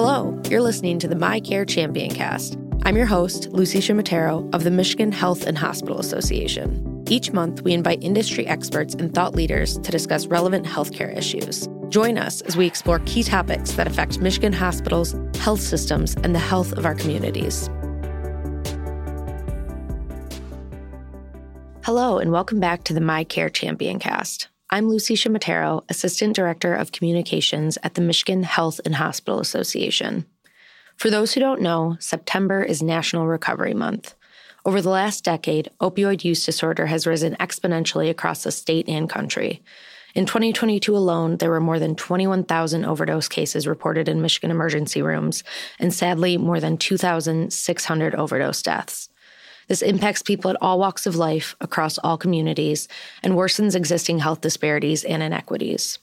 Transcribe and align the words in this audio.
Hello, 0.00 0.40
you're 0.48 0.62
listening 0.62 1.00
to 1.00 1.08
the 1.08 1.16
MiCare 1.16 1.68
Champion 1.68 2.14
Cast. 2.14 2.56
I'm 2.84 2.96
your 2.96 3.04
host, 3.04 3.48
Lucy 3.48 3.80
Shimatero 3.80 4.48
of 4.54 4.62
the 4.62 4.70
Michigan 4.70 5.10
Health 5.10 5.44
and 5.44 5.58
Hospital 5.58 5.98
Association. 5.98 7.04
Each 7.08 7.32
month, 7.32 7.62
we 7.62 7.72
invite 7.72 8.00
industry 8.00 8.46
experts 8.46 8.94
and 8.94 9.12
thought 9.12 9.34
leaders 9.34 9.76
to 9.80 9.90
discuss 9.90 10.28
relevant 10.28 10.66
healthcare 10.66 11.12
issues. 11.18 11.68
Join 11.88 12.16
us 12.16 12.42
as 12.42 12.56
we 12.56 12.64
explore 12.64 13.00
key 13.06 13.24
topics 13.24 13.72
that 13.72 13.88
affect 13.88 14.20
Michigan 14.20 14.52
hospitals, 14.52 15.16
health 15.40 15.60
systems, 15.60 16.14
and 16.22 16.32
the 16.32 16.38
health 16.38 16.70
of 16.74 16.86
our 16.86 16.94
communities. 16.94 17.68
Hello, 21.82 22.18
and 22.18 22.30
welcome 22.30 22.60
back 22.60 22.84
to 22.84 22.94
the 22.94 23.00
MiCare 23.00 23.52
Champion 23.52 23.98
Cast. 23.98 24.46
I'm 24.70 24.90
Lucy 24.90 25.14
Shimatero, 25.14 25.82
Assistant 25.88 26.36
Director 26.36 26.74
of 26.74 26.92
Communications 26.92 27.78
at 27.82 27.94
the 27.94 28.02
Michigan 28.02 28.42
Health 28.42 28.82
and 28.84 28.96
Hospital 28.96 29.40
Association. 29.40 30.26
For 30.94 31.08
those 31.08 31.32
who 31.32 31.40
don't 31.40 31.62
know, 31.62 31.96
September 32.00 32.62
is 32.62 32.82
National 32.82 33.26
Recovery 33.26 33.72
Month. 33.72 34.14
Over 34.66 34.82
the 34.82 34.90
last 34.90 35.24
decade, 35.24 35.70
opioid 35.80 36.22
use 36.22 36.44
disorder 36.44 36.84
has 36.84 37.06
risen 37.06 37.34
exponentially 37.36 38.10
across 38.10 38.42
the 38.42 38.52
state 38.52 38.86
and 38.90 39.08
country. 39.08 39.62
In 40.14 40.26
2022 40.26 40.94
alone, 40.94 41.38
there 41.38 41.50
were 41.50 41.60
more 41.60 41.78
than 41.78 41.94
21,000 41.94 42.84
overdose 42.84 43.28
cases 43.28 43.66
reported 43.66 44.06
in 44.06 44.20
Michigan 44.20 44.50
emergency 44.50 45.00
rooms, 45.00 45.44
and 45.78 45.94
sadly, 45.94 46.36
more 46.36 46.60
than 46.60 46.76
2,600 46.76 48.14
overdose 48.14 48.60
deaths. 48.60 49.07
This 49.68 49.82
impacts 49.82 50.22
people 50.22 50.50
at 50.50 50.56
all 50.60 50.78
walks 50.78 51.06
of 51.06 51.16
life 51.16 51.54
across 51.60 51.98
all 51.98 52.18
communities 52.18 52.88
and 53.22 53.34
worsens 53.34 53.76
existing 53.76 54.18
health 54.18 54.40
disparities 54.40 55.04
and 55.04 55.22
inequities. 55.22 55.98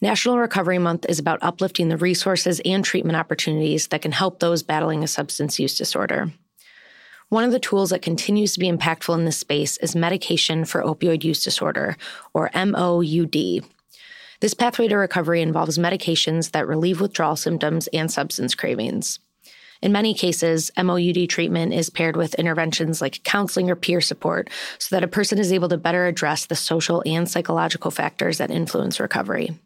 National 0.00 0.38
Recovery 0.38 0.78
Month 0.78 1.06
is 1.08 1.18
about 1.18 1.42
uplifting 1.42 1.88
the 1.88 1.96
resources 1.96 2.60
and 2.66 2.84
treatment 2.84 3.16
opportunities 3.16 3.86
that 3.86 4.02
can 4.02 4.12
help 4.12 4.40
those 4.40 4.62
battling 4.62 5.02
a 5.02 5.08
substance 5.08 5.58
use 5.58 5.78
disorder. 5.78 6.32
One 7.28 7.44
of 7.44 7.50
the 7.50 7.58
tools 7.58 7.90
that 7.90 8.02
continues 8.02 8.52
to 8.52 8.60
be 8.60 8.70
impactful 8.70 9.16
in 9.16 9.24
this 9.24 9.38
space 9.38 9.78
is 9.78 9.96
medication 9.96 10.64
for 10.64 10.82
opioid 10.82 11.24
use 11.24 11.42
disorder, 11.42 11.96
or 12.34 12.50
MOUD. 12.54 13.64
This 14.40 14.54
pathway 14.54 14.86
to 14.88 14.96
recovery 14.96 15.40
involves 15.40 15.78
medications 15.78 16.50
that 16.50 16.68
relieve 16.68 17.00
withdrawal 17.00 17.36
symptoms 17.36 17.88
and 17.88 18.12
substance 18.12 18.54
cravings. 18.54 19.18
In 19.82 19.92
many 19.92 20.14
cases, 20.14 20.70
MOUD 20.76 21.28
treatment 21.28 21.74
is 21.74 21.90
paired 21.90 22.16
with 22.16 22.34
interventions 22.34 23.00
like 23.00 23.22
counseling 23.24 23.70
or 23.70 23.76
peer 23.76 24.00
support 24.00 24.48
so 24.78 24.94
that 24.94 25.04
a 25.04 25.08
person 25.08 25.38
is 25.38 25.52
able 25.52 25.68
to 25.68 25.76
better 25.76 26.06
address 26.06 26.46
the 26.46 26.56
social 26.56 27.02
and 27.04 27.28
psychological 27.28 27.90
factors 27.90 28.38
that 28.38 28.50
influence 28.50 28.98
recovery. 28.98 29.58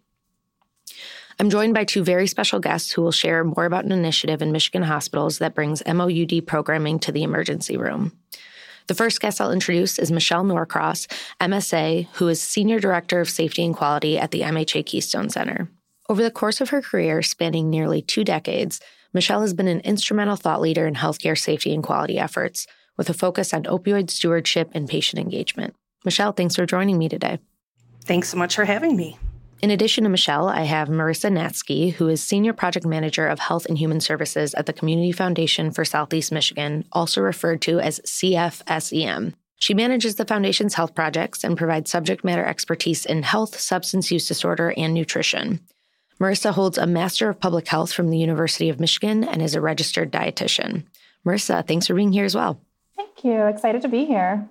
I'm 1.39 1.49
joined 1.49 1.73
by 1.73 1.85
two 1.85 2.05
very 2.05 2.27
special 2.27 2.61
guests 2.61 2.93
who 2.93 3.01
will 3.01 3.13
share 3.13 3.45
more 3.45 3.65
about 3.65 3.87
an 3.87 3.93
initiative 3.93 4.43
in 4.43 4.53
Michigan 4.53 4.83
hospitals 4.83 5.39
that 5.39 5.55
brings 5.55 5.83
MOUD 5.87 6.47
programming 6.47 6.99
to 6.99 7.13
the 7.13 7.23
emergency 7.23 7.79
room. 7.79 8.13
The 8.89 8.95
first 8.95 9.21
guest 9.21 9.41
I'll 9.41 9.53
introduce 9.53 9.99
is 9.99 10.11
Michelle 10.11 10.45
Norcross, 10.45 11.07
MSA, 11.41 12.09
who 12.15 12.29
is 12.29 12.43
Senior 12.43 12.81
Director 12.81 13.21
of 13.21 13.31
Safety 13.31 13.65
and 13.65 13.75
Quality 13.75 14.19
at 14.19 14.33
the 14.33 14.41
MHA 14.41 14.85
Keystone 14.85 15.31
Center. 15.31 15.71
Over 16.09 16.25
the 16.25 16.31
course 16.31 16.61
of 16.61 16.71
her 16.71 16.83
career, 16.83 17.23
spanning 17.23 17.71
nearly 17.71 18.03
two 18.03 18.25
decades, 18.25 18.81
Michelle 19.13 19.41
has 19.41 19.55
been 19.55 19.69
an 19.69 19.81
instrumental 19.81 20.37
thought 20.37 20.61
leader 20.61 20.87
in 20.87 20.95
healthcare 20.95 21.39
safety 21.39 21.75
and 21.75 21.83
quality 21.83 22.19
efforts, 22.19 22.67
with 22.97 23.11
a 23.11 23.15
focus 23.15 23.53
on 23.53 23.65
opioid 23.65 24.11
stewardship 24.11 24.71
and 24.73 24.89
patient 24.89 25.21
engagement. 25.21 25.75
Michelle, 26.05 26.33
thanks 26.33 26.55
for 26.55 26.67
joining 26.67 26.99
me 26.99 27.09
today. 27.09 27.39
Thanks 28.05 28.29
so 28.29 28.37
much 28.37 28.55
for 28.55 28.65
having 28.65 28.97
me. 28.97 29.19
In 29.63 29.71
addition 29.71 30.05
to 30.05 30.11
Michelle, 30.11 30.49
I 30.49 30.63
have 30.63 30.89
Marissa 30.89 31.31
Natzke, 31.31 31.93
who 31.93 32.09
is 32.09 32.23
Senior 32.23 32.55
Project 32.55 32.87
Manager 32.87 33.27
of 33.27 33.39
Health 33.39 33.67
and 33.67 33.77
Human 33.77 34.01
Services 34.01 34.55
at 34.55 34.65
the 34.65 34.73
Community 34.73 35.13
Foundation 35.13 35.71
for 35.71 35.85
Southeast 35.85 36.33
Michigan, 36.33 36.85
also 36.93 37.21
referred 37.21 37.61
to 37.63 37.79
as 37.79 38.01
CFSEM. 38.01 39.35
She 39.57 39.75
manages 39.75 40.15
the 40.15 40.25
Foundation's 40.25 40.73
health 40.73 40.95
projects 40.95 41.45
and 41.45 41.59
provides 41.59 41.91
subject 41.91 42.25
matter 42.25 42.45
expertise 42.45 43.05
in 43.05 43.23
health, 43.23 43.61
substance 43.61 44.11
use 44.11 44.27
disorder, 44.27 44.73
and 44.75 44.95
nutrition. 44.95 45.61
Marissa 46.21 46.53
holds 46.53 46.77
a 46.77 46.87
Master 46.87 47.31
of 47.31 47.41
Public 47.41 47.67
Health 47.67 47.93
from 47.93 48.11
the 48.11 48.19
University 48.19 48.69
of 48.69 48.79
Michigan 48.79 49.25
and 49.25 49.41
is 49.41 49.55
a 49.55 49.61
registered 49.61 50.13
dietitian. 50.13 50.85
Marissa, 51.27 51.67
thanks 51.67 51.87
for 51.87 51.95
being 51.95 52.13
here 52.13 52.27
as 52.27 52.35
well. 52.35 52.61
Thank 52.97 53.25
you. 53.25 53.47
Excited 53.47 53.81
to 53.83 53.89
be 53.89 54.05
here. 54.05 54.49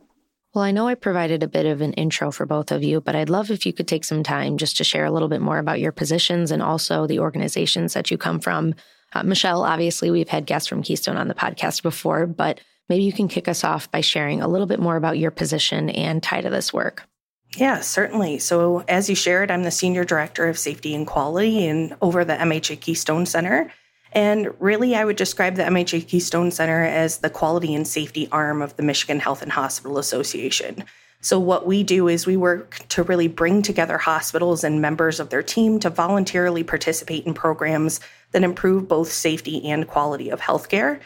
Well, 0.54 0.64
I 0.64 0.72
know 0.72 0.88
I 0.88 0.96
provided 0.96 1.44
a 1.44 1.48
bit 1.48 1.68
of 1.68 1.82
an 1.82 1.94
intro 1.94 2.32
for 2.32 2.48
both 2.48 2.72
of 2.72 2.84
you, 2.84 3.02
but 3.02 3.16
I'd 3.16 3.30
love 3.30 3.52
if 3.52 3.68
you 3.68 3.74
could 3.74 3.88
take 3.88 4.04
some 4.04 4.24
time 4.24 4.58
just 4.58 4.78
to 4.78 4.84
share 4.84 5.06
a 5.06 5.12
little 5.12 5.28
bit 5.28 5.42
more 5.42 5.60
about 5.60 5.80
your 5.80 5.92
positions 5.92 6.50
and 6.50 6.64
also 6.64 7.06
the 7.06 7.20
organizations 7.20 7.94
that 7.94 8.10
you 8.10 8.18
come 8.18 8.40
from. 8.40 8.74
Uh, 9.14 9.22
Michelle, 9.22 9.64
obviously, 9.64 10.10
we've 10.10 10.30
had 10.30 10.48
guests 10.48 10.68
from 10.68 10.82
Keystone 10.82 11.18
on 11.18 11.28
the 11.28 11.36
podcast 11.36 11.84
before, 11.84 12.26
but 12.26 12.60
maybe 12.90 13.04
you 13.04 13.14
can 13.14 13.28
kick 13.28 13.48
us 13.48 13.64
off 13.64 13.92
by 13.92 14.02
sharing 14.02 14.42
a 14.42 14.48
little 14.48 14.68
bit 14.68 14.80
more 14.80 14.96
about 14.96 15.20
your 15.20 15.32
position 15.32 15.92
and 15.92 16.24
tie 16.24 16.42
to 16.42 16.50
this 16.50 16.74
work. 16.74 17.08
Yeah, 17.56 17.80
certainly. 17.82 18.40
So, 18.40 18.84
as 18.88 19.10
you 19.10 19.16
shared, 19.16 19.50
I'm 19.50 19.64
the 19.64 19.72
Senior 19.72 20.04
Director 20.04 20.48
of 20.48 20.60
Safety 20.60 20.94
and 20.94 21.08
Quality 21.08 21.66
and 21.68 21.96
over 22.02 22.24
the 22.24 22.36
MHA 22.36 22.80
Keystone 22.80 23.26
Center. 23.26 23.72
And 24.12 24.54
really, 24.60 24.96
I 24.96 25.06
would 25.06 25.16
describe 25.16 25.56
the 25.56 25.64
MHA 25.64 26.08
Keystone 26.08 26.52
Center 26.52 26.84
as 26.84 27.18
the 27.18 27.30
quality 27.30 27.74
and 27.74 27.88
safety 27.88 28.28
arm 28.32 28.62
of 28.62 28.76
the 28.76 28.84
Michigan 28.84 29.20
Health 29.20 29.42
and 29.42 29.52
Hospital 29.52 29.98
Association. 29.98 30.84
So, 31.22 31.40
what 31.40 31.66
we 31.66 31.84
do 31.84 32.08
is 32.08 32.28
we 32.28 32.38
work 32.38 32.86
to 32.90 33.04
really 33.04 33.28
bring 33.28 33.62
together 33.62 33.98
hospitals 33.98 34.64
and 34.64 34.82
members 34.82 35.20
of 35.20 35.30
their 35.30 35.44
team 35.44 35.80
to 35.80 35.90
voluntarily 35.90 36.64
participate 36.64 37.26
in 37.26 37.34
programs 37.34 38.00
that 38.32 38.44
improve 38.44 38.88
both 38.88 39.12
safety 39.12 39.68
and 39.70 39.88
quality 39.88 40.30
of 40.30 40.40
healthcare. 40.40 41.00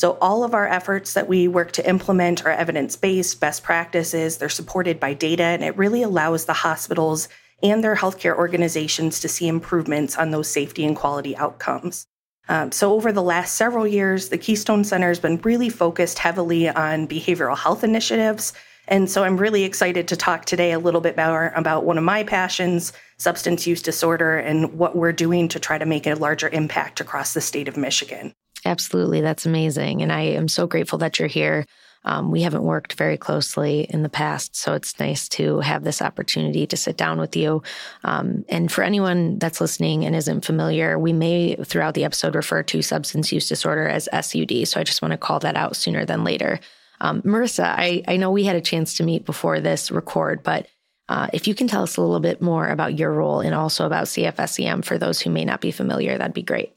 So, 0.00 0.16
all 0.22 0.44
of 0.44 0.54
our 0.54 0.66
efforts 0.66 1.12
that 1.12 1.28
we 1.28 1.46
work 1.46 1.72
to 1.72 1.86
implement 1.86 2.46
are 2.46 2.50
evidence 2.50 2.96
based, 2.96 3.38
best 3.38 3.62
practices, 3.62 4.38
they're 4.38 4.48
supported 4.48 4.98
by 4.98 5.12
data, 5.12 5.42
and 5.42 5.62
it 5.62 5.76
really 5.76 6.02
allows 6.02 6.46
the 6.46 6.54
hospitals 6.54 7.28
and 7.62 7.84
their 7.84 7.96
healthcare 7.96 8.34
organizations 8.34 9.20
to 9.20 9.28
see 9.28 9.46
improvements 9.46 10.16
on 10.16 10.30
those 10.30 10.48
safety 10.48 10.86
and 10.86 10.96
quality 10.96 11.36
outcomes. 11.36 12.06
Um, 12.48 12.72
so, 12.72 12.94
over 12.94 13.12
the 13.12 13.22
last 13.22 13.56
several 13.56 13.86
years, 13.86 14.30
the 14.30 14.38
Keystone 14.38 14.84
Center 14.84 15.08
has 15.08 15.20
been 15.20 15.36
really 15.42 15.68
focused 15.68 16.18
heavily 16.18 16.70
on 16.70 17.06
behavioral 17.06 17.58
health 17.58 17.84
initiatives. 17.84 18.54
And 18.88 19.10
so, 19.10 19.22
I'm 19.22 19.36
really 19.36 19.64
excited 19.64 20.08
to 20.08 20.16
talk 20.16 20.46
today 20.46 20.72
a 20.72 20.78
little 20.78 21.02
bit 21.02 21.18
more 21.18 21.52
about 21.54 21.84
one 21.84 21.98
of 21.98 22.04
my 22.04 22.24
passions, 22.24 22.94
substance 23.18 23.66
use 23.66 23.82
disorder, 23.82 24.38
and 24.38 24.78
what 24.78 24.96
we're 24.96 25.12
doing 25.12 25.46
to 25.48 25.60
try 25.60 25.76
to 25.76 25.84
make 25.84 26.06
a 26.06 26.14
larger 26.14 26.48
impact 26.48 27.02
across 27.02 27.34
the 27.34 27.42
state 27.42 27.68
of 27.68 27.76
Michigan. 27.76 28.32
Absolutely. 28.64 29.20
That's 29.20 29.46
amazing. 29.46 30.02
And 30.02 30.12
I 30.12 30.22
am 30.22 30.48
so 30.48 30.66
grateful 30.66 30.98
that 30.98 31.18
you're 31.18 31.28
here. 31.28 31.66
Um, 32.04 32.30
we 32.30 32.42
haven't 32.42 32.62
worked 32.62 32.94
very 32.94 33.18
closely 33.18 33.86
in 33.90 34.02
the 34.02 34.08
past, 34.08 34.56
so 34.56 34.72
it's 34.72 34.98
nice 34.98 35.28
to 35.30 35.60
have 35.60 35.84
this 35.84 36.00
opportunity 36.00 36.66
to 36.66 36.76
sit 36.76 36.96
down 36.96 37.20
with 37.20 37.36
you. 37.36 37.62
Um, 38.04 38.44
and 38.48 38.72
for 38.72 38.82
anyone 38.82 39.38
that's 39.38 39.60
listening 39.60 40.06
and 40.06 40.16
isn't 40.16 40.44
familiar, 40.44 40.98
we 40.98 41.12
may 41.12 41.56
throughout 41.56 41.92
the 41.92 42.04
episode 42.04 42.34
refer 42.34 42.62
to 42.62 42.80
substance 42.80 43.32
use 43.32 43.48
disorder 43.48 43.86
as 43.86 44.08
SUD. 44.12 44.66
So 44.66 44.80
I 44.80 44.84
just 44.84 45.02
want 45.02 45.12
to 45.12 45.18
call 45.18 45.40
that 45.40 45.56
out 45.56 45.76
sooner 45.76 46.06
than 46.06 46.24
later. 46.24 46.58
Um, 47.02 47.20
Marissa, 47.22 47.64
I, 47.64 48.02
I 48.08 48.16
know 48.16 48.30
we 48.30 48.44
had 48.44 48.56
a 48.56 48.62
chance 48.62 48.94
to 48.94 49.04
meet 49.04 49.26
before 49.26 49.60
this 49.60 49.90
record, 49.90 50.42
but 50.42 50.68
uh, 51.08 51.28
if 51.32 51.48
you 51.48 51.54
can 51.54 51.66
tell 51.66 51.82
us 51.82 51.96
a 51.96 52.00
little 52.00 52.20
bit 52.20 52.40
more 52.40 52.68
about 52.68 52.98
your 52.98 53.12
role 53.12 53.40
and 53.40 53.54
also 53.54 53.84
about 53.84 54.06
CFSEM 54.06 54.84
for 54.84 54.96
those 54.96 55.20
who 55.20 55.28
may 55.28 55.44
not 55.44 55.60
be 55.60 55.70
familiar, 55.70 56.16
that'd 56.16 56.32
be 56.32 56.42
great. 56.42 56.72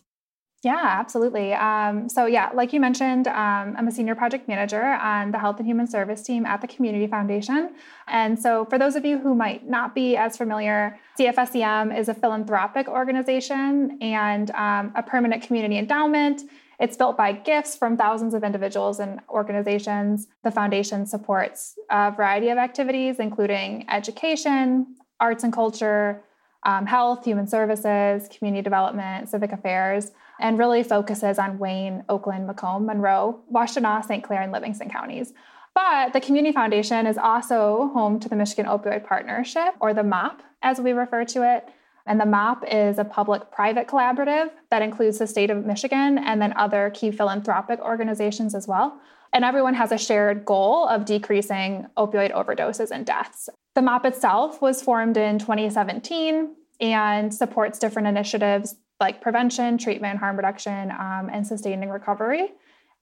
Yeah, 0.64 0.80
absolutely. 0.82 1.54
Um, 1.54 2.08
so, 2.08 2.26
yeah, 2.26 2.50
like 2.54 2.72
you 2.72 2.80
mentioned, 2.80 3.28
um, 3.28 3.76
I'm 3.78 3.86
a 3.90 3.92
senior 3.92 4.16
project 4.16 4.48
manager 4.48 4.82
on 4.82 5.32
the 5.32 5.38
Health 5.38 5.58
and 5.58 5.68
Human 5.68 5.88
Service 5.88 6.22
team 6.22 6.46
at 6.46 6.62
the 6.62 6.68
Community 6.68 7.06
Foundation. 7.06 7.76
And 8.08 8.42
so, 8.42 8.64
for 8.64 8.80
those 8.80 8.96
of 8.96 9.04
you 9.04 9.20
who 9.20 9.36
might 9.36 9.68
not 9.70 9.94
be 9.94 10.16
as 10.16 10.38
familiar, 10.38 10.98
CFSEM 11.20 11.98
is 11.98 12.08
a 12.08 12.14
philanthropic 12.14 12.88
organization 12.88 13.98
and 14.02 14.52
um, 14.52 14.94
a 14.96 15.04
permanent 15.04 15.44
community 15.44 15.78
endowment. 15.78 16.44
It's 16.80 16.96
built 16.96 17.18
by 17.18 17.34
gifts 17.34 17.76
from 17.76 17.98
thousands 17.98 18.34
of 18.34 18.46
individuals 18.46 19.02
and 19.02 19.20
organizations. 19.30 20.28
The 20.46 20.52
foundation 20.52 21.06
supports 21.06 21.78
a 21.92 22.12
variety 22.12 22.48
of 22.50 22.58
activities, 22.58 23.20
including 23.20 23.86
education, 23.90 24.96
arts 25.20 25.44
and 25.44 25.52
culture, 25.52 26.24
um, 26.66 26.86
health, 26.86 27.26
human 27.26 27.48
services, 27.48 28.30
community 28.30 28.62
development, 28.62 29.28
civic 29.28 29.52
affairs 29.52 30.12
and 30.44 30.60
really 30.60 30.84
focuses 30.84 31.40
on 31.40 31.58
Wayne, 31.58 32.04
Oakland, 32.10 32.46
Macomb, 32.46 32.86
Monroe, 32.86 33.40
Washtenaw, 33.52 34.06
St. 34.06 34.24
Clair, 34.24 34.42
and 34.42 34.52
Livingston 34.52 34.90
counties. 34.90 35.34
But 35.74 36.12
the 36.12 36.20
Community 36.20 36.54
Foundation 36.54 37.08
is 37.08 37.18
also 37.18 37.90
home 37.94 38.20
to 38.20 38.30
the 38.30 38.36
Michigan 38.36 38.66
Opioid 38.66 39.06
Partnership, 39.06 39.74
or 39.80 39.94
the 39.94 40.04
MOP, 40.04 40.44
as 40.62 40.80
we 40.80 40.92
refer 40.92 41.24
to 41.26 41.56
it. 41.56 41.70
And 42.06 42.20
the 42.20 42.26
MOP 42.26 42.66
is 42.70 43.00
a 43.00 43.06
public 43.06 43.50
private 43.52 43.88
collaborative 43.88 44.52
that 44.70 44.82
includes 44.82 45.18
the 45.18 45.28
state 45.28 45.50
of 45.50 45.66
Michigan 45.66 46.18
and 46.18 46.42
then 46.42 46.54
other 46.58 46.92
key 46.94 47.10
philanthropic 47.10 47.80
organizations 47.80 48.54
as 48.54 48.68
well. 48.68 49.00
And 49.32 49.46
everyone 49.46 49.74
has 49.76 49.94
a 49.94 49.98
shared 49.98 50.44
goal 50.44 50.88
of 50.90 51.06
decreasing 51.06 51.88
opioid 51.96 52.34
overdoses 52.34 52.92
and 52.92 53.06
deaths. 53.06 53.50
The 53.76 53.82
MOP 53.82 54.06
itself 54.06 54.62
was 54.62 54.82
formed 54.82 55.16
in 55.16 55.40
2017 55.40 56.54
and 56.82 57.34
supports 57.34 57.80
different 57.80 58.10
initiatives 58.10 58.76
like 59.04 59.20
prevention, 59.20 59.78
treatment, 59.78 60.18
harm 60.18 60.38
reduction, 60.38 60.90
um, 60.92 61.30
and 61.30 61.46
sustaining 61.46 61.90
recovery. 61.90 62.54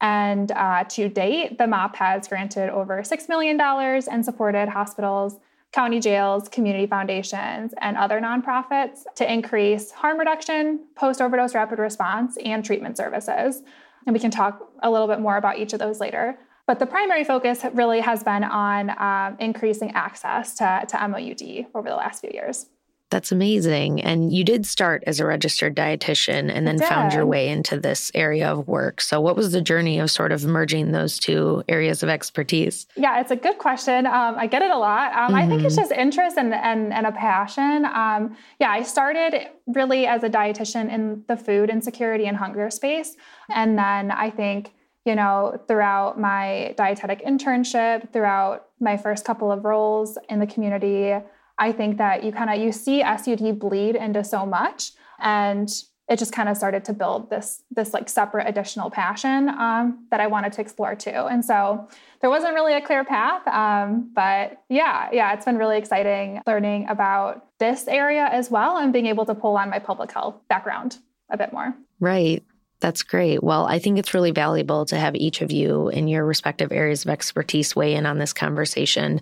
And 0.01 0.51
uh, 0.51 0.83
to 0.95 1.09
date, 1.09 1.59
the 1.59 1.68
MOP 1.68 1.95
has 1.95 2.27
granted 2.27 2.71
over 2.71 3.03
$6 3.03 3.30
million 3.30 3.62
and 3.62 4.25
supported 4.25 4.68
hospitals, 4.68 5.38
county 5.71 6.00
jails, 6.00 6.50
community 6.50 6.88
foundations, 6.88 7.75
and 7.77 7.95
other 7.98 8.19
nonprofits 8.19 9.01
to 9.13 9.31
increase 9.31 9.92
harm 9.92 10.18
reduction, 10.18 10.80
post 10.95 11.21
overdose 11.21 11.53
rapid 11.53 11.77
response, 11.77 12.36
and 12.44 12.65
treatment 12.65 12.98
services. 12.98 13.62
And 14.07 14.13
we 14.15 14.19
can 14.19 14.31
talk 14.31 14.71
a 14.81 14.89
little 14.89 15.07
bit 15.07 15.19
more 15.19 15.38
about 15.38 15.59
each 15.59 15.71
of 15.74 15.77
those 15.77 16.00
later. 16.00 16.36
But 16.65 16.80
the 16.80 16.88
primary 16.88 17.24
focus 17.24 17.63
really 17.74 18.00
has 18.00 18.24
been 18.24 18.44
on 18.44 18.89
um, 18.98 19.38
increasing 19.39 19.92
access 19.92 20.56
to, 20.56 20.83
to 20.88 21.07
MOUD 21.07 21.68
over 21.75 21.88
the 21.88 21.95
last 21.95 22.21
few 22.21 22.31
years. 22.33 22.65
That's 23.11 23.31
amazing. 23.31 24.01
And 24.01 24.31
you 24.31 24.45
did 24.45 24.65
start 24.65 25.03
as 25.05 25.19
a 25.19 25.25
registered 25.25 25.75
dietitian 25.75 26.49
and 26.49 26.65
then 26.65 26.79
found 26.79 27.11
your 27.11 27.25
way 27.25 27.49
into 27.49 27.77
this 27.77 28.09
area 28.15 28.47
of 28.47 28.69
work. 28.69 29.01
So, 29.01 29.19
what 29.19 29.35
was 29.35 29.51
the 29.51 29.59
journey 29.61 29.99
of 29.99 30.09
sort 30.09 30.31
of 30.31 30.45
merging 30.45 30.93
those 30.93 31.19
two 31.19 31.61
areas 31.67 32.03
of 32.03 32.09
expertise? 32.09 32.87
Yeah, 32.95 33.19
it's 33.19 33.29
a 33.29 33.35
good 33.35 33.57
question. 33.57 34.05
Um, 34.07 34.35
I 34.37 34.47
get 34.47 34.61
it 34.61 34.71
a 34.71 34.77
lot. 34.77 35.11
Um, 35.11 35.19
mm-hmm. 35.19 35.35
I 35.35 35.47
think 35.47 35.63
it's 35.63 35.75
mm-hmm. 35.75 35.81
just 35.81 35.91
interest 35.91 36.37
and, 36.37 36.53
and, 36.53 36.93
and 36.93 37.05
a 37.05 37.11
passion. 37.11 37.83
Um, 37.83 38.37
yeah, 38.61 38.71
I 38.71 38.81
started 38.81 39.49
really 39.67 40.07
as 40.07 40.23
a 40.23 40.29
dietitian 40.29 40.89
in 40.89 41.25
the 41.27 41.35
food 41.35 41.69
insecurity 41.69 42.27
and 42.27 42.37
hunger 42.37 42.69
space. 42.69 43.17
And 43.49 43.77
then 43.77 44.09
I 44.11 44.29
think 44.29 44.73
you 45.03 45.15
know, 45.15 45.59
throughout 45.67 46.19
my 46.19 46.75
dietetic 46.77 47.25
internship, 47.25 48.13
throughout 48.13 48.67
my 48.79 48.97
first 48.97 49.25
couple 49.25 49.51
of 49.51 49.65
roles 49.65 50.17
in 50.29 50.39
the 50.39 50.45
community, 50.45 51.15
I 51.57 51.71
think 51.71 51.98
that 51.98 52.24
you 52.24 52.31
kind 52.31 52.50
of 52.50 52.57
you 52.57 52.71
see 52.71 53.01
SUD 53.01 53.59
bleed 53.59 53.95
into 53.95 54.24
so 54.24 54.45
much, 54.45 54.92
and 55.19 55.69
it 56.09 56.19
just 56.19 56.33
kind 56.33 56.50
of 56.50 56.57
started 56.57 56.83
to 56.86 56.94
build 56.94 57.30
this 57.30 57.63
this 57.71 57.94
like 57.94 58.09
separate 58.09 58.48
additional 58.48 58.89
passion 58.89 59.48
um, 59.50 60.06
that 60.12 60.19
I 60.19 60.27
wanted 60.27 60.51
to 60.53 60.62
explore 60.62 60.94
too. 60.94 61.09
And 61.09 61.44
so 61.44 61.88
there 62.19 62.30
wasn't 62.30 62.53
really 62.53 62.74
a 62.74 62.81
clear 62.81 63.06
path, 63.06 63.48
um, 63.48 64.12
but 64.13 64.62
yeah, 64.69 65.07
yeah, 65.13 65.33
it's 65.33 65.45
been 65.45 65.57
really 65.57 65.77
exciting 65.77 66.42
learning 66.45 66.89
about 66.89 67.45
this 67.59 67.88
area 67.88 68.25
as 68.25 68.51
well 68.51 68.77
and 68.77 68.92
being 68.92 69.06
able 69.06 69.25
to 69.25 69.33
pull 69.33 69.56
on 69.56 69.69
my 69.69 69.80
public 69.80 70.12
health 70.12 70.36
background 70.50 70.98
a 71.30 71.38
bit 71.38 71.53
more. 71.53 71.74
Right. 72.01 72.44
That's 72.81 73.03
great. 73.03 73.44
Well, 73.44 73.65
I 73.65 73.80
think 73.80 74.00
it's 74.00 74.13
really 74.13 74.31
valuable 74.31 74.86
to 74.88 74.98
have 74.98 75.15
each 75.15 75.42
of 75.42 75.51
you 75.51 75.88
in 75.89 76.07
your 76.07 76.25
respective 76.25 76.71
areas 76.71 77.06
of 77.06 77.12
expertise 77.12 77.75
weigh 77.75 77.94
in 77.94 78.07
on 78.07 78.18
this 78.18 78.33
conversation. 78.33 79.21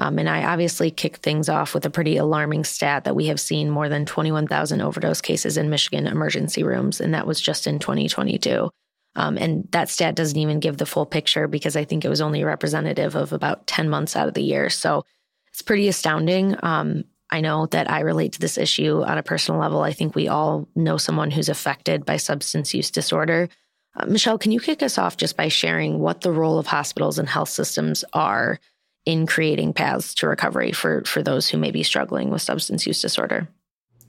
Um, 0.00 0.18
and 0.18 0.30
I 0.30 0.44
obviously 0.44 0.90
kick 0.90 1.18
things 1.18 1.50
off 1.50 1.74
with 1.74 1.84
a 1.84 1.90
pretty 1.90 2.16
alarming 2.16 2.64
stat 2.64 3.04
that 3.04 3.14
we 3.14 3.26
have 3.26 3.38
seen 3.38 3.68
more 3.68 3.90
than 3.90 4.06
21,000 4.06 4.80
overdose 4.80 5.20
cases 5.20 5.58
in 5.58 5.68
Michigan 5.68 6.06
emergency 6.06 6.62
rooms, 6.62 7.02
and 7.02 7.12
that 7.12 7.26
was 7.26 7.38
just 7.38 7.66
in 7.66 7.78
2022. 7.78 8.70
Um, 9.16 9.36
and 9.36 9.68
that 9.72 9.90
stat 9.90 10.14
doesn't 10.14 10.38
even 10.38 10.58
give 10.58 10.78
the 10.78 10.86
full 10.86 11.04
picture 11.04 11.46
because 11.46 11.76
I 11.76 11.84
think 11.84 12.04
it 12.04 12.08
was 12.08 12.22
only 12.22 12.42
representative 12.44 13.14
of 13.14 13.34
about 13.34 13.66
10 13.66 13.90
months 13.90 14.16
out 14.16 14.26
of 14.26 14.32
the 14.32 14.42
year. 14.42 14.70
So 14.70 15.04
it's 15.52 15.60
pretty 15.60 15.86
astounding. 15.86 16.56
Um, 16.62 17.04
I 17.30 17.42
know 17.42 17.66
that 17.66 17.90
I 17.90 18.00
relate 18.00 18.32
to 18.32 18.40
this 18.40 18.56
issue 18.56 19.02
on 19.02 19.18
a 19.18 19.22
personal 19.22 19.60
level. 19.60 19.82
I 19.82 19.92
think 19.92 20.14
we 20.14 20.28
all 20.28 20.66
know 20.74 20.96
someone 20.96 21.30
who's 21.30 21.50
affected 21.50 22.06
by 22.06 22.16
substance 22.16 22.72
use 22.72 22.90
disorder. 22.90 23.50
Uh, 23.94 24.06
Michelle, 24.06 24.38
can 24.38 24.50
you 24.50 24.60
kick 24.60 24.82
us 24.82 24.96
off 24.96 25.18
just 25.18 25.36
by 25.36 25.48
sharing 25.48 25.98
what 25.98 26.22
the 26.22 26.32
role 26.32 26.58
of 26.58 26.66
hospitals 26.66 27.18
and 27.18 27.28
health 27.28 27.50
systems 27.50 28.02
are 28.14 28.58
in 29.06 29.26
creating 29.26 29.72
paths 29.72 30.14
to 30.14 30.28
recovery 30.28 30.72
for 30.72 31.02
for 31.04 31.22
those 31.22 31.48
who 31.48 31.58
may 31.58 31.70
be 31.70 31.82
struggling 31.82 32.30
with 32.30 32.42
substance 32.42 32.86
use 32.86 33.00
disorder. 33.00 33.48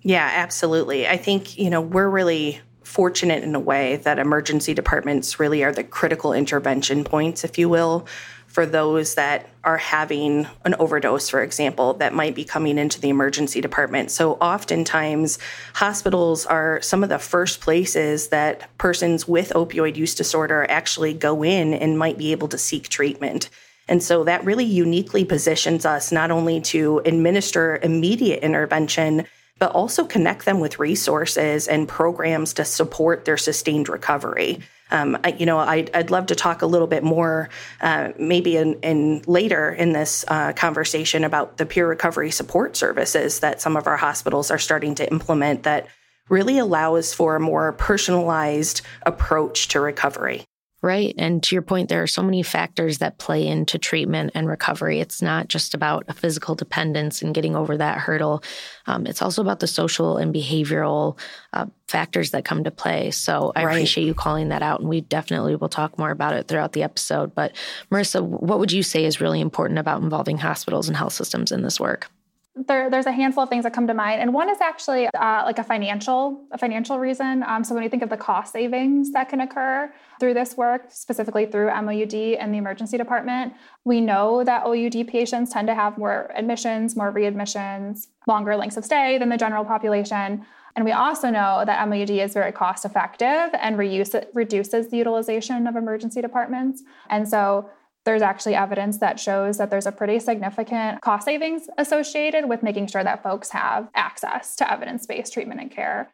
Yeah, 0.03 0.29
absolutely. 0.33 1.07
I 1.07 1.17
think, 1.17 1.57
you 1.57 1.69
know, 1.69 1.81
we're 1.81 2.09
really 2.09 2.59
fortunate 2.83 3.43
in 3.43 3.55
a 3.55 3.59
way 3.59 3.97
that 3.97 4.19
emergency 4.19 4.73
departments 4.73 5.39
really 5.39 5.63
are 5.63 5.71
the 5.71 5.83
critical 5.83 6.33
intervention 6.33 7.03
points, 7.03 7.43
if 7.43 7.57
you 7.57 7.69
will, 7.69 8.07
for 8.47 8.65
those 8.65 9.15
that 9.15 9.49
are 9.63 9.77
having 9.77 10.45
an 10.65 10.75
overdose, 10.77 11.29
for 11.29 11.41
example, 11.41 11.93
that 11.93 12.13
might 12.13 12.35
be 12.35 12.43
coming 12.43 12.77
into 12.77 12.99
the 12.99 13.07
emergency 13.07 13.61
department. 13.61 14.11
So, 14.11 14.33
oftentimes, 14.33 15.39
hospitals 15.73 16.45
are 16.45 16.81
some 16.81 17.01
of 17.01 17.07
the 17.07 17.19
first 17.19 17.61
places 17.61 18.27
that 18.27 18.75
persons 18.77 19.25
with 19.25 19.51
opioid 19.55 19.95
use 19.95 20.15
disorder 20.15 20.65
actually 20.67 21.13
go 21.13 21.43
in 21.45 21.73
and 21.73 21.97
might 21.97 22.17
be 22.17 22.33
able 22.33 22.49
to 22.49 22.57
seek 22.57 22.89
treatment. 22.89 23.49
And 23.91 24.01
so 24.01 24.23
that 24.23 24.45
really 24.45 24.63
uniquely 24.63 25.25
positions 25.25 25.85
us 25.85 26.13
not 26.13 26.31
only 26.31 26.61
to 26.61 26.99
administer 26.99 27.77
immediate 27.83 28.41
intervention, 28.41 29.25
but 29.59 29.73
also 29.73 30.05
connect 30.05 30.45
them 30.45 30.61
with 30.61 30.79
resources 30.79 31.67
and 31.67 31.89
programs 31.89 32.53
to 32.53 32.63
support 32.63 33.25
their 33.25 33.35
sustained 33.35 33.89
recovery. 33.89 34.59
Um, 34.91 35.17
I, 35.25 35.33
you 35.33 35.45
know, 35.45 35.57
I'd, 35.57 35.93
I'd, 35.93 36.09
love 36.09 36.27
to 36.27 36.35
talk 36.35 36.61
a 36.61 36.65
little 36.65 36.87
bit 36.87 37.03
more, 37.03 37.49
uh, 37.81 38.13
maybe 38.17 38.55
in, 38.55 38.75
in, 38.75 39.23
later 39.27 39.71
in 39.71 39.91
this 39.91 40.23
uh, 40.29 40.53
conversation 40.53 41.25
about 41.25 41.57
the 41.57 41.65
peer 41.65 41.85
recovery 41.85 42.31
support 42.31 42.77
services 42.77 43.41
that 43.41 43.59
some 43.59 43.75
of 43.75 43.87
our 43.87 43.97
hospitals 43.97 44.51
are 44.51 44.57
starting 44.57 44.95
to 44.95 45.11
implement 45.11 45.63
that 45.63 45.87
really 46.29 46.57
allows 46.57 47.13
for 47.13 47.35
a 47.35 47.41
more 47.41 47.73
personalized 47.73 48.83
approach 49.05 49.67
to 49.67 49.81
recovery. 49.81 50.45
Right. 50.83 51.13
And 51.15 51.43
to 51.43 51.55
your 51.55 51.61
point, 51.61 51.89
there 51.89 52.01
are 52.01 52.07
so 52.07 52.23
many 52.23 52.41
factors 52.41 52.97
that 52.97 53.19
play 53.19 53.45
into 53.45 53.77
treatment 53.77 54.31
and 54.33 54.47
recovery. 54.47 54.99
It's 54.99 55.21
not 55.21 55.47
just 55.47 55.75
about 55.75 56.05
a 56.07 56.13
physical 56.13 56.55
dependence 56.55 57.21
and 57.21 57.35
getting 57.35 57.55
over 57.55 57.77
that 57.77 57.99
hurdle. 57.99 58.43
Um, 58.87 59.05
it's 59.05 59.21
also 59.21 59.43
about 59.43 59.59
the 59.59 59.67
social 59.67 60.17
and 60.17 60.33
behavioral 60.33 61.19
uh, 61.53 61.67
factors 61.87 62.31
that 62.31 62.45
come 62.45 62.63
to 62.63 62.71
play. 62.71 63.11
So 63.11 63.51
I 63.55 63.63
right. 63.63 63.73
appreciate 63.73 64.05
you 64.05 64.15
calling 64.15 64.49
that 64.49 64.63
out. 64.63 64.79
And 64.79 64.89
we 64.89 65.01
definitely 65.01 65.55
will 65.55 65.69
talk 65.69 65.99
more 65.99 66.09
about 66.09 66.33
it 66.33 66.47
throughout 66.47 66.73
the 66.73 66.81
episode. 66.81 67.35
But 67.35 67.55
Marissa, 67.91 68.23
what 68.23 68.57
would 68.57 68.71
you 68.71 68.81
say 68.81 69.05
is 69.05 69.21
really 69.21 69.39
important 69.39 69.77
about 69.77 70.01
involving 70.01 70.39
hospitals 70.39 70.87
and 70.87 70.97
health 70.97 71.13
systems 71.13 71.51
in 71.51 71.61
this 71.61 71.79
work? 71.79 72.09
There, 72.55 72.89
there's 72.89 73.05
a 73.05 73.11
handful 73.11 73.43
of 73.43 73.49
things 73.49 73.63
that 73.63 73.73
come 73.73 73.87
to 73.87 73.93
mind, 73.93 74.21
and 74.21 74.33
one 74.33 74.49
is 74.49 74.59
actually 74.59 75.07
uh, 75.07 75.43
like 75.45 75.57
a 75.57 75.63
financial 75.63 76.43
a 76.51 76.57
financial 76.57 76.99
reason. 76.99 77.43
Um, 77.43 77.63
so 77.63 77.73
when 77.73 77.83
you 77.83 77.89
think 77.89 78.03
of 78.03 78.09
the 78.09 78.17
cost 78.17 78.51
savings 78.51 79.13
that 79.13 79.29
can 79.29 79.39
occur 79.39 79.91
through 80.19 80.33
this 80.33 80.57
work, 80.57 80.87
specifically 80.89 81.45
through 81.45 81.67
MOUD 81.67 82.13
and 82.13 82.53
the 82.53 82.57
emergency 82.57 82.97
department, 82.97 83.53
we 83.85 84.01
know 84.01 84.43
that 84.43 84.65
OUD 84.65 85.07
patients 85.07 85.51
tend 85.53 85.67
to 85.67 85.75
have 85.75 85.97
more 85.97 86.29
admissions, 86.35 86.95
more 86.95 87.11
readmissions, 87.11 88.07
longer 88.27 88.57
lengths 88.57 88.75
of 88.75 88.83
stay 88.83 89.17
than 89.17 89.29
the 89.29 89.37
general 89.37 89.63
population. 89.63 90.45
And 90.75 90.85
we 90.85 90.91
also 90.91 91.29
know 91.29 91.63
that 91.65 91.87
MOUD 91.87 92.09
is 92.09 92.33
very 92.33 92.51
cost 92.51 92.85
effective 92.85 93.49
and 93.59 93.77
reuse, 93.77 94.25
reduces 94.33 94.89
the 94.89 94.97
utilization 94.97 95.67
of 95.67 95.75
emergency 95.75 96.21
departments. 96.21 96.83
And 97.09 97.27
so 97.27 97.69
there's 98.05 98.21
actually 98.21 98.55
evidence 98.55 98.97
that 98.97 99.19
shows 99.19 99.57
that 99.57 99.69
there's 99.69 99.85
a 99.85 99.91
pretty 99.91 100.19
significant 100.19 101.01
cost 101.01 101.25
savings 101.25 101.67
associated 101.77 102.49
with 102.49 102.63
making 102.63 102.87
sure 102.87 103.03
that 103.03 103.23
folks 103.23 103.49
have 103.51 103.89
access 103.95 104.55
to 104.55 104.71
evidence 104.71 105.05
based 105.05 105.33
treatment 105.33 105.61
and 105.61 105.71
care. 105.71 106.11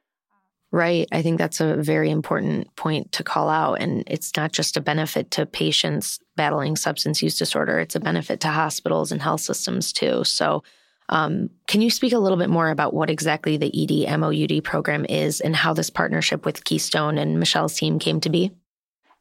Right. 0.71 1.07
I 1.13 1.21
think 1.21 1.37
that's 1.37 1.61
a 1.61 1.77
very 1.77 2.09
important 2.09 2.75
point 2.75 3.13
to 3.13 3.23
call 3.23 3.49
out. 3.49 3.75
And 3.75 4.03
it's 4.05 4.35
not 4.35 4.51
just 4.51 4.75
a 4.75 4.81
benefit 4.81 5.31
to 5.31 5.45
patients 5.45 6.19
battling 6.35 6.75
substance 6.75 7.21
use 7.23 7.37
disorder, 7.37 7.79
it's 7.79 7.95
a 7.95 8.01
benefit 8.01 8.41
to 8.41 8.49
hospitals 8.49 9.11
and 9.11 9.21
health 9.21 9.41
systems 9.41 9.93
too. 9.93 10.23
So, 10.25 10.63
um, 11.09 11.49
can 11.67 11.79
you 11.79 11.89
speak 11.89 12.11
a 12.11 12.19
little 12.19 12.37
bit 12.37 12.49
more 12.49 12.69
about 12.69 12.93
what 12.93 13.09
exactly 13.09 13.55
the 13.55 13.71
ED 13.73 14.19
MOUD 14.19 14.61
program 14.65 15.05
is 15.05 15.39
and 15.39 15.55
how 15.55 15.73
this 15.73 15.89
partnership 15.89 16.45
with 16.45 16.65
Keystone 16.65 17.17
and 17.17 17.39
Michelle's 17.39 17.77
team 17.77 17.97
came 17.97 18.19
to 18.19 18.29
be? 18.29 18.51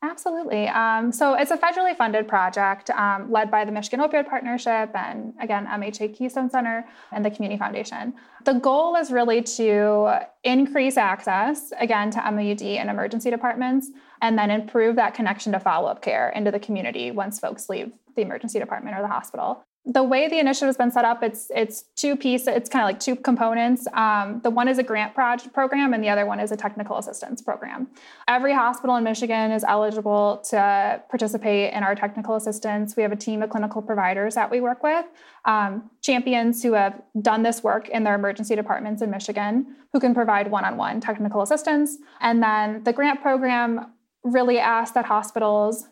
Absolutely. 0.09 0.69
Um, 0.69 1.11
so 1.11 1.35
it's 1.35 1.51
a 1.51 1.57
federally 1.57 1.97
funded 1.97 2.29
project 2.29 2.91
um, 2.91 3.31
led 3.31 3.51
by 3.51 3.65
the 3.65 3.73
Michigan 3.73 3.99
Opioid 4.01 4.29
Partnership 4.29 4.91
and 4.95 5.35
again, 5.41 5.67
MHA 5.67 6.17
Keystone 6.17 6.49
Center 6.49 6.87
and 7.11 7.25
the 7.25 7.31
Community 7.31 7.59
Foundation. 7.59 8.15
The 8.45 8.55
goal 8.55 8.95
is 8.95 9.11
really 9.11 9.43
to 9.43 10.21
increase 10.45 10.97
access 10.97 11.73
again 11.81 12.11
to 12.13 12.19
MOUD 12.19 12.63
and 12.63 12.89
emergency 12.89 13.31
departments 13.31 13.91
and 14.23 14.39
then 14.39 14.51
improve 14.51 14.95
that 14.97 15.13
connection 15.15 15.51
to 15.53 15.61
follow 15.61 15.89
up 15.89 16.03
care 16.03 16.31
into 16.31 16.53
the 16.53 16.61
community 16.61 17.11
once 17.11 17.41
folks 17.41 17.69
leave 17.69 17.93
the 18.15 18.23
emergency 18.23 18.61
department 18.61 18.97
or 18.97 19.03
the 19.03 19.09
hospital 19.09 19.65
the 19.89 20.03
way 20.03 20.27
the 20.27 20.41
initiative 20.41 20.67
has 20.67 20.77
been 20.77 20.91
set 20.91 21.05
up, 21.05 21.23
it's 21.23 21.49
it's 21.55 21.85
two 21.95 22.17
pieces. 22.17 22.49
It's 22.49 22.69
kind 22.69 22.83
of 22.83 22.89
like 22.89 22.99
two 22.99 23.15
components. 23.15 23.87
Um, 23.93 24.41
the 24.43 24.51
one 24.51 24.67
is 24.67 24.79
a 24.79 24.83
grant 24.83 25.15
project 25.15 25.55
program, 25.55 25.95
and 25.95 26.03
the 26.03 26.09
other 26.09 26.27
one 26.27 26.41
is 26.41 26.51
a 26.51 26.57
technical 26.57 26.99
assistance 26.99 27.41
program. 27.41 27.87
Every 28.27 28.53
hospital 28.53 28.97
in 28.97 29.05
Michigan 29.05 29.53
is 29.53 29.63
eligible 29.63 30.43
to 30.51 31.01
participate 31.09 31.73
in 31.73 31.85
our 31.85 31.95
technical 31.95 32.35
assistance. 32.35 32.97
We 32.97 33.05
have 33.05 33.13
a 33.13 33.17
team 33.17 33.43
of 33.43 33.51
clinical 33.51 33.81
providers 33.81 34.35
that 34.35 34.51
we 34.51 34.61
work 34.61 34.83
with, 34.83 35.07
um, 35.45 35.89
champions 36.03 36.65
who 36.65 36.73
have 36.73 37.01
done 37.23 37.45
this 37.45 37.63
work 37.63 37.89
in 37.89 38.03
their 38.03 38.17
emergency 38.17 38.57
departments 38.57 39.03
in 39.03 39.11
Michigan, 39.11 39.77
who 39.93 40.01
can 40.01 40.15
provide 40.15 40.51
one-on-one 40.51 41.01
technical 41.01 41.43
assistance. 41.43 41.97
And 42.21 42.43
then 42.43 42.83
the 42.83 42.93
grant 42.93 43.23
program 43.23 43.93
really 44.25 44.59
asks 44.59 44.95
that 44.95 45.05
hospitals 45.05 45.87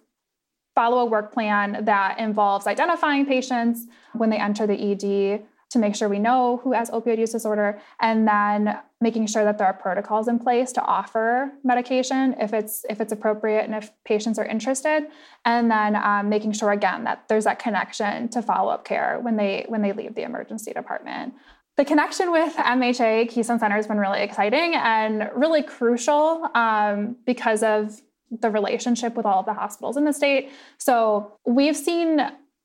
follow 0.75 0.99
a 0.99 1.05
work 1.05 1.33
plan 1.33 1.85
that 1.85 2.19
involves 2.19 2.67
identifying 2.67 3.27
patients 3.27 3.87
when 4.13 4.31
they 4.31 4.39
enter 4.39 4.67
the 4.67 4.93
ED, 4.93 5.45
to 5.75 5.79
make 5.81 5.97
sure 5.97 6.09
we 6.09 6.21
know 6.21 6.61
who 6.63 6.73
has 6.73 6.89
opioid 6.91 7.19
use 7.19 7.33
disorder, 7.33 7.81
and 8.01 8.29
then 8.29 8.79
making 9.01 9.27
sure 9.27 9.43
that 9.45 9.59
there 9.59 9.67
are 9.67 9.75
protocols 9.75 10.29
in 10.29 10.39
place 10.39 10.71
to 10.73 10.81
offer 10.83 11.51
medication 11.65 12.35
if 12.41 12.53
it's 12.53 12.87
if 12.89 13.01
it's 13.01 13.13
appropriate 13.13 13.65
and 13.65 13.75
if 13.75 13.91
patients 14.05 14.39
are 14.39 14.47
interested, 14.47 15.09
and 15.45 15.69
then 15.69 15.97
um, 15.97 16.29
making 16.29 16.53
sure 16.53 16.71
again 16.71 17.03
that 17.05 17.25
there's 17.29 17.45
that 17.45 17.59
connection 17.59 18.29
to 18.29 18.41
follow 18.41 18.71
up 18.73 18.85
care 18.85 19.19
when 19.21 19.37
they 19.37 19.65
when 19.69 19.83
they 19.83 19.93
leave 19.93 20.15
the 20.15 20.23
emergency 20.23 20.73
department. 20.73 21.35
The 21.77 21.85
connection 21.85 22.31
with 22.31 22.55
MHA 22.55 23.31
Keystone 23.31 23.59
Center 23.59 23.75
has 23.75 23.89
been 23.89 23.99
really 23.99 24.21
exciting 24.21 24.77
and 24.77 25.29
really 25.35 25.65
crucial 25.65 26.49
um, 26.55 27.17
because 27.27 27.65
of 27.65 28.01
the 28.31 28.51
relationship 28.51 29.15
with 29.15 29.27
all 29.27 29.41
of 29.41 29.47
the 29.47 29.53
hospitals 29.53 29.97
in 29.97 30.05
the 30.05 30.13
state. 30.13 30.51
So 30.79 31.39
we've 31.47 31.77
seen 31.77 32.21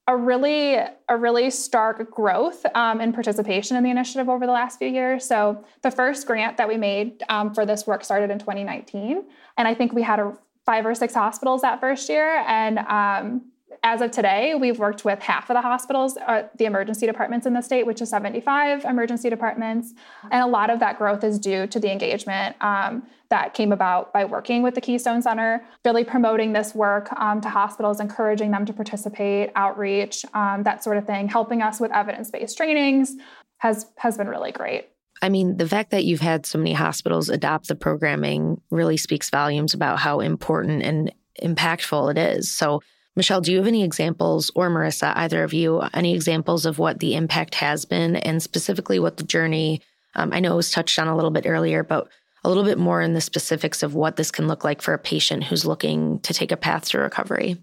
a 0.08 0.18
really 0.18 0.74
a 0.74 1.16
really 1.16 1.52
stark 1.52 2.10
growth 2.10 2.66
um, 2.74 3.00
in 3.00 3.14
participation 3.14 3.78
in 3.78 3.84
the 3.84 3.92
initiative 3.92 4.28
over 4.28 4.48
the 4.48 4.52
last 4.52 4.80
few 4.80 4.88
years. 4.88 5.24
So 5.24 5.64
the 5.84 5.92
first 5.92 6.26
grant 6.26 6.58
that 6.58 6.68
we 6.68 6.78
made 6.78 7.24
um, 7.30 7.54
for 7.54 7.64
this 7.64 7.86
work 7.86 8.04
started 8.04 8.32
in 8.32 8.40
2019, 8.40 9.24
and 9.58 9.68
I 9.68 9.76
think 9.76 9.94
we 9.94 10.02
had 10.02 10.20
a, 10.20 10.36
five 10.66 10.86
or 10.86 10.96
six 10.96 11.14
hospitals 11.14 11.62
that 11.62 11.80
first 11.80 12.10
year, 12.10 12.44
and 12.48 12.80
um, 12.80 13.52
as 13.84 14.02
of 14.02 14.12
today, 14.12 14.56
we've 14.56 14.80
worked 14.80 15.06
with 15.06 15.20
half 15.20 15.50
of 15.50 15.56
the 15.56 15.62
hospitals, 15.62 16.18
uh, 16.18 16.48
the 16.58 16.66
emergency 16.66 17.06
departments 17.06 17.46
in 17.46 17.54
the 17.54 17.62
state, 17.62 17.86
which 17.86 18.02
is 18.02 18.10
75 18.10 18.86
emergency 18.86 19.30
departments. 19.30 19.94
And 20.32 20.44
a 20.44 20.48
lot 20.48 20.70
of 20.70 20.80
that 20.80 20.98
growth 20.98 21.24
is 21.24 21.40
due 21.40 21.68
to 21.68 21.80
the 21.80 21.92
engagement 21.92 22.56
um, 22.62 23.04
that 23.30 23.54
came 23.54 23.72
about 23.72 24.12
by 24.12 24.26
working 24.26 24.64
with 24.64 24.76
the 24.76 24.82
Keystone 24.82 25.22
Center, 25.22 25.64
really 25.86 26.04
promoting 26.04 26.54
this 26.54 26.74
work 26.76 27.12
um, 27.14 27.42
to 27.42 27.50
hospitals, 27.50 28.00
encouraging 28.00 28.52
them 28.52 28.66
to 28.66 28.74
participate, 28.74 29.52
outreach, 29.56 30.26
um, 30.34 30.64
that 30.64 30.84
sort 30.84 30.98
of 30.98 31.06
thing, 31.06 31.28
helping 31.28 31.62
us 31.62 31.80
with 31.80 31.92
evidence 31.92 32.32
based 32.32 32.58
trainings 32.58 33.16
has, 33.60 33.86
has 33.98 34.18
been 34.18 34.28
really 34.28 34.52
great. 34.52 34.90
I 35.22 35.30
mean, 35.30 35.58
the 35.58 35.68
fact 35.68 35.92
that 35.92 36.06
you've 36.06 36.22
had 36.22 36.46
so 36.46 36.58
many 36.58 36.74
hospitals 36.74 37.30
adopt 37.30 37.68
the 37.68 37.76
programming 37.76 38.62
really 38.72 38.98
speaks 38.98 39.30
volumes 39.30 39.74
about 39.74 40.00
how 40.00 40.22
important 40.22 40.82
and 40.82 41.14
impactful 41.42 42.12
it 42.12 42.18
is. 42.18 42.50
So, 42.50 42.82
Michelle, 43.20 43.42
do 43.42 43.52
you 43.52 43.58
have 43.58 43.68
any 43.68 43.84
examples, 43.84 44.50
or 44.56 44.70
Marissa, 44.70 45.12
either 45.18 45.44
of 45.44 45.52
you, 45.52 45.82
any 45.94 46.16
examples 46.16 46.66
of 46.66 46.80
what 46.80 47.00
the 47.00 47.16
impact 47.16 47.54
has 47.56 47.84
been 47.84 48.16
and 48.16 48.42
specifically 48.42 48.98
what 48.98 49.18
the 49.18 49.26
journey, 49.26 49.82
um, 50.16 50.32
I 50.32 50.40
know 50.40 50.54
it 50.54 50.56
was 50.56 50.72
touched 50.72 50.98
on 50.98 51.10
a 51.10 51.16
little 51.18 51.30
bit 51.30 51.46
earlier, 51.46 51.84
but 51.84 52.08
a 52.46 52.48
little 52.48 52.64
bit 52.64 52.78
more 52.78 53.02
in 53.02 53.16
the 53.16 53.20
specifics 53.20 53.84
of 53.84 53.94
what 53.94 54.16
this 54.16 54.32
can 54.32 54.48
look 54.48 54.64
like 54.64 54.82
for 54.82 54.94
a 54.94 54.98
patient 54.98 55.44
who's 55.44 55.66
looking 55.66 56.22
to 56.22 56.34
take 56.34 56.54
a 56.54 56.56
path 56.56 56.88
to 56.92 57.00
recovery? 57.00 57.58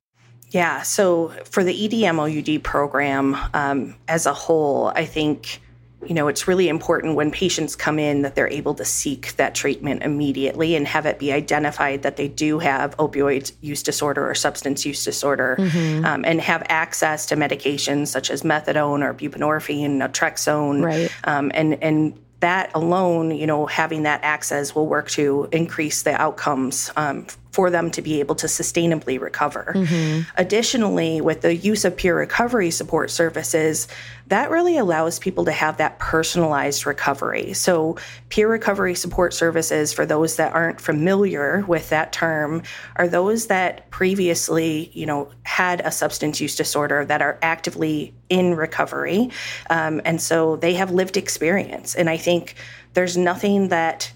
Yeah, 0.50 0.82
so 0.82 1.28
for 1.46 1.64
the 1.64 1.72
EDMOUD 1.72 2.62
program 2.62 3.34
um, 3.54 3.96
as 4.08 4.26
a 4.26 4.34
whole, 4.34 4.88
I 4.88 5.06
think 5.06 5.62
you 6.08 6.14
know, 6.14 6.28
it's 6.28 6.46
really 6.48 6.68
important 6.68 7.14
when 7.14 7.30
patients 7.30 7.76
come 7.76 7.98
in 7.98 8.22
that 8.22 8.34
they're 8.34 8.48
able 8.48 8.75
to 8.75 8.84
seek 8.84 9.34
that 9.36 9.54
treatment 9.54 10.02
immediately 10.02 10.75
and 10.76 10.86
have 10.86 11.06
it 11.06 11.18
be 11.18 11.32
identified 11.32 12.02
that 12.02 12.16
they 12.16 12.28
do 12.28 12.58
have 12.58 12.96
opioid 12.96 13.52
use 13.60 13.82
disorder 13.82 14.28
or 14.28 14.34
substance 14.34 14.86
use 14.86 15.04
disorder 15.04 15.56
mm-hmm. 15.58 16.04
um, 16.04 16.25
and 16.25 16.40
have 16.40 16.62
access 16.68 17.26
to 17.26 17.36
medications 17.36 18.08
such 18.08 18.30
as 18.30 18.42
methadone 18.42 19.02
or 19.02 19.12
buprenorphine, 19.12 19.98
naltrexone, 19.98 20.84
right. 20.84 21.10
um, 21.25 21.50
and, 21.54 21.82
and 21.82 22.18
that 22.40 22.70
alone, 22.75 23.30
you 23.30 23.46
know, 23.46 23.66
having 23.66 24.02
that 24.02 24.22
access 24.22 24.75
will 24.75 24.86
work 24.86 25.08
to 25.10 25.48
increase 25.52 26.02
the 26.02 26.12
outcomes 26.20 26.90
um, 26.96 27.26
for 27.56 27.70
them 27.70 27.90
to 27.90 28.02
be 28.02 28.20
able 28.20 28.34
to 28.34 28.48
sustainably 28.48 29.18
recover. 29.18 29.72
Mm-hmm. 29.75 30.28
Additionally, 30.36 31.22
with 31.22 31.40
the 31.40 31.56
use 31.56 31.86
of 31.86 31.96
peer 31.96 32.14
recovery 32.14 32.70
support 32.70 33.10
services, 33.10 33.88
that 34.26 34.50
really 34.50 34.76
allows 34.76 35.18
people 35.18 35.46
to 35.46 35.52
have 35.52 35.78
that 35.78 35.98
personalized 35.98 36.84
recovery. 36.84 37.54
So, 37.54 37.96
peer 38.28 38.46
recovery 38.46 38.94
support 38.94 39.32
services, 39.32 39.94
for 39.94 40.04
those 40.04 40.36
that 40.36 40.52
aren't 40.52 40.82
familiar 40.82 41.64
with 41.66 41.88
that 41.88 42.12
term, 42.12 42.62
are 42.96 43.08
those 43.08 43.46
that 43.46 43.88
previously, 43.88 44.90
you 44.92 45.06
know, 45.06 45.30
had 45.44 45.80
a 45.80 45.90
substance 45.90 46.42
use 46.42 46.56
disorder 46.56 47.06
that 47.06 47.22
are 47.22 47.38
actively 47.40 48.12
in 48.28 48.54
recovery. 48.54 49.30
Um, 49.70 50.02
and 50.04 50.20
so 50.20 50.56
they 50.56 50.75
have 50.75 50.90
lived 50.90 51.16
experience. 51.16 51.94
And 51.94 52.10
I 52.10 52.18
think 52.18 52.54
there's 52.92 53.16
nothing 53.16 53.68
that 53.68 54.12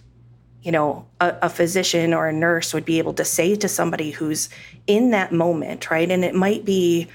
you 0.62 0.72
know, 0.72 1.06
a, 1.20 1.36
a, 1.42 1.48
physician 1.48 2.12
or 2.12 2.28
a 2.28 2.32
nurse 2.32 2.74
would 2.74 2.84
be 2.84 2.98
able 2.98 3.14
to 3.14 3.24
say 3.24 3.56
to 3.56 3.68
somebody 3.68 4.10
who's 4.10 4.50
in 4.86 5.10
that 5.10 5.32
moment, 5.32 5.90
right? 5.90 6.10
And 6.10 6.24
it 6.24 6.34
might 6.34 6.64
be 6.64 7.08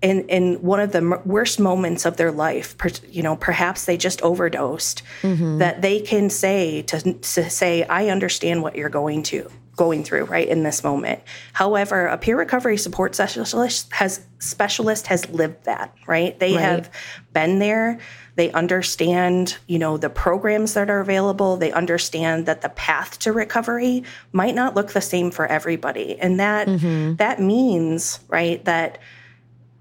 in 0.00 0.28
in 0.28 0.54
one 0.62 0.80
of 0.80 0.92
the 0.92 1.20
worst 1.24 1.58
moments 1.58 2.04
of 2.04 2.16
their 2.16 2.30
life, 2.30 2.76
you 3.08 3.22
know, 3.22 3.36
perhaps 3.36 3.84
they 3.84 3.96
just 3.96 4.22
overdosed, 4.22 5.02
mm-hmm. 5.22 5.58
that 5.58 5.82
they 5.82 6.00
can 6.00 6.30
say 6.30 6.82
to, 6.82 7.14
to 7.14 7.50
say, 7.50 7.82
"I 7.82 8.08
understand 8.08 8.62
what 8.62 8.76
you're 8.76 8.88
going 8.88 9.24
to 9.24 9.50
going 9.74 10.04
through 10.04 10.24
right 10.24 10.46
in 10.46 10.62
this 10.62 10.84
moment." 10.84 11.20
However, 11.52 12.06
a 12.06 12.16
peer 12.16 12.38
recovery 12.38 12.76
support 12.76 13.16
specialist 13.16 13.92
has 13.92 14.20
specialist 14.38 15.08
has 15.08 15.28
lived 15.30 15.64
that, 15.64 15.92
right? 16.06 16.38
They 16.38 16.52
right. 16.52 16.60
have 16.60 16.90
been 17.32 17.58
there 17.58 17.98
they 18.38 18.52
understand, 18.52 19.58
you 19.66 19.80
know, 19.80 19.96
the 19.96 20.08
programs 20.08 20.74
that 20.74 20.88
are 20.88 21.00
available. 21.00 21.56
They 21.56 21.72
understand 21.72 22.46
that 22.46 22.60
the 22.60 22.68
path 22.68 23.18
to 23.18 23.32
recovery 23.32 24.04
might 24.30 24.54
not 24.54 24.76
look 24.76 24.92
the 24.92 25.00
same 25.00 25.32
for 25.32 25.44
everybody. 25.44 26.16
And 26.20 26.38
that 26.38 26.68
mm-hmm. 26.68 27.16
that 27.16 27.40
means, 27.42 28.20
right, 28.28 28.64
that 28.64 28.98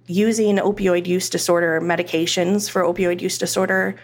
using 0.08 0.58
opioid 0.58 1.06
use 1.06 1.30
disorder 1.30 1.80
medications 1.82 2.68
for 2.68 2.82
opioid 2.82 3.22
use 3.22 3.38
disorder 3.38 3.96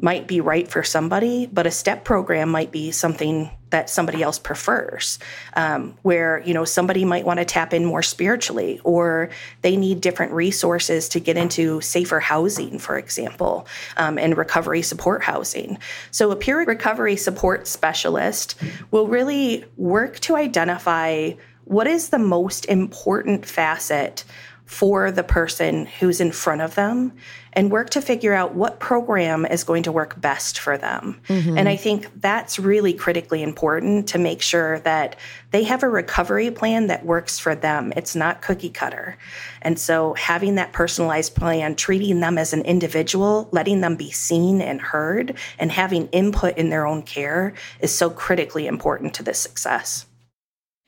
might 0.00 0.26
be 0.26 0.40
right 0.40 0.68
for 0.68 0.82
somebody, 0.82 1.46
but 1.46 1.66
a 1.66 1.70
step 1.70 2.04
program 2.04 2.50
might 2.50 2.70
be 2.70 2.90
something 2.90 3.50
that 3.70 3.90
somebody 3.90 4.22
else 4.22 4.38
prefers. 4.38 5.18
Um, 5.54 5.96
where 6.02 6.42
you 6.44 6.54
know 6.54 6.64
somebody 6.64 7.04
might 7.04 7.24
want 7.24 7.38
to 7.38 7.44
tap 7.44 7.74
in 7.74 7.84
more 7.84 8.02
spiritually, 8.02 8.80
or 8.84 9.30
they 9.62 9.76
need 9.76 10.00
different 10.00 10.32
resources 10.32 11.08
to 11.10 11.20
get 11.20 11.36
into 11.36 11.80
safer 11.80 12.20
housing, 12.20 12.78
for 12.78 12.96
example, 12.96 13.66
um, 13.96 14.18
and 14.18 14.36
recovery 14.36 14.82
support 14.82 15.22
housing. 15.22 15.78
So 16.10 16.30
a 16.30 16.36
peer 16.36 16.64
recovery 16.64 17.16
support 17.16 17.66
specialist 17.66 18.54
will 18.90 19.08
really 19.08 19.64
work 19.76 20.20
to 20.20 20.36
identify 20.36 21.32
what 21.64 21.86
is 21.86 22.08
the 22.08 22.18
most 22.18 22.64
important 22.64 23.44
facet 23.44 24.24
for 24.68 25.10
the 25.10 25.24
person 25.24 25.86
who's 25.86 26.20
in 26.20 26.30
front 26.30 26.60
of 26.60 26.74
them 26.74 27.10
and 27.54 27.70
work 27.70 27.88
to 27.88 28.02
figure 28.02 28.34
out 28.34 28.54
what 28.54 28.78
program 28.78 29.46
is 29.46 29.64
going 29.64 29.82
to 29.82 29.90
work 29.90 30.20
best 30.20 30.58
for 30.58 30.76
them. 30.76 31.18
Mm-hmm. 31.26 31.56
And 31.56 31.70
I 31.70 31.74
think 31.74 32.20
that's 32.20 32.58
really 32.58 32.92
critically 32.92 33.42
important 33.42 34.08
to 34.08 34.18
make 34.18 34.42
sure 34.42 34.80
that 34.80 35.16
they 35.52 35.62
have 35.62 35.82
a 35.82 35.88
recovery 35.88 36.50
plan 36.50 36.88
that 36.88 37.06
works 37.06 37.38
for 37.38 37.54
them. 37.54 37.94
It's 37.96 38.14
not 38.14 38.42
cookie 38.42 38.68
cutter. 38.68 39.16
And 39.62 39.78
so 39.78 40.12
having 40.12 40.56
that 40.56 40.74
personalized 40.74 41.34
plan, 41.34 41.74
treating 41.74 42.20
them 42.20 42.36
as 42.36 42.52
an 42.52 42.60
individual, 42.60 43.48
letting 43.50 43.80
them 43.80 43.96
be 43.96 44.10
seen 44.10 44.60
and 44.60 44.82
heard, 44.82 45.34
and 45.58 45.72
having 45.72 46.08
input 46.08 46.58
in 46.58 46.68
their 46.68 46.86
own 46.86 47.00
care 47.00 47.54
is 47.80 47.92
so 47.92 48.10
critically 48.10 48.66
important 48.66 49.14
to 49.14 49.22
this 49.22 49.40
success. 49.40 50.04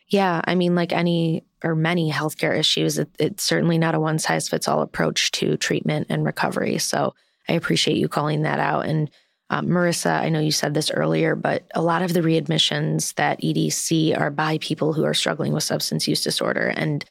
Yeah, 0.09 0.43
I 0.45 0.55
mean, 0.55 0.75
like 0.75 0.93
any 0.93 1.47
or 1.63 1.75
many 1.75 2.11
healthcare 2.11 2.59
issues, 2.59 2.99
it, 2.99 3.09
it's 3.19 3.43
certainly 3.43 3.79
not 3.79 3.95
a 3.95 4.01
one 4.01 4.19
size 4.19 4.49
fits 4.49 4.69
all 4.69 4.83
approach 4.83 5.31
to 5.33 5.57
treatment 5.57 6.07
and 6.11 6.25
recovery. 6.25 6.79
So 6.79 7.15
I 7.49 7.55
appreciate 7.55 7.97
you 7.97 8.09
calling 8.09 8.43
that 8.43 8.61
out. 8.61 8.87
And 8.87 9.11
um, 9.51 9.67
Marissa, 9.67 10.21
I 10.21 10.29
know 10.29 10.39
you 10.39 10.53
said 10.53 10.75
this 10.75 10.93
earlier, 10.93 11.35
but 11.35 11.65
a 11.75 11.83
lot 11.83 12.03
of 12.03 12.15
the 12.15 12.21
readmissions 12.21 13.15
that 13.17 13.41
EDC 13.43 14.19
are 14.19 14.31
by 14.31 14.59
people 14.59 14.93
who 14.93 15.05
are 15.05 15.15
struggling 15.15 15.53
with 15.53 15.65
substance 15.65 16.07
use 16.07 16.23
disorder, 16.23 16.69
and 16.69 17.05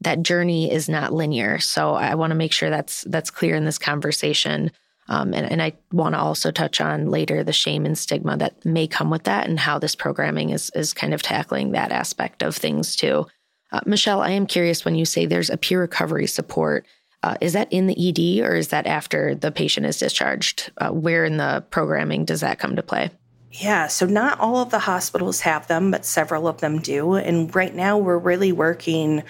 that 0.00 0.22
journey 0.22 0.72
is 0.72 0.88
not 0.88 1.12
linear. 1.12 1.58
So 1.58 1.94
I 1.94 2.14
want 2.14 2.30
to 2.30 2.34
make 2.34 2.52
sure 2.52 2.70
that's 2.70 3.02
that's 3.02 3.30
clear 3.30 3.54
in 3.54 3.66
this 3.66 3.78
conversation. 3.78 4.70
Um, 5.08 5.34
and, 5.34 5.50
and 5.50 5.60
I 5.60 5.74
want 5.92 6.14
to 6.14 6.20
also 6.20 6.50
touch 6.50 6.80
on 6.80 7.10
later 7.10 7.44
the 7.44 7.52
shame 7.52 7.84
and 7.84 7.98
stigma 7.98 8.38
that 8.38 8.64
may 8.64 8.86
come 8.86 9.10
with 9.10 9.24
that 9.24 9.46
and 9.46 9.58
how 9.58 9.78
this 9.78 9.94
programming 9.94 10.50
is, 10.50 10.70
is 10.74 10.94
kind 10.94 11.12
of 11.12 11.22
tackling 11.22 11.72
that 11.72 11.92
aspect 11.92 12.42
of 12.42 12.56
things 12.56 12.96
too. 12.96 13.26
Uh, 13.72 13.80
Michelle, 13.86 14.20
I 14.20 14.30
am 14.30 14.46
curious 14.46 14.84
when 14.84 14.94
you 14.94 15.04
say 15.04 15.26
there's 15.26 15.50
a 15.50 15.56
peer 15.56 15.80
recovery 15.80 16.26
support, 16.26 16.86
uh, 17.22 17.36
is 17.40 17.54
that 17.54 17.72
in 17.72 17.86
the 17.86 18.08
ED 18.08 18.46
or 18.46 18.54
is 18.54 18.68
that 18.68 18.86
after 18.86 19.34
the 19.34 19.50
patient 19.50 19.86
is 19.86 19.98
discharged? 19.98 20.70
Uh, 20.76 20.90
where 20.90 21.24
in 21.24 21.38
the 21.38 21.64
programming 21.70 22.24
does 22.24 22.40
that 22.40 22.58
come 22.58 22.76
to 22.76 22.82
play? 22.82 23.10
Yeah, 23.52 23.86
so 23.86 24.06
not 24.06 24.40
all 24.40 24.56
of 24.56 24.70
the 24.70 24.78
hospitals 24.78 25.40
have 25.40 25.66
them, 25.68 25.90
but 25.90 26.06
several 26.06 26.48
of 26.48 26.60
them 26.60 26.80
do. 26.80 27.14
And 27.14 27.54
right 27.54 27.74
now 27.74 27.98
we're 27.98 28.18
really 28.18 28.50
working 28.50 29.22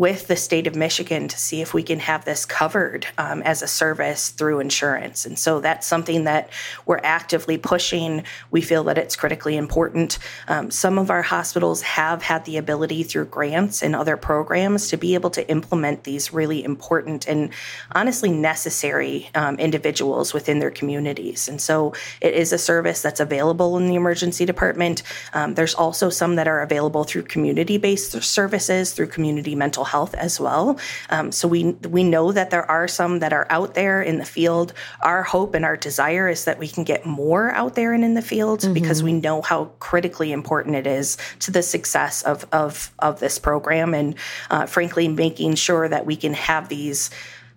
with 0.00 0.28
the 0.28 0.36
state 0.36 0.66
of 0.66 0.74
Michigan 0.74 1.28
to 1.28 1.36
see 1.36 1.60
if 1.60 1.74
we 1.74 1.82
can 1.82 1.98
have 1.98 2.24
this 2.24 2.46
covered 2.46 3.06
um, 3.18 3.42
as 3.42 3.60
a 3.60 3.68
service 3.68 4.30
through 4.30 4.58
insurance. 4.58 5.26
And 5.26 5.38
so 5.38 5.60
that's 5.60 5.86
something 5.86 6.24
that 6.24 6.48
we're 6.86 7.02
actively 7.02 7.58
pushing. 7.58 8.24
We 8.50 8.62
feel 8.62 8.82
that 8.84 8.96
it's 8.96 9.14
critically 9.14 9.58
important. 9.58 10.18
Um, 10.48 10.70
some 10.70 10.96
of 10.96 11.10
our 11.10 11.20
hospitals 11.20 11.82
have 11.82 12.22
had 12.22 12.46
the 12.46 12.56
ability 12.56 13.02
through 13.02 13.26
grants 13.26 13.82
and 13.82 13.94
other 13.94 14.16
programs 14.16 14.88
to 14.88 14.96
be 14.96 15.12
able 15.12 15.28
to 15.32 15.46
implement 15.50 16.04
these 16.04 16.32
really 16.32 16.64
important 16.64 17.28
and 17.28 17.50
honestly 17.92 18.30
necessary 18.30 19.28
um, 19.34 19.56
individuals 19.56 20.32
within 20.32 20.60
their 20.60 20.70
communities. 20.70 21.46
And 21.46 21.60
so 21.60 21.92
it 22.22 22.32
is 22.32 22.54
a 22.54 22.58
service 22.58 23.02
that's 23.02 23.20
available 23.20 23.76
in 23.76 23.86
the 23.86 23.96
emergency 23.96 24.46
department. 24.46 25.02
Um, 25.34 25.56
there's 25.56 25.74
also 25.74 26.08
some 26.08 26.36
that 26.36 26.48
are 26.48 26.62
available 26.62 27.04
through 27.04 27.24
community 27.24 27.76
based 27.76 28.12
services, 28.22 28.94
through 28.94 29.08
community 29.08 29.54
mental 29.54 29.89
health 29.90 30.14
as 30.14 30.38
well. 30.38 30.78
Um, 31.10 31.32
so 31.32 31.48
we 31.48 31.72
we 31.96 32.02
know 32.04 32.32
that 32.32 32.50
there 32.50 32.68
are 32.70 32.88
some 32.88 33.18
that 33.20 33.32
are 33.32 33.46
out 33.50 33.74
there 33.74 34.02
in 34.02 34.18
the 34.18 34.24
field. 34.24 34.72
Our 35.02 35.22
hope 35.22 35.54
and 35.54 35.64
our 35.64 35.76
desire 35.76 36.28
is 36.28 36.44
that 36.44 36.58
we 36.58 36.68
can 36.68 36.84
get 36.84 37.04
more 37.04 37.50
out 37.50 37.74
there 37.74 37.92
and 37.92 38.04
in 38.04 38.14
the 38.14 38.22
field 38.22 38.60
mm-hmm. 38.60 38.74
because 38.74 39.02
we 39.02 39.12
know 39.12 39.42
how 39.42 39.66
critically 39.78 40.32
important 40.32 40.76
it 40.76 40.86
is 40.86 41.16
to 41.40 41.50
the 41.50 41.62
success 41.62 42.22
of 42.22 42.46
of 42.52 42.92
of 42.98 43.20
this 43.20 43.38
program, 43.38 43.94
and 43.94 44.14
uh, 44.50 44.66
frankly, 44.66 45.08
making 45.08 45.54
sure 45.56 45.88
that 45.88 46.06
we 46.06 46.16
can 46.16 46.34
have 46.34 46.68
these 46.68 47.10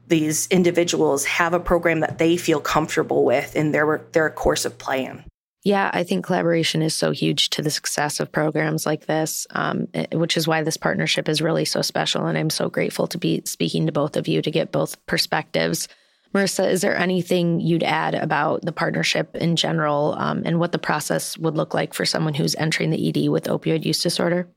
these 0.07 0.47
individuals 0.47 1.25
have 1.25 1.53
a 1.53 1.59
program 1.59 2.01
that 2.01 2.17
they 2.17 2.37
feel 2.37 2.59
comfortable 2.59 3.23
with 3.23 3.55
in 3.55 3.71
their 3.71 4.05
their 4.11 4.29
course 4.29 4.65
of 4.65 4.77
plan. 4.77 5.23
Yeah, 5.63 5.89
I 5.93 6.03
think 6.03 6.25
collaboration 6.25 6.81
is 6.81 6.93
so 6.93 7.11
huge 7.11 7.49
to 7.51 7.61
the 7.61 7.69
success 7.69 8.19
of 8.19 8.31
programs 8.31 8.85
like 8.85 9.05
this, 9.05 9.47
um, 9.51 9.87
eh, 9.93 10.07
which 10.11 10.35
is 10.35 10.45
why 10.45 10.61
this 10.61 10.75
partnership 10.75 11.29
is 11.29 11.41
really 11.41 11.63
so 11.63 11.81
special. 11.81 12.25
And 12.25 12.37
I'm 12.37 12.49
so 12.49 12.69
grateful 12.69 13.07
to 13.07 13.17
be 13.17 13.41
speaking 13.45 13.85
to 13.85 13.93
both 13.93 14.17
of 14.17 14.27
you 14.27 14.41
to 14.41 14.51
get 14.51 14.73
both 14.73 15.03
perspectives. 15.05 15.87
Marissa, 16.33 16.69
is 16.69 16.81
there 16.81 16.97
anything 16.97 17.61
you'd 17.61 17.83
add 17.83 18.13
about 18.13 18.63
the 18.63 18.73
partnership 18.73 19.35
in 19.35 19.55
general 19.55 20.15
um, 20.17 20.41
and 20.45 20.59
what 20.59 20.73
the 20.73 20.79
process 20.79 21.37
would 21.37 21.55
look 21.55 21.73
like 21.73 21.93
for 21.93 22.05
someone 22.05 22.33
who's 22.33 22.55
entering 22.55 22.89
the 22.89 23.07
ED 23.07 23.29
with 23.29 23.45
opioid 23.45 23.85
use 23.85 24.01
disorder? 24.01 24.49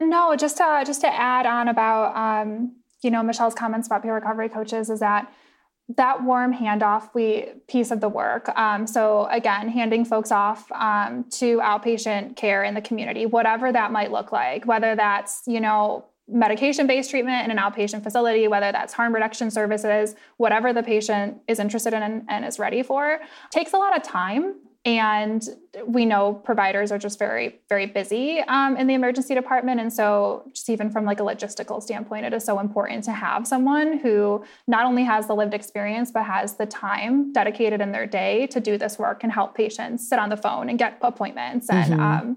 No, 0.00 0.34
just 0.36 0.56
to, 0.56 0.84
just 0.86 1.02
to 1.02 1.08
add 1.08 1.44
on 1.44 1.68
about 1.68 2.16
um, 2.16 2.76
you 3.02 3.10
know 3.10 3.22
Michelle's 3.22 3.54
comments 3.54 3.86
about 3.86 4.02
peer 4.02 4.14
recovery 4.14 4.48
coaches 4.48 4.88
is 4.88 5.00
that 5.00 5.30
that 5.88 6.24
warm 6.24 6.54
handoff 6.54 7.10
we 7.14 7.46
piece 7.68 7.90
of 7.90 8.00
the 8.00 8.08
work. 8.08 8.48
Um, 8.56 8.86
so 8.86 9.26
again, 9.30 9.68
handing 9.68 10.04
folks 10.04 10.32
off 10.32 10.70
um, 10.72 11.24
to 11.32 11.58
outpatient 11.58 12.36
care 12.36 12.64
in 12.64 12.74
the 12.74 12.80
community, 12.80 13.26
whatever 13.26 13.70
that 13.70 13.92
might 13.92 14.10
look 14.10 14.32
like, 14.32 14.66
whether 14.66 14.96
that's 14.96 15.42
you 15.46 15.60
know 15.60 16.06
medication-based 16.26 17.10
treatment 17.10 17.44
in 17.44 17.50
an 17.50 17.58
outpatient 17.58 18.02
facility, 18.02 18.48
whether 18.48 18.72
that's 18.72 18.94
harm 18.94 19.12
reduction 19.12 19.50
services, 19.50 20.14
whatever 20.38 20.72
the 20.72 20.82
patient 20.82 21.36
is 21.48 21.58
interested 21.58 21.92
in 21.92 22.02
and, 22.02 22.22
and 22.30 22.46
is 22.46 22.58
ready 22.58 22.82
for, 22.82 23.20
takes 23.50 23.74
a 23.74 23.76
lot 23.76 23.94
of 23.94 24.02
time 24.02 24.54
and 24.84 25.48
we 25.86 26.04
know 26.04 26.34
providers 26.34 26.92
are 26.92 26.98
just 26.98 27.18
very 27.18 27.58
very 27.68 27.86
busy 27.86 28.40
um, 28.40 28.76
in 28.76 28.86
the 28.86 28.94
emergency 28.94 29.34
department 29.34 29.80
and 29.80 29.92
so 29.92 30.42
just 30.52 30.68
even 30.68 30.90
from 30.90 31.04
like 31.04 31.20
a 31.20 31.22
logistical 31.22 31.82
standpoint 31.82 32.24
it 32.26 32.32
is 32.32 32.44
so 32.44 32.58
important 32.58 33.02
to 33.02 33.12
have 33.12 33.46
someone 33.46 33.98
who 33.98 34.44
not 34.66 34.84
only 34.84 35.02
has 35.02 35.26
the 35.26 35.34
lived 35.34 35.54
experience 35.54 36.10
but 36.10 36.24
has 36.24 36.56
the 36.56 36.66
time 36.66 37.32
dedicated 37.32 37.80
in 37.80 37.92
their 37.92 38.06
day 38.06 38.46
to 38.46 38.60
do 38.60 38.76
this 38.76 38.98
work 38.98 39.22
and 39.22 39.32
help 39.32 39.54
patients 39.54 40.06
sit 40.06 40.18
on 40.18 40.28
the 40.28 40.36
phone 40.36 40.68
and 40.68 40.78
get 40.78 40.98
appointments 41.00 41.68
and 41.70 41.92
mm-hmm. 41.92 42.00
um, 42.00 42.36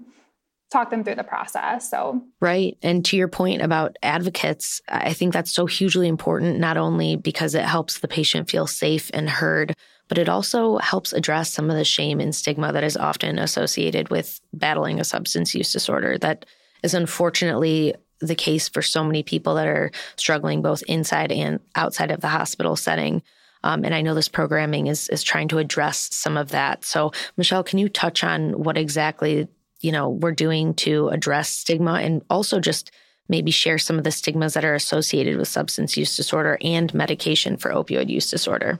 talk 0.70 0.90
them 0.90 1.02
through 1.02 1.14
the 1.14 1.24
process. 1.24 1.90
So, 1.90 2.22
right. 2.40 2.76
And 2.82 3.04
to 3.06 3.16
your 3.16 3.28
point 3.28 3.62
about 3.62 3.96
advocates, 4.02 4.82
I 4.88 5.12
think 5.12 5.32
that's 5.32 5.52
so 5.52 5.66
hugely 5.66 6.08
important, 6.08 6.58
not 6.58 6.76
only 6.76 7.16
because 7.16 7.54
it 7.54 7.64
helps 7.64 7.98
the 7.98 8.08
patient 8.08 8.50
feel 8.50 8.66
safe 8.66 9.10
and 9.14 9.30
heard, 9.30 9.74
but 10.08 10.18
it 10.18 10.28
also 10.28 10.78
helps 10.78 11.12
address 11.12 11.52
some 11.52 11.70
of 11.70 11.76
the 11.76 11.84
shame 11.84 12.20
and 12.20 12.34
stigma 12.34 12.72
that 12.72 12.84
is 12.84 12.96
often 12.96 13.38
associated 13.38 14.08
with 14.08 14.40
battling 14.52 15.00
a 15.00 15.04
substance 15.04 15.54
use 15.54 15.72
disorder 15.72 16.18
that 16.18 16.46
is 16.82 16.94
unfortunately 16.94 17.94
the 18.20 18.34
case 18.34 18.68
for 18.68 18.82
so 18.82 19.04
many 19.04 19.22
people 19.22 19.54
that 19.54 19.68
are 19.68 19.90
struggling 20.16 20.60
both 20.62 20.82
inside 20.82 21.30
and 21.30 21.60
outside 21.74 22.10
of 22.10 22.20
the 22.20 22.28
hospital 22.28 22.74
setting. 22.74 23.22
Um, 23.64 23.84
and 23.84 23.94
I 23.94 24.02
know 24.02 24.14
this 24.14 24.28
programming 24.28 24.86
is 24.86 25.08
is 25.08 25.22
trying 25.22 25.48
to 25.48 25.58
address 25.58 26.08
some 26.12 26.36
of 26.36 26.50
that. 26.50 26.84
So, 26.84 27.12
Michelle, 27.36 27.64
can 27.64 27.78
you 27.78 27.88
touch 27.88 28.22
on 28.22 28.52
what 28.52 28.78
exactly 28.78 29.48
you 29.80 29.92
know 29.92 30.08
we're 30.08 30.32
doing 30.32 30.74
to 30.74 31.08
address 31.08 31.48
stigma, 31.50 31.94
and 31.94 32.22
also 32.30 32.60
just 32.60 32.90
maybe 33.28 33.50
share 33.50 33.78
some 33.78 33.98
of 33.98 34.04
the 34.04 34.10
stigmas 34.10 34.54
that 34.54 34.64
are 34.64 34.74
associated 34.74 35.36
with 35.36 35.48
substance 35.48 35.96
use 35.96 36.16
disorder 36.16 36.58
and 36.62 36.92
medication 36.94 37.56
for 37.56 37.70
opioid 37.70 38.08
use 38.08 38.30
disorder? 38.30 38.78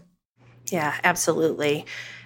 Yeah, 0.70 0.98
absolutely. 1.04 1.84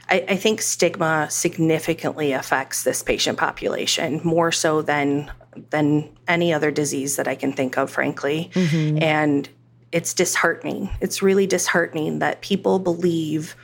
I, 0.09 0.25
I, 0.29 0.37
think 0.37 0.63
stigma 0.63 1.29
significantly 1.31 2.33
affects 2.33 2.83
this 2.83 3.03
patient 3.03 3.39
population 3.39 4.21
more 4.25 4.53
so 4.53 4.83
than 4.83 5.31
than 5.71 6.11
any 6.29 6.53
other 6.53 6.71
disease 6.71 7.17
that 7.17 7.29
I 7.29 7.35
can 7.35 7.53
think 7.53 7.77
of, 7.77 7.91
frankly. 7.91 8.51
Mm-hmm. 8.55 9.03
And 9.03 9.49
it's 9.93 10.15
disheartening. 10.15 10.91
It's 11.01 11.23
really 11.23 11.47
disheartening 11.47 12.21
that 12.21 12.41
people 12.41 12.79
believe 12.79 13.55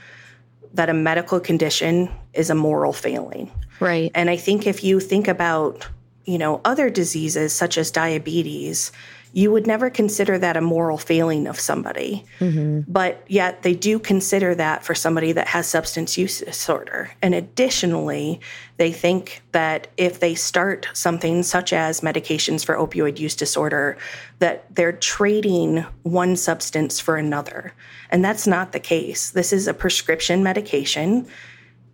that 0.75 0.91
a 0.91 0.95
medical 0.95 1.41
condition 1.41 2.11
is 2.35 2.51
a 2.51 2.55
moral 2.55 2.93
failing. 2.93 3.51
Right. 3.81 4.11
And 4.15 4.29
I 4.31 4.37
think 4.37 4.67
if 4.67 4.83
you 4.83 5.01
think 5.01 5.29
about, 5.29 5.87
you 6.25 6.39
know, 6.39 6.61
other 6.65 6.91
diseases 6.91 7.53
such 7.53 7.79
as 7.79 7.91
diabetes, 7.91 8.93
you 9.33 9.53
would 9.53 9.67
never 9.67 9.91
consider 9.91 10.39
that 10.39 10.57
a 10.57 10.61
moral 10.61 10.97
failing 10.97 11.47
of 11.47 11.61
somebody. 11.61 12.25
Mm-hmm. 12.41 12.91
But 12.91 13.23
yet 13.29 13.63
they 13.63 13.75
do 13.75 13.99
consider 13.99 14.55
that 14.55 14.85
for 14.85 14.95
somebody 14.95 15.33
that 15.33 15.49
has 15.49 15.67
substance 15.67 16.17
use 16.17 16.41
disorder. 16.41 17.11
And 17.21 17.35
additionally, 17.35 18.41
they 18.79 18.91
think 18.91 19.43
that 19.53 19.89
if 19.97 20.21
they 20.21 20.35
start 20.35 20.89
something 20.95 21.43
such 21.43 21.73
as 21.73 22.01
medications 22.01 22.65
for 22.65 22.75
opioid 22.75 23.19
use 23.19 23.37
disorder, 23.37 23.99
that 24.39 24.75
they're 24.75 24.93
trading 24.93 25.85
one 26.03 26.35
substance 26.35 26.99
for 26.99 27.17
another. 27.17 27.75
And 28.11 28.25
that's 28.25 28.47
not 28.47 28.73
the 28.73 28.81
case. 28.81 29.31
This 29.31 29.53
is 29.53 29.69
a 29.69 29.75
prescription 29.75 30.43
medication. 30.43 31.27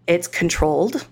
It's 0.07 0.29
controlled. 0.29 1.07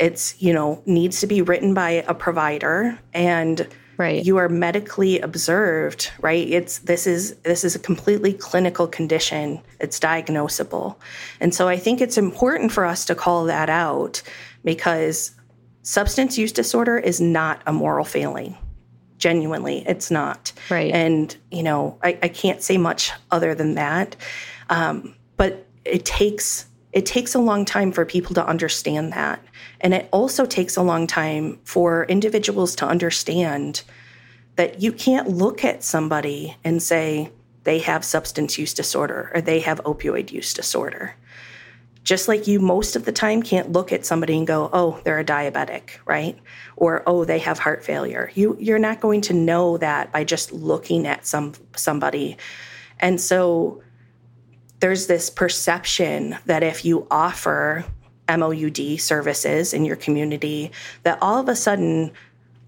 It's, 0.00 0.40
you 0.42 0.52
know, 0.52 0.82
needs 0.86 1.20
to 1.20 1.26
be 1.26 1.42
written 1.42 1.74
by 1.74 1.90
a 1.90 2.14
provider 2.14 2.98
and 3.12 3.68
right. 3.96 4.24
you 4.24 4.36
are 4.36 4.48
medically 4.48 5.20
observed 5.20 6.10
right? 6.20 6.48
It's 6.48 6.78
this 6.78 7.06
is 7.06 7.34
this 7.36 7.64
is 7.64 7.74
a 7.74 7.78
completely 7.78 8.32
clinical 8.32 8.86
condition. 8.86 9.60
It's 9.80 9.98
diagnosable. 9.98 10.96
And 11.40 11.54
so 11.54 11.68
i 11.68 11.76
think 11.76 12.00
it's 12.00 12.18
important 12.18 12.72
for 12.72 12.84
us 12.84 13.04
to 13.06 13.14
call 13.14 13.44
that 13.44 13.70
out 13.70 14.22
because 14.64 15.32
substance 15.82 16.38
use 16.38 16.52
disorder 16.52 16.98
is 16.98 17.20
not 17.20 17.62
a 17.66 17.72
moral 17.72 18.04
failing. 18.04 18.56
Genuinely 19.18 19.84
it's 19.86 20.10
not. 20.10 20.52
Right. 20.70 20.92
And 20.92 21.34
you 21.50 21.62
know 21.62 21.98
i, 22.02 22.18
I 22.22 22.28
can't 22.28 22.62
say 22.62 22.78
much 22.78 23.12
other 23.30 23.54
than 23.54 23.74
that. 23.74 24.16
Um, 24.70 25.14
but 25.36 25.66
it 25.84 26.04
takes 26.04 26.66
it 26.94 27.04
takes 27.04 27.34
a 27.34 27.40
long 27.40 27.64
time 27.64 27.90
for 27.90 28.06
people 28.06 28.34
to 28.36 28.46
understand 28.46 29.12
that. 29.12 29.44
And 29.80 29.92
it 29.92 30.08
also 30.12 30.46
takes 30.46 30.76
a 30.76 30.82
long 30.82 31.08
time 31.08 31.58
for 31.64 32.04
individuals 32.04 32.76
to 32.76 32.86
understand 32.86 33.82
that 34.54 34.80
you 34.80 34.92
can't 34.92 35.28
look 35.28 35.64
at 35.64 35.82
somebody 35.82 36.56
and 36.62 36.80
say 36.80 37.30
they 37.64 37.80
have 37.80 38.04
substance 38.04 38.56
use 38.58 38.72
disorder 38.72 39.32
or 39.34 39.40
they 39.40 39.58
have 39.58 39.82
opioid 39.82 40.30
use 40.30 40.54
disorder. 40.54 41.16
Just 42.04 42.28
like 42.28 42.46
you 42.46 42.60
most 42.60 42.94
of 42.94 43.06
the 43.06 43.12
time 43.12 43.42
can't 43.42 43.72
look 43.72 43.90
at 43.90 44.06
somebody 44.06 44.36
and 44.36 44.46
go, 44.46 44.70
"Oh, 44.72 45.00
they're 45.02 45.18
a 45.18 45.24
diabetic," 45.24 45.98
right? 46.04 46.38
Or, 46.76 47.02
"Oh, 47.06 47.24
they 47.24 47.38
have 47.38 47.58
heart 47.58 47.82
failure." 47.82 48.30
You 48.34 48.56
you're 48.60 48.78
not 48.78 49.00
going 49.00 49.22
to 49.22 49.32
know 49.32 49.78
that 49.78 50.12
by 50.12 50.22
just 50.22 50.52
looking 50.52 51.06
at 51.06 51.26
some 51.26 51.54
somebody. 51.74 52.36
And 53.00 53.18
so 53.20 53.82
there's 54.80 55.06
this 55.06 55.30
perception 55.30 56.36
that 56.46 56.62
if 56.62 56.84
you 56.84 57.06
offer 57.10 57.84
MOUD 58.28 59.00
services 59.00 59.74
in 59.74 59.84
your 59.84 59.96
community, 59.96 60.70
that 61.02 61.18
all 61.20 61.40
of 61.40 61.48
a 61.48 61.56
sudden 61.56 62.12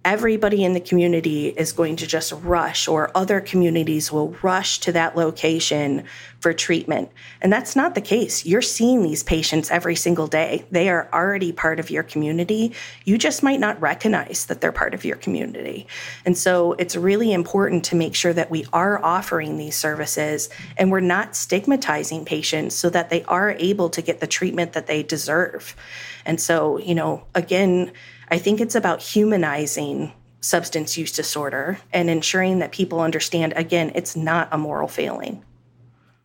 everybody 0.07 0.65
in 0.65 0.73
the 0.73 0.81
community 0.81 1.49
is 1.49 1.73
going 1.73 1.97
to 1.97 2.07
just 2.07 2.33
rush, 2.33 2.87
or 2.87 3.11
other 3.17 3.41
communities 3.41 4.13
will 4.13 4.37
rush 4.41 4.79
to 4.79 4.93
that 4.93 5.17
location 5.17 6.05
for 6.39 6.53
treatment. 6.53 7.11
And 7.41 7.53
that's 7.53 7.75
not 7.75 7.97
the 7.97 8.01
case. 8.01 8.47
You're 8.47 8.63
seeing 8.63 9.03
these 9.03 9.25
patients 9.25 9.69
every 9.69 9.97
single 9.97 10.29
day. 10.29 10.65
They 10.71 10.89
are 10.91 11.09
already 11.13 11.51
part 11.51 11.81
of 11.81 11.91
your 11.91 12.05
community. 12.05 12.73
You 13.05 13.19
just 13.19 13.43
might 13.43 13.59
not 13.59 13.81
recognize 13.81 14.47
that 14.47 14.61
they're 14.61 14.71
part 14.71 14.95
of 14.95 15.05
your 15.05 15.17
community. 15.17 15.89
And 16.25 16.39
so 16.39 16.75
it's 16.75 16.95
really 16.95 17.33
important 17.33 17.85
to 17.87 17.97
make 17.97 18.15
sure 18.15 18.33
that 18.33 18.49
we 18.49 18.65
are 18.73 19.05
offering 19.05 19.59
these 19.59 19.75
services 19.75 20.49
and 20.77 20.93
we're 20.93 21.01
not 21.01 21.35
stigmatizing 21.35 22.25
patients 22.25 22.77
so 22.77 22.91
that 22.91 23.11
they 23.11 23.25
are 23.25 23.51
able 23.59 23.91
to 23.91 24.03
get 24.03 24.21
the 24.21 24.29
treatment 24.29 24.75
that 24.75 24.87
they 24.87 25.03
deserve. 25.03 25.75
And 26.25 26.41
so, 26.41 26.79
you 26.79 26.95
know, 26.95 27.25
again, 27.35 27.91
I 28.29 28.39
think 28.39 28.61
it's 28.61 28.75
about 28.75 29.03
humanizing 29.03 30.13
substance 30.41 30.97
use 30.97 31.13
disorder 31.13 31.79
and 31.93 32.09
ensuring 32.09 32.61
that 32.61 32.73
people 32.73 33.01
understand 33.01 33.53
again, 33.57 33.93
it's 33.95 34.17
not 34.17 34.49
a 34.53 34.59
moral 34.59 34.89
failing. 34.89 35.45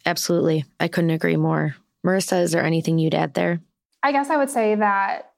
Absolutely. 0.06 0.66
I 0.80 0.88
couldn't 0.88 1.12
agree 1.12 1.38
more. 1.38 1.76
Marissa, 2.06 2.42
is 2.42 2.52
there 2.52 2.64
anything 2.64 2.98
you'd 2.98 3.14
add 3.14 3.34
there? 3.34 3.62
I 4.04 4.12
guess 4.12 4.30
I 4.30 4.38
would 4.38 4.50
say 4.50 4.76
that 4.76 5.32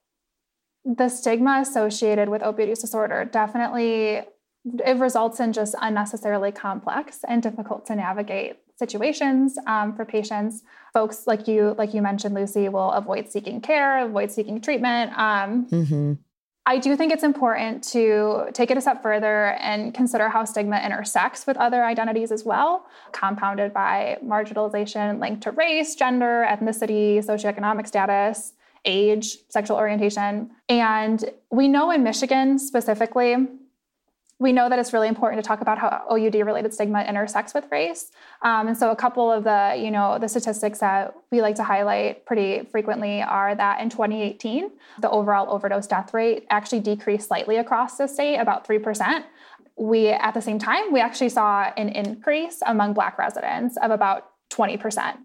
the 0.84 1.08
stigma 1.08 1.58
associated 1.60 2.28
with 2.28 2.42
opioid 2.42 2.68
use 2.68 2.80
disorder 2.80 3.24
definitely 3.24 4.22
it 4.84 4.96
results 4.96 5.40
in 5.40 5.52
just 5.52 5.74
unnecessarily 5.80 6.50
complex 6.52 7.20
and 7.28 7.42
difficult 7.42 7.86
to 7.86 7.94
navigate 7.94 8.56
situations 8.76 9.56
um, 9.66 9.94
for 9.94 10.04
patients 10.04 10.62
folks 10.92 11.26
like 11.26 11.46
you 11.48 11.74
like 11.78 11.94
you 11.94 12.02
mentioned 12.02 12.34
lucy 12.34 12.68
will 12.68 12.90
avoid 12.92 13.30
seeking 13.30 13.60
care 13.60 14.04
avoid 14.04 14.30
seeking 14.30 14.60
treatment 14.60 15.10
um, 15.18 15.66
mm-hmm. 15.66 16.12
I 16.66 16.78
do 16.78 16.96
think 16.96 17.12
it's 17.12 17.24
important 17.24 17.84
to 17.92 18.46
take 18.54 18.70
it 18.70 18.78
a 18.78 18.80
step 18.80 19.02
further 19.02 19.48
and 19.60 19.92
consider 19.92 20.30
how 20.30 20.44
stigma 20.44 20.80
intersects 20.82 21.46
with 21.46 21.58
other 21.58 21.84
identities 21.84 22.32
as 22.32 22.44
well, 22.44 22.86
compounded 23.12 23.74
by 23.74 24.16
marginalization 24.24 25.20
linked 25.20 25.42
to 25.42 25.50
race, 25.50 25.94
gender, 25.94 26.46
ethnicity, 26.48 27.18
socioeconomic 27.18 27.86
status, 27.86 28.54
age, 28.86 29.36
sexual 29.50 29.76
orientation. 29.76 30.50
And 30.70 31.22
we 31.50 31.68
know 31.68 31.90
in 31.90 32.02
Michigan 32.02 32.58
specifically, 32.58 33.36
we 34.44 34.52
know 34.52 34.68
that 34.68 34.78
it's 34.78 34.92
really 34.92 35.08
important 35.08 35.42
to 35.42 35.48
talk 35.48 35.62
about 35.62 35.78
how 35.78 36.04
OUD 36.10 36.34
related 36.34 36.74
stigma 36.74 37.02
intersects 37.04 37.54
with 37.54 37.64
race. 37.70 38.12
Um, 38.42 38.68
and 38.68 38.76
so 38.76 38.90
a 38.90 38.96
couple 38.96 39.32
of 39.32 39.42
the, 39.42 39.74
you 39.78 39.90
know, 39.90 40.18
the 40.18 40.28
statistics 40.28 40.80
that 40.80 41.14
we 41.32 41.40
like 41.40 41.54
to 41.54 41.64
highlight 41.64 42.26
pretty 42.26 42.68
frequently 42.70 43.22
are 43.22 43.54
that 43.54 43.80
in 43.80 43.88
2018, 43.88 44.70
the 45.00 45.08
overall 45.08 45.50
overdose 45.50 45.86
death 45.86 46.12
rate 46.12 46.44
actually 46.50 46.80
decreased 46.80 47.28
slightly 47.28 47.56
across 47.56 47.96
the 47.96 48.06
state, 48.06 48.36
about 48.36 48.68
3%. 48.68 49.24
We, 49.78 50.08
at 50.08 50.34
the 50.34 50.42
same 50.42 50.58
time, 50.58 50.92
we 50.92 51.00
actually 51.00 51.30
saw 51.30 51.72
an 51.78 51.88
increase 51.88 52.60
among 52.66 52.92
Black 52.92 53.16
residents 53.16 53.78
of 53.78 53.90
about 53.90 54.28
20%. 54.52 55.16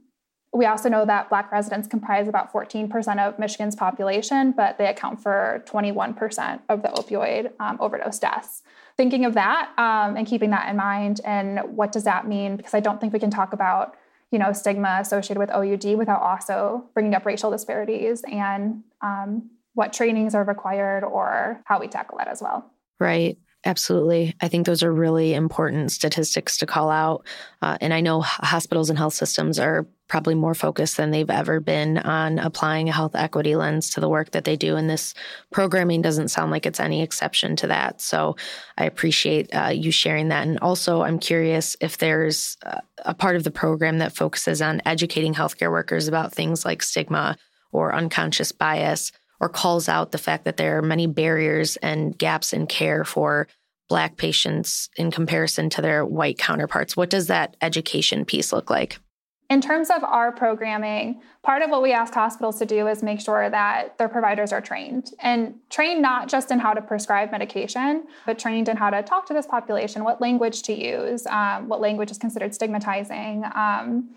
We 0.54 0.66
also 0.66 0.88
know 0.88 1.06
that 1.06 1.28
Black 1.28 1.52
residents 1.52 1.90
comprise 1.90 2.30
about 2.30 2.54
14% 2.54 3.20
of 3.20 3.38
Michigan's 3.38 3.76
population, 3.76 4.54
but 4.54 4.78
they 4.78 4.88
account 4.88 5.22
for 5.22 5.62
21% 5.68 6.62
of 6.70 6.84
the 6.84 6.88
opioid 6.88 7.52
um, 7.60 7.78
overdose 7.82 8.18
deaths 8.18 8.64
thinking 9.00 9.24
of 9.24 9.34
that 9.34 9.72
um, 9.78 10.18
and 10.18 10.28
keeping 10.28 10.50
that 10.50 10.68
in 10.70 10.76
mind 10.76 11.22
and 11.24 11.62
what 11.74 11.94
does 11.94 12.04
that 12.04 12.28
mean 12.28 12.58
because 12.58 12.74
i 12.74 12.82
don't 12.82 13.00
think 13.00 13.14
we 13.14 13.20
can 13.20 13.32
talk 13.32 13.54
about 13.54 13.96
you 14.30 14.38
know 14.38 14.52
stigma 14.52 14.98
associated 15.00 15.40
with 15.40 15.50
oud 15.52 15.86
without 15.98 16.22
also 16.22 16.84
bringing 16.94 17.16
up 17.16 17.26
racial 17.26 17.50
disparities 17.50 18.24
and 18.30 18.84
um, 19.02 19.50
what 19.74 19.94
trainings 19.94 20.36
are 20.36 20.44
required 20.44 21.06
or 21.06 21.62
how 21.64 21.80
we 21.80 21.88
tackle 21.88 22.18
that 22.18 22.28
as 22.28 22.42
well 22.42 22.70
right 23.00 23.38
Absolutely. 23.66 24.34
I 24.40 24.48
think 24.48 24.66
those 24.66 24.84
are 24.84 24.94
really 24.94 25.34
important 25.34 25.92
statistics 25.92 26.58
to 26.60 26.66
call 26.66 26.90
out. 26.90 27.26
Uh, 27.62 27.78
and 27.82 27.94
I 27.94 28.00
know 28.00 28.22
hospitals 28.22 28.90
and 28.90 28.98
health 28.98 29.14
systems 29.14 29.60
are 29.60 29.86
probably 30.10 30.36
more 30.36 30.56
focused 30.56 30.98
than 30.98 31.12
they've 31.12 31.30
ever 31.30 31.60
been 31.60 32.00
on 32.00 32.40
applying 32.40 32.90
a 32.90 32.92
health 32.92 33.16
equity 33.16 33.56
lens 33.56 33.92
to 33.92 34.02
the 34.02 34.10
work 34.10 34.32
that 34.32 34.44
they 34.44 34.58
do. 34.58 34.76
And 34.76 34.90
this 34.90 35.14
programming 35.52 36.02
doesn't 36.02 36.30
sound 36.30 36.52
like 36.52 36.66
it's 36.66 36.80
any 36.80 37.02
exception 37.02 37.56
to 37.58 37.68
that. 37.68 38.02
So 38.02 38.36
I 38.78 38.86
appreciate 38.86 39.54
uh, 39.56 39.68
you 39.68 39.92
sharing 39.92 40.28
that. 40.30 40.48
And 40.48 40.60
also, 40.60 41.04
I'm 41.04 41.20
curious 41.20 41.78
if 41.80 42.00
there's 42.00 42.58
a 43.06 43.14
part 43.14 43.36
of 43.36 43.44
the 43.44 43.52
program 43.52 44.00
that 44.00 44.16
focuses 44.16 44.62
on 44.62 44.82
educating 44.84 45.36
healthcare 45.36 45.72
workers 45.72 46.08
about 46.08 46.34
things 46.34 46.66
like 46.66 46.82
stigma 46.82 47.38
or 47.72 47.94
unconscious 47.94 48.52
bias 48.52 49.12
or 49.40 49.48
calls 49.48 49.88
out 49.88 50.12
the 50.12 50.18
fact 50.18 50.44
that 50.44 50.58
there 50.58 50.80
are 50.80 50.82
many 50.82 51.06
barriers 51.06 51.78
and 51.78 52.18
gaps 52.18 52.52
in 52.52 52.68
care 52.68 53.06
for 53.06 53.48
Black 53.88 54.18
patients 54.18 54.90
in 54.98 55.10
comparison 55.12 55.70
to 55.72 55.82
their 55.82 56.06
white 56.06 56.38
counterparts. 56.38 56.96
What 56.96 57.10
does 57.10 57.28
that 57.28 57.58
education 57.62 58.26
piece 58.26 58.52
look 58.52 58.70
like? 58.70 59.00
In 59.50 59.62
terms 59.62 59.90
of 59.90 60.04
our 60.04 60.32
programming, 60.32 61.22
part 61.42 61.64
of 61.64 61.72
what 61.72 61.82
we 61.82 61.92
ask 61.92 62.14
hospitals 62.14 62.60
to 62.60 62.68
do 62.68 62.88
is 62.88 63.02
make 63.02 63.20
sure 63.20 63.50
that 63.50 63.98
their 63.98 64.08
providers 64.08 64.54
are 64.54 64.62
trained 64.62 65.12
and 65.20 65.56
trained 65.72 66.04
not 66.04 66.30
just 66.30 66.52
in 66.52 66.60
how 66.60 66.74
to 66.74 66.82
prescribe 66.84 67.32
medication, 67.32 68.04
but 68.28 68.38
trained 68.38 68.70
in 68.70 68.78
how 68.78 68.92
to 68.92 69.02
talk 69.02 69.26
to 69.26 69.34
this 69.34 69.48
population, 69.48 70.04
what 70.04 70.22
language 70.22 70.62
to 70.64 70.74
use, 70.74 71.26
um, 71.28 71.68
what 71.68 71.82
language 71.82 72.12
is 72.12 72.20
considered 72.20 72.54
stigmatizing. 72.54 73.44
Um, 73.56 74.10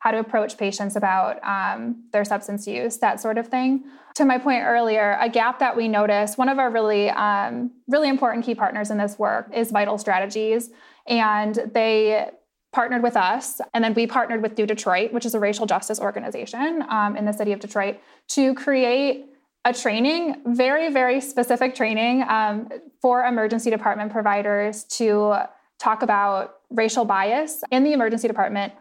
how 0.00 0.10
to 0.10 0.18
approach 0.18 0.58
patients 0.58 0.96
about 0.96 1.42
um, 1.42 2.04
their 2.12 2.26
substance 2.26 2.66
use, 2.66 2.98
that 2.98 3.18
sort 3.22 3.38
of 3.38 3.48
thing. 3.48 3.84
To 4.16 4.26
my 4.26 4.36
point 4.36 4.62
earlier, 4.62 5.16
a 5.18 5.30
gap 5.30 5.58
that 5.60 5.74
we 5.74 5.88
notice, 5.88 6.36
one 6.36 6.50
of 6.50 6.58
our 6.58 6.70
really, 6.70 7.08
um, 7.08 7.70
really 7.88 8.10
important 8.10 8.44
key 8.44 8.54
partners 8.54 8.90
in 8.90 8.98
this 8.98 9.18
work 9.18 9.50
is 9.54 9.70
Vital 9.70 9.96
Strategies. 9.96 10.68
And 11.08 11.54
they 11.72 12.28
partnered 12.74 13.02
with 13.02 13.16
us, 13.16 13.60
and 13.72 13.82
then 13.82 13.94
we 13.94 14.06
partnered 14.06 14.42
with 14.42 14.58
New 14.58 14.66
Detroit, 14.66 15.12
which 15.12 15.24
is 15.24 15.34
a 15.34 15.40
racial 15.40 15.64
justice 15.64 16.00
organization 16.00 16.84
um, 16.88 17.16
in 17.16 17.24
the 17.24 17.32
city 17.32 17.52
of 17.52 17.60
Detroit, 17.60 17.98
to 18.30 18.52
create 18.54 19.26
a 19.64 19.72
training, 19.72 20.42
very, 20.44 20.92
very 20.92 21.20
specific 21.20 21.74
training 21.74 22.24
um, 22.28 22.68
for 23.00 23.24
emergency 23.24 23.70
department 23.70 24.12
providers 24.12 24.84
to 24.84 25.36
talk 25.78 26.02
about 26.02 26.56
racial 26.68 27.04
bias 27.04 27.62
in 27.70 27.84
the 27.84 27.92
emergency 27.92 28.28
department 28.28 28.72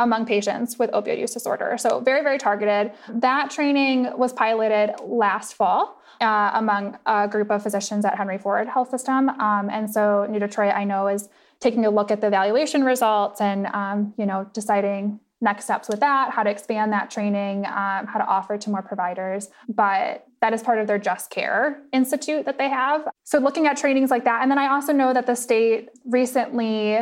among 0.00 0.26
patients 0.26 0.78
with 0.78 0.90
opioid 0.90 1.18
use 1.18 1.32
disorder. 1.32 1.76
So, 1.78 2.00
very, 2.00 2.22
very 2.22 2.38
targeted. 2.38 2.92
That 3.08 3.50
training 3.50 4.16
was 4.16 4.32
piloted 4.32 4.90
last 5.02 5.54
fall 5.54 6.00
uh, 6.20 6.50
among 6.54 6.98
a 7.06 7.26
group 7.28 7.50
of 7.50 7.62
physicians 7.62 8.04
at 8.04 8.16
Henry 8.16 8.38
Ford 8.38 8.68
Health 8.68 8.90
System. 8.90 9.28
Um, 9.28 9.70
and 9.70 9.90
so, 9.90 10.26
New 10.28 10.38
Detroit, 10.40 10.74
I 10.74 10.84
know, 10.84 11.08
is 11.08 11.28
taking 11.60 11.84
a 11.84 11.90
look 11.90 12.10
at 12.10 12.20
the 12.20 12.26
evaluation 12.26 12.84
results 12.84 13.40
and, 13.40 13.66
um, 13.68 14.14
you 14.16 14.26
know, 14.26 14.48
deciding 14.52 15.20
next 15.40 15.64
steps 15.64 15.88
with 15.88 16.00
that, 16.00 16.32
how 16.32 16.42
to 16.42 16.50
expand 16.50 16.92
that 16.92 17.10
training, 17.10 17.64
um, 17.66 18.06
how 18.06 18.18
to 18.18 18.26
offer 18.26 18.58
to 18.58 18.70
more 18.70 18.82
providers. 18.82 19.50
But 19.68 20.26
that 20.40 20.52
is 20.52 20.62
part 20.62 20.78
of 20.78 20.86
their 20.86 20.98
Just 20.98 21.30
Care 21.30 21.80
Institute 21.92 22.44
that 22.44 22.58
they 22.58 22.68
have. 22.68 23.06
So, 23.24 23.38
looking 23.38 23.66
at 23.66 23.76
trainings 23.76 24.10
like 24.10 24.24
that. 24.24 24.42
And 24.42 24.50
then 24.50 24.58
I 24.58 24.68
also 24.68 24.92
know 24.92 25.12
that 25.12 25.26
the 25.26 25.36
state 25.36 25.90
recently 26.04 26.98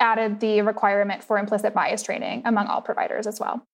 added 0.00 0.40
the 0.40 0.62
requirement 0.62 1.22
for 1.22 1.38
implicit 1.38 1.74
bias 1.74 2.02
training 2.02 2.42
among 2.44 2.66
all 2.66 2.80
providers 2.80 3.26
as 3.26 3.38
well. 3.40 3.66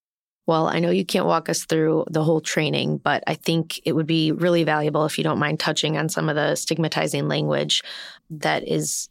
Well, 0.51 0.67
I 0.67 0.81
know 0.81 0.91
you 0.91 1.05
can't 1.05 1.27
walk 1.27 1.49
us 1.49 1.65
through 1.65 2.07
the 2.11 2.25
whole 2.25 2.41
training, 2.41 2.99
but 2.99 3.23
I 3.29 3.35
think 3.37 3.81
it 3.85 3.93
would 3.93 4.09
be 4.09 4.33
really 4.33 4.65
valuable 4.65 5.05
if 5.05 5.17
you 5.17 5.23
don't 5.23 5.39
mind 5.39 5.61
touching 5.61 5.97
on 5.97 6.09
some 6.09 6.29
of 6.29 6.35
the 6.35 6.57
stigmatizing 6.57 7.29
language 7.29 7.85
that 8.31 8.67
is, 8.67 9.09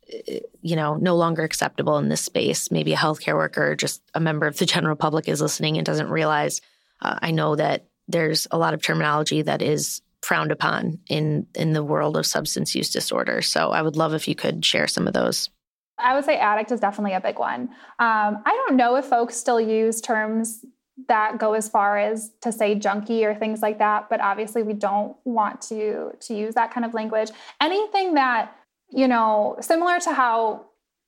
you 0.61 0.75
know, 0.75 0.95
no 0.95 1.15
longer 1.15 1.43
acceptable 1.43 1.97
in 1.97 2.09
this 2.09 2.19
space. 2.19 2.71
Maybe 2.71 2.91
a 2.91 2.97
healthcare 2.97 3.35
worker, 3.35 3.71
or 3.71 3.75
just 3.77 4.01
a 4.13 4.19
member 4.19 4.47
of 4.47 4.57
the 4.57 4.65
general 4.65 4.97
public 4.97 5.29
is 5.29 5.39
listening 5.39 5.77
and 5.77 5.85
doesn't 5.85 6.09
realize. 6.09 6.59
Uh, 7.01 7.17
I 7.21 7.31
know 7.31 7.55
that 7.55 7.85
there's 8.09 8.45
a 8.51 8.57
lot 8.57 8.73
of 8.73 8.81
terminology 8.81 9.41
that 9.41 9.61
is 9.61 10.01
frowned 10.21 10.51
upon 10.51 10.99
in 11.07 11.47
in 11.55 11.71
the 11.71 11.85
world 11.85 12.17
of 12.17 12.25
substance 12.25 12.75
use 12.75 12.89
disorder. 12.89 13.41
So 13.41 13.71
I 13.71 13.81
would 13.81 13.95
love 13.95 14.13
if 14.13 14.27
you 14.27 14.35
could 14.35 14.65
share 14.65 14.89
some 14.89 15.07
of 15.07 15.13
those. 15.13 15.49
I 15.97 16.15
would 16.15 16.25
say 16.25 16.35
addict 16.35 16.73
is 16.73 16.81
definitely 16.81 17.13
a 17.13 17.21
big 17.21 17.39
one. 17.39 17.69
Um, 17.97 18.43
I 18.45 18.61
don't 18.67 18.75
know 18.75 18.97
if 18.97 19.05
folks 19.05 19.37
still 19.37 19.61
use 19.61 20.01
terms 20.01 20.65
that 21.07 21.37
go 21.37 21.53
as 21.53 21.69
far 21.69 21.97
as 21.97 22.31
to 22.41 22.51
say 22.51 22.75
junkie 22.75 23.25
or 23.25 23.33
things 23.33 23.61
like 23.61 23.79
that, 23.79 24.09
but 24.09 24.19
obviously 24.21 24.63
we 24.63 24.73
don't 24.73 25.15
want 25.23 25.61
to 25.61 26.11
to 26.19 26.33
use 26.33 26.55
that 26.55 26.73
kind 26.73 26.85
of 26.85 26.93
language. 26.93 27.29
Anything 27.61 28.15
that 28.15 28.55
you 28.91 29.07
know, 29.07 29.55
similar 29.61 29.99
to 29.99 30.13
how 30.13 30.65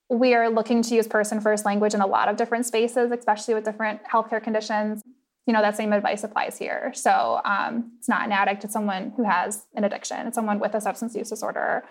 we 0.09 0.33
are 0.33 0.49
looking 0.49 0.81
to 0.83 0.95
use 0.95 1.07
person 1.07 1.39
first 1.39 1.65
language 1.65 1.93
in 1.93 2.01
a 2.01 2.07
lot 2.07 2.27
of 2.27 2.35
different 2.35 2.65
spaces, 2.65 3.11
especially 3.11 3.53
with 3.53 3.63
different 3.63 4.03
healthcare 4.03 4.43
conditions. 4.43 5.01
You 5.47 5.53
know, 5.53 5.61
that 5.61 5.75
same 5.75 5.91
advice 5.91 6.23
applies 6.23 6.57
here. 6.57 6.91
So 6.93 7.41
um, 7.45 7.93
it's 7.97 8.07
not 8.07 8.25
an 8.25 8.31
addict, 8.31 8.63
it's 8.63 8.73
someone 8.73 9.13
who 9.17 9.23
has 9.23 9.65
an 9.73 9.83
addiction, 9.83 10.27
it's 10.27 10.35
someone 10.35 10.59
with 10.59 10.75
a 10.75 10.81
substance 10.81 11.15
use 11.15 11.29
disorder 11.29 11.83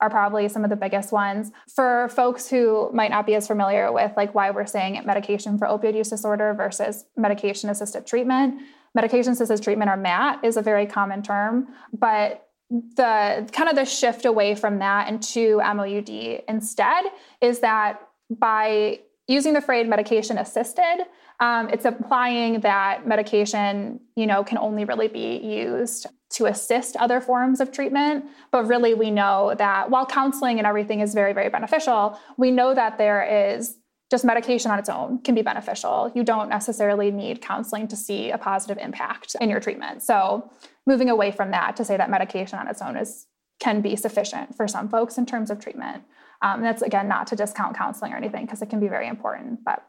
are 0.00 0.10
probably 0.10 0.48
some 0.48 0.64
of 0.64 0.70
the 0.70 0.76
biggest 0.76 1.12
ones. 1.12 1.50
For 1.74 2.08
folks 2.10 2.48
who 2.48 2.90
might 2.92 3.10
not 3.10 3.26
be 3.26 3.34
as 3.34 3.46
familiar 3.46 3.92
with 3.92 4.12
like 4.16 4.34
why 4.34 4.50
we're 4.50 4.66
saying 4.66 5.00
medication 5.04 5.58
for 5.58 5.66
opioid 5.66 5.96
use 5.96 6.10
disorder 6.10 6.52
versus 6.54 7.06
medication 7.16 7.70
assisted 7.70 8.06
treatment, 8.06 8.60
medication 8.94 9.32
assisted 9.32 9.62
treatment 9.62 9.90
or 9.90 9.96
MAT 9.96 10.44
is 10.44 10.56
a 10.56 10.62
very 10.62 10.86
common 10.86 11.22
term, 11.22 11.68
but 11.92 12.48
the 12.70 13.48
kind 13.52 13.68
of 13.68 13.76
the 13.76 13.84
shift 13.84 14.24
away 14.24 14.54
from 14.54 14.80
that 14.80 15.08
into 15.08 15.58
MOUD 15.58 16.42
instead 16.48 17.04
is 17.40 17.60
that 17.60 18.00
by 18.28 18.98
using 19.28 19.52
the 19.52 19.60
phrase 19.60 19.88
medication 19.88 20.38
assisted, 20.38 21.06
um, 21.40 21.68
it's 21.68 21.84
implying 21.84 22.60
that 22.60 23.06
medication, 23.06 24.00
you 24.14 24.26
know, 24.26 24.42
can 24.42 24.58
only 24.58 24.84
really 24.84 25.08
be 25.08 25.36
used 25.36 26.06
to 26.30 26.46
assist 26.46 26.96
other 26.96 27.20
forms 27.20 27.60
of 27.60 27.70
treatment. 27.70 28.24
But 28.50 28.66
really, 28.66 28.94
we 28.94 29.10
know 29.10 29.54
that 29.58 29.90
while 29.90 30.06
counseling 30.06 30.58
and 30.58 30.66
everything 30.66 31.00
is 31.00 31.14
very, 31.14 31.32
very 31.32 31.50
beneficial, 31.50 32.18
we 32.36 32.50
know 32.50 32.74
that 32.74 32.98
there 32.98 33.54
is 33.54 33.76
just 34.10 34.24
medication 34.24 34.70
on 34.70 34.78
its 34.78 34.88
own 34.88 35.18
can 35.22 35.34
be 35.34 35.42
beneficial. 35.42 36.12
You 36.14 36.22
don't 36.22 36.48
necessarily 36.48 37.10
need 37.10 37.42
counseling 37.42 37.88
to 37.88 37.96
see 37.96 38.30
a 38.30 38.38
positive 38.38 38.78
impact 38.78 39.34
in 39.40 39.50
your 39.50 39.60
treatment. 39.60 40.02
So, 40.02 40.50
moving 40.86 41.10
away 41.10 41.32
from 41.32 41.50
that 41.50 41.76
to 41.76 41.84
say 41.84 41.96
that 41.96 42.08
medication 42.08 42.58
on 42.58 42.68
its 42.68 42.80
own 42.80 42.96
is 42.96 43.26
can 43.58 43.80
be 43.80 43.96
sufficient 43.96 44.54
for 44.54 44.68
some 44.68 44.88
folks 44.88 45.18
in 45.18 45.26
terms 45.26 45.50
of 45.50 45.58
treatment. 45.58 46.04
Um, 46.42 46.62
that's 46.62 46.82
again 46.82 47.08
not 47.08 47.26
to 47.28 47.36
discount 47.36 47.76
counseling 47.76 48.12
or 48.12 48.16
anything 48.16 48.44
because 48.44 48.62
it 48.62 48.70
can 48.70 48.80
be 48.80 48.88
very 48.88 49.08
important, 49.08 49.64
but 49.64 49.82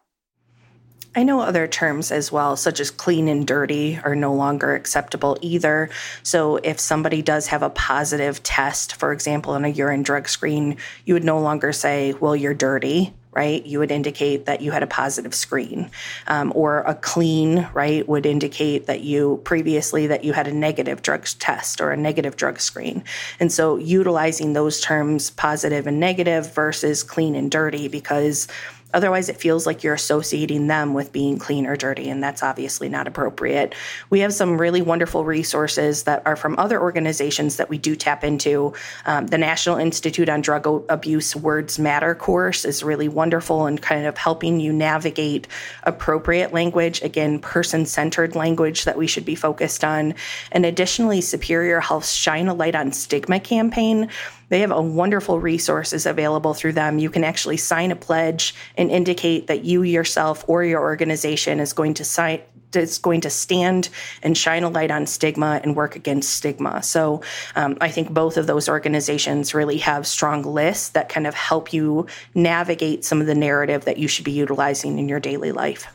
I 1.18 1.24
know 1.24 1.42
other 1.42 1.66
terms 1.66 2.12
as 2.12 2.32
well, 2.32 2.56
such 2.56 2.80
as 2.80 2.92
clean 2.92 3.28
and 3.28 3.48
dirty, 3.48 4.00
are 4.04 4.14
no 4.14 4.36
longer 4.36 4.76
acceptable 4.76 5.36
either. 5.42 5.90
So, 6.22 6.58
if 6.58 6.80
somebody 6.80 7.24
does 7.24 7.48
have 7.48 7.64
a 7.64 7.72
positive 7.72 8.44
test, 8.44 8.94
for 8.98 9.12
example, 9.12 9.54
on 9.54 9.66
a 9.66 9.68
urine 9.68 10.04
drug 10.04 10.30
screen, 10.30 10.78
you 11.06 11.16
would 11.16 11.24
no 11.24 11.40
longer 11.40 11.74
say, 11.74 12.14
Well, 12.14 12.36
you're 12.36 12.54
dirty, 12.54 13.16
right? 13.32 13.66
You 13.66 13.80
would 13.80 13.90
indicate 13.90 14.46
that 14.46 14.62
you 14.62 14.72
had 14.72 14.84
a 14.84 14.88
positive 14.88 15.34
screen. 15.34 15.90
Um, 16.28 16.54
or 16.56 16.80
a 16.82 16.94
clean, 16.94 17.68
right, 17.74 18.08
would 18.08 18.28
indicate 18.28 18.86
that 18.86 19.02
you 19.02 19.42
previously 19.44 20.06
that 20.08 20.24
you 20.24 20.34
had 20.34 20.48
a 20.48 20.54
negative 20.54 21.02
drug 21.02 21.26
test 21.40 21.82
or 21.82 21.92
a 21.92 21.98
negative 21.98 22.36
drug 22.36 22.60
screen. 22.60 23.04
And 23.40 23.52
so, 23.52 23.78
utilizing 23.78 24.54
those 24.54 24.82
terms, 24.82 25.32
positive 25.32 25.88
and 25.88 26.00
negative 26.00 26.54
versus 26.54 27.02
clean 27.02 27.34
and 27.34 27.50
dirty, 27.50 27.88
because 27.88 28.48
Otherwise, 28.94 29.30
it 29.30 29.38
feels 29.38 29.66
like 29.66 29.84
you're 29.84 29.94
associating 29.94 30.68
them 30.68 30.94
with 30.94 31.12
being 31.12 31.38
clean 31.38 31.66
or 31.66 31.76
dirty, 31.76 32.10
and 32.10 32.24
that's 32.24 32.42
obviously 32.42 32.88
not 32.88 33.08
appropriate. 33.08 33.76
We 34.10 34.22
have 34.22 34.34
some 34.34 34.60
really 34.60 34.82
wonderful 34.82 35.26
resources 35.26 36.04
that 36.04 36.24
are 36.26 36.36
from 36.36 36.58
other 36.58 36.82
organizations 36.82 37.58
that 37.58 37.70
we 37.70 37.78
do 37.78 37.96
tap 37.96 38.24
into. 38.24 38.74
Um, 39.06 39.28
the 39.28 39.38
National 39.38 39.78
Institute 39.78 40.30
on 40.30 40.42
Drug 40.42 40.86
Abuse 40.90 41.36
Words 41.36 41.78
Matter 41.78 42.16
course 42.16 42.66
is 42.66 42.84
really 42.84 43.08
wonderful 43.10 43.66
and 43.66 43.82
kind 43.82 44.06
of 44.06 44.18
helping 44.18 44.60
you 44.60 44.72
navigate 44.72 45.48
appropriate 45.84 46.54
language, 46.54 47.02
again, 47.02 47.40
person 47.40 47.86
centered 47.86 48.36
language 48.36 48.86
that 48.86 48.98
we 48.98 49.08
should 49.08 49.26
be 49.26 49.36
focused 49.36 49.84
on. 49.84 50.16
And 50.52 50.66
additionally, 50.66 51.22
Superior 51.22 51.82
Health 51.82 52.08
Shine 52.08 52.48
a 52.48 52.54
Light 52.54 52.76
on 52.76 52.92
Stigma 52.92 53.40
campaign 53.40 54.10
they 54.50 54.62
have 54.62 54.72
a 54.72 54.82
wonderful 54.82 55.40
resources 55.40 56.06
available 56.06 56.54
through 56.54 56.74
them. 56.74 57.00
You 57.00 57.10
can 57.10 57.24
actually 57.24 57.58
sign 57.58 57.92
a 57.92 57.96
pledge 57.96 58.56
and 58.78 58.90
indicate 58.90 59.48
that 59.48 59.66
you 59.66 59.84
yourself 59.84 60.46
or 60.48 60.64
your 60.64 60.82
organization 60.82 61.60
is 61.60 61.74
going 61.74 61.96
to 61.96 62.06
sign 62.06 62.42
is 62.76 62.98
going 62.98 63.22
to 63.22 63.30
stand 63.30 63.90
and 64.22 64.38
shine 64.38 64.64
a 64.64 64.70
light 64.70 64.92
on 64.92 65.06
stigma 65.06 65.60
and 65.64 65.76
work 65.76 65.96
against 65.96 66.34
stigma. 66.34 66.84
So 66.84 67.22
um, 67.56 67.78
I 67.80 67.90
think 67.90 68.12
both 68.12 68.38
of 68.38 68.46
those 68.46 68.68
organizations 68.68 69.54
really 69.54 69.78
have 69.78 70.06
strong 70.06 70.44
lists 70.44 70.90
that 70.90 71.10
kind 71.10 71.26
of 71.26 71.34
help 71.34 71.72
you 71.72 72.08
navigate 72.36 73.06
some 73.06 73.22
of 73.22 73.28
the 73.28 73.36
narrative 73.36 73.86
that 73.86 73.98
you 73.98 74.08
should 74.08 74.26
be 74.26 74.32
utilizing 74.32 75.00
in 75.00 75.08
your 75.08 75.20
daily 75.20 75.52
life. 75.52 75.88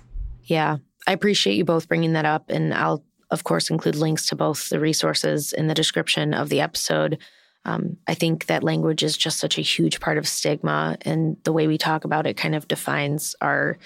Yeah, 0.45 0.79
I 1.07 1.13
appreciate 1.13 1.55
you 1.55 1.65
both 1.65 1.89
bringing 1.89 2.15
that 2.15 2.25
up. 2.25 2.47
And 2.49 2.73
I'll, 2.73 3.05
of 3.31 3.45
course, 3.45 3.71
include 3.71 3.97
links 3.97 4.27
to 4.29 4.37
both 4.37 4.69
the 4.71 4.81
resources 4.81 5.53
in 5.53 5.67
the 5.67 5.75
description 5.75 6.35
of 6.35 6.49
the 6.49 6.61
episode. 6.61 7.19
Um, 7.65 7.97
I 8.07 8.15
think 8.15 8.47
that 8.47 8.65
language 8.65 9.03
is 9.03 9.17
just 9.17 9.39
such 9.39 9.57
a 9.59 9.63
huge 9.63 10.01
part 10.01 10.19
of 10.19 10.27
stigma, 10.27 10.97
and 11.03 11.37
the 11.45 11.53
way 11.53 11.67
we 11.67 11.79
talk 11.79 12.05
about 12.05 12.27
it 12.27 12.37
kind 12.37 12.55
of 12.55 12.67
defines 12.67 13.37
our 13.41 13.79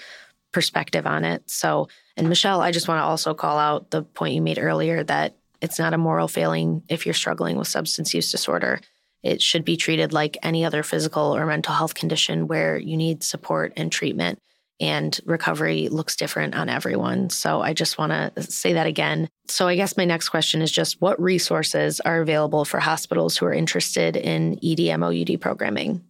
perspective 0.51 1.05
on 1.05 1.23
it. 1.23 1.49
So, 1.49 1.87
and 2.15 2.29
Michelle, 2.29 2.61
I 2.61 2.71
just 2.71 2.87
want 2.87 2.99
to 2.99 3.03
also 3.03 3.33
call 3.33 3.57
out 3.57 3.91
the 3.91 4.01
point 4.01 4.33
you 4.33 4.41
made 4.41 4.57
earlier 4.57 5.03
that 5.03 5.35
it's 5.61 5.79
not 5.79 5.93
a 5.93 5.97
moral 5.97 6.27
failing 6.27 6.83
if 6.89 7.05
you're 7.05 7.13
struggling 7.13 7.57
with 7.57 7.67
substance 7.67 8.13
use 8.13 8.31
disorder. 8.31 8.79
It 9.23 9.41
should 9.41 9.65
be 9.65 9.77
treated 9.77 10.13
like 10.13 10.37
any 10.41 10.63
other 10.65 10.83
physical 10.83 11.35
or 11.35 11.45
mental 11.45 11.73
health 11.73 11.93
condition 11.93 12.47
where 12.47 12.77
you 12.77 12.97
need 12.97 13.23
support 13.23 13.73
and 13.75 13.91
treatment 13.91 14.39
and 14.79 15.19
recovery 15.25 15.89
looks 15.89 16.15
different 16.15 16.55
on 16.55 16.69
everyone. 16.69 17.29
So 17.29 17.61
I 17.61 17.73
just 17.73 17.97
want 17.97 18.11
to 18.11 18.43
say 18.43 18.73
that 18.73 18.87
again. 18.87 19.29
So 19.47 19.67
I 19.67 19.75
guess 19.75 19.97
my 19.97 20.05
next 20.05 20.29
question 20.29 20.61
is 20.61 20.71
just 20.71 21.01
what 21.01 21.19
resources 21.21 21.99
are 22.01 22.21
available 22.21 22.65
for 22.65 22.79
hospitals 22.79 23.37
who 23.37 23.45
are 23.45 23.53
interested 23.53 24.15
in 24.15 24.59
ED 24.63 25.41
programming? 25.41 26.03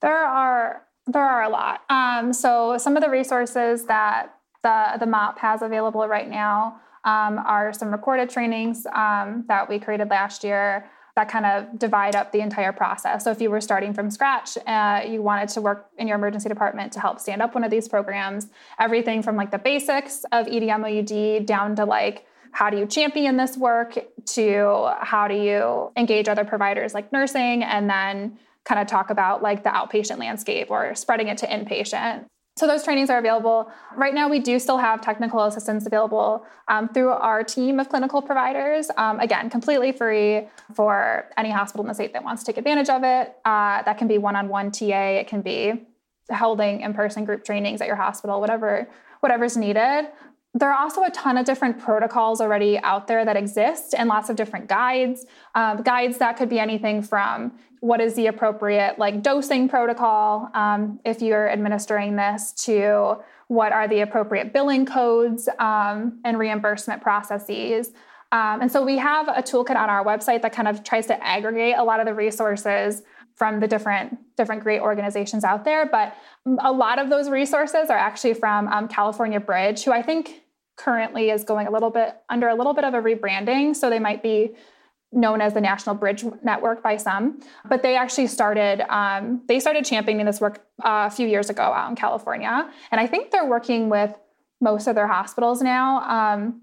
There 0.00 0.12
are 0.12 0.82
there 1.06 1.24
are 1.24 1.42
a 1.42 1.48
lot. 1.50 1.82
Um, 1.90 2.32
so 2.32 2.78
some 2.78 2.96
of 2.96 3.02
the 3.02 3.10
resources 3.10 3.84
that 3.86 4.34
the 4.62 4.96
the 4.98 5.06
MOP 5.06 5.38
has 5.38 5.62
available 5.62 6.06
right 6.06 6.28
now 6.28 6.80
um, 7.04 7.38
are 7.38 7.72
some 7.72 7.90
recorded 7.90 8.30
trainings 8.30 8.86
um, 8.94 9.44
that 9.48 9.68
we 9.68 9.78
created 9.78 10.08
last 10.08 10.44
year 10.44 10.88
that 11.16 11.28
kind 11.28 11.46
of 11.46 11.78
divide 11.78 12.16
up 12.16 12.32
the 12.32 12.40
entire 12.40 12.72
process. 12.72 13.22
So 13.24 13.30
if 13.30 13.40
you 13.40 13.50
were 13.50 13.60
starting 13.60 13.94
from 13.94 14.10
scratch, 14.10 14.58
uh, 14.66 15.02
you 15.06 15.22
wanted 15.22 15.48
to 15.50 15.60
work 15.60 15.88
in 15.96 16.08
your 16.08 16.16
emergency 16.16 16.48
department 16.48 16.92
to 16.94 17.00
help 17.00 17.20
stand 17.20 17.40
up 17.40 17.54
one 17.54 17.62
of 17.62 17.70
these 17.70 17.88
programs, 17.88 18.48
everything 18.80 19.22
from 19.22 19.36
like 19.36 19.52
the 19.52 19.58
basics 19.58 20.24
of 20.32 20.46
EDMOUD 20.46 21.46
down 21.46 21.76
to 21.76 21.84
like 21.84 22.26
how 22.50 22.70
do 22.70 22.78
you 22.78 22.86
champion 22.86 23.36
this 23.36 23.56
work 23.56 23.98
to 24.26 24.92
how 25.00 25.26
do 25.26 25.34
you 25.34 25.90
engage 25.96 26.28
other 26.28 26.44
providers 26.44 26.94
like 26.94 27.12
nursing 27.12 27.64
and 27.64 27.90
then 27.90 28.38
kind 28.64 28.80
of 28.80 28.86
talk 28.86 29.10
about 29.10 29.42
like 29.42 29.64
the 29.64 29.70
outpatient 29.70 30.18
landscape 30.18 30.70
or 30.70 30.94
spreading 30.94 31.28
it 31.28 31.36
to 31.38 31.46
inpatient 31.46 32.24
so 32.56 32.68
those 32.68 32.84
trainings 32.84 33.10
are 33.10 33.18
available. 33.18 33.70
Right 33.96 34.14
now, 34.14 34.28
we 34.28 34.38
do 34.38 34.60
still 34.60 34.78
have 34.78 35.00
technical 35.00 35.42
assistance 35.42 35.86
available 35.86 36.46
um, 36.68 36.88
through 36.88 37.10
our 37.10 37.42
team 37.42 37.80
of 37.80 37.88
clinical 37.88 38.22
providers. 38.22 38.90
Um, 38.96 39.18
again, 39.18 39.50
completely 39.50 39.90
free 39.90 40.46
for 40.72 41.30
any 41.36 41.50
hospital 41.50 41.82
in 41.84 41.88
the 41.88 41.94
state 41.94 42.12
that 42.12 42.22
wants 42.22 42.44
to 42.44 42.52
take 42.52 42.58
advantage 42.58 42.88
of 42.88 43.02
it. 43.02 43.34
Uh, 43.44 43.82
that 43.82 43.98
can 43.98 44.06
be 44.06 44.18
one-on-one 44.18 44.70
TA. 44.70 44.84
It 44.84 45.26
can 45.26 45.42
be 45.42 45.84
holding 46.32 46.80
in-person 46.80 47.24
group 47.24 47.44
trainings 47.44 47.80
at 47.80 47.88
your 47.88 47.96
hospital, 47.96 48.40
whatever 48.40 48.88
whatever's 49.20 49.56
needed. 49.56 50.08
There 50.56 50.72
are 50.72 50.78
also 50.78 51.02
a 51.02 51.10
ton 51.10 51.36
of 51.36 51.44
different 51.44 51.80
protocols 51.80 52.40
already 52.40 52.78
out 52.78 53.08
there 53.08 53.24
that 53.24 53.36
exist 53.36 53.92
and 53.96 54.08
lots 54.08 54.30
of 54.30 54.36
different 54.36 54.68
guides. 54.68 55.26
Um, 55.56 55.82
guides 55.82 56.18
that 56.18 56.36
could 56.36 56.48
be 56.48 56.60
anything 56.60 57.02
from 57.02 57.52
what 57.84 58.00
is 58.00 58.14
the 58.14 58.28
appropriate 58.28 58.98
like 58.98 59.22
dosing 59.22 59.68
protocol 59.68 60.48
um, 60.54 60.98
if 61.04 61.20
you're 61.20 61.50
administering 61.50 62.16
this 62.16 62.50
to 62.52 63.16
what 63.48 63.72
are 63.72 63.86
the 63.86 64.00
appropriate 64.00 64.54
billing 64.54 64.86
codes 64.86 65.50
um, 65.58 66.18
and 66.24 66.38
reimbursement 66.38 67.02
processes 67.02 67.88
um, 68.32 68.62
and 68.62 68.72
so 68.72 68.82
we 68.82 68.96
have 68.96 69.28
a 69.28 69.42
toolkit 69.42 69.76
on 69.76 69.90
our 69.90 70.02
website 70.02 70.40
that 70.40 70.50
kind 70.50 70.66
of 70.66 70.82
tries 70.82 71.06
to 71.06 71.22
aggregate 71.22 71.74
a 71.76 71.84
lot 71.84 72.00
of 72.00 72.06
the 72.06 72.14
resources 72.14 73.02
from 73.34 73.60
the 73.60 73.68
different 73.68 74.16
different 74.38 74.62
great 74.62 74.80
organizations 74.80 75.44
out 75.44 75.62
there 75.62 75.84
but 75.84 76.16
a 76.60 76.72
lot 76.72 76.98
of 76.98 77.10
those 77.10 77.28
resources 77.28 77.90
are 77.90 77.98
actually 77.98 78.32
from 78.32 78.66
um, 78.68 78.88
california 78.88 79.38
bridge 79.38 79.84
who 79.84 79.92
i 79.92 80.00
think 80.00 80.43
currently 80.76 81.30
is 81.30 81.44
going 81.44 81.66
a 81.66 81.70
little 81.70 81.90
bit 81.90 82.16
under 82.28 82.48
a 82.48 82.54
little 82.54 82.74
bit 82.74 82.84
of 82.84 82.94
a 82.94 83.00
rebranding 83.00 83.74
so 83.76 83.88
they 83.88 83.98
might 83.98 84.22
be 84.22 84.54
known 85.14 85.40
as 85.40 85.54
the 85.54 85.60
National 85.60 85.94
Bridge 85.94 86.24
Network 86.42 86.82
by 86.82 86.96
some, 86.96 87.40
but 87.68 87.82
they 87.82 87.96
actually 87.96 88.26
started 88.26 88.80
um, 88.92 89.42
they 89.46 89.60
started 89.60 89.84
championing 89.84 90.26
this 90.26 90.40
work 90.40 90.66
uh, 90.84 91.08
a 91.08 91.10
few 91.10 91.26
years 91.26 91.50
ago 91.50 91.62
out 91.62 91.88
in 91.88 91.96
California, 91.96 92.68
and 92.90 93.00
I 93.00 93.06
think 93.06 93.30
they're 93.30 93.46
working 93.46 93.88
with 93.88 94.14
most 94.60 94.86
of 94.86 94.94
their 94.94 95.06
hospitals 95.06 95.62
now. 95.62 96.00
Um, 96.00 96.60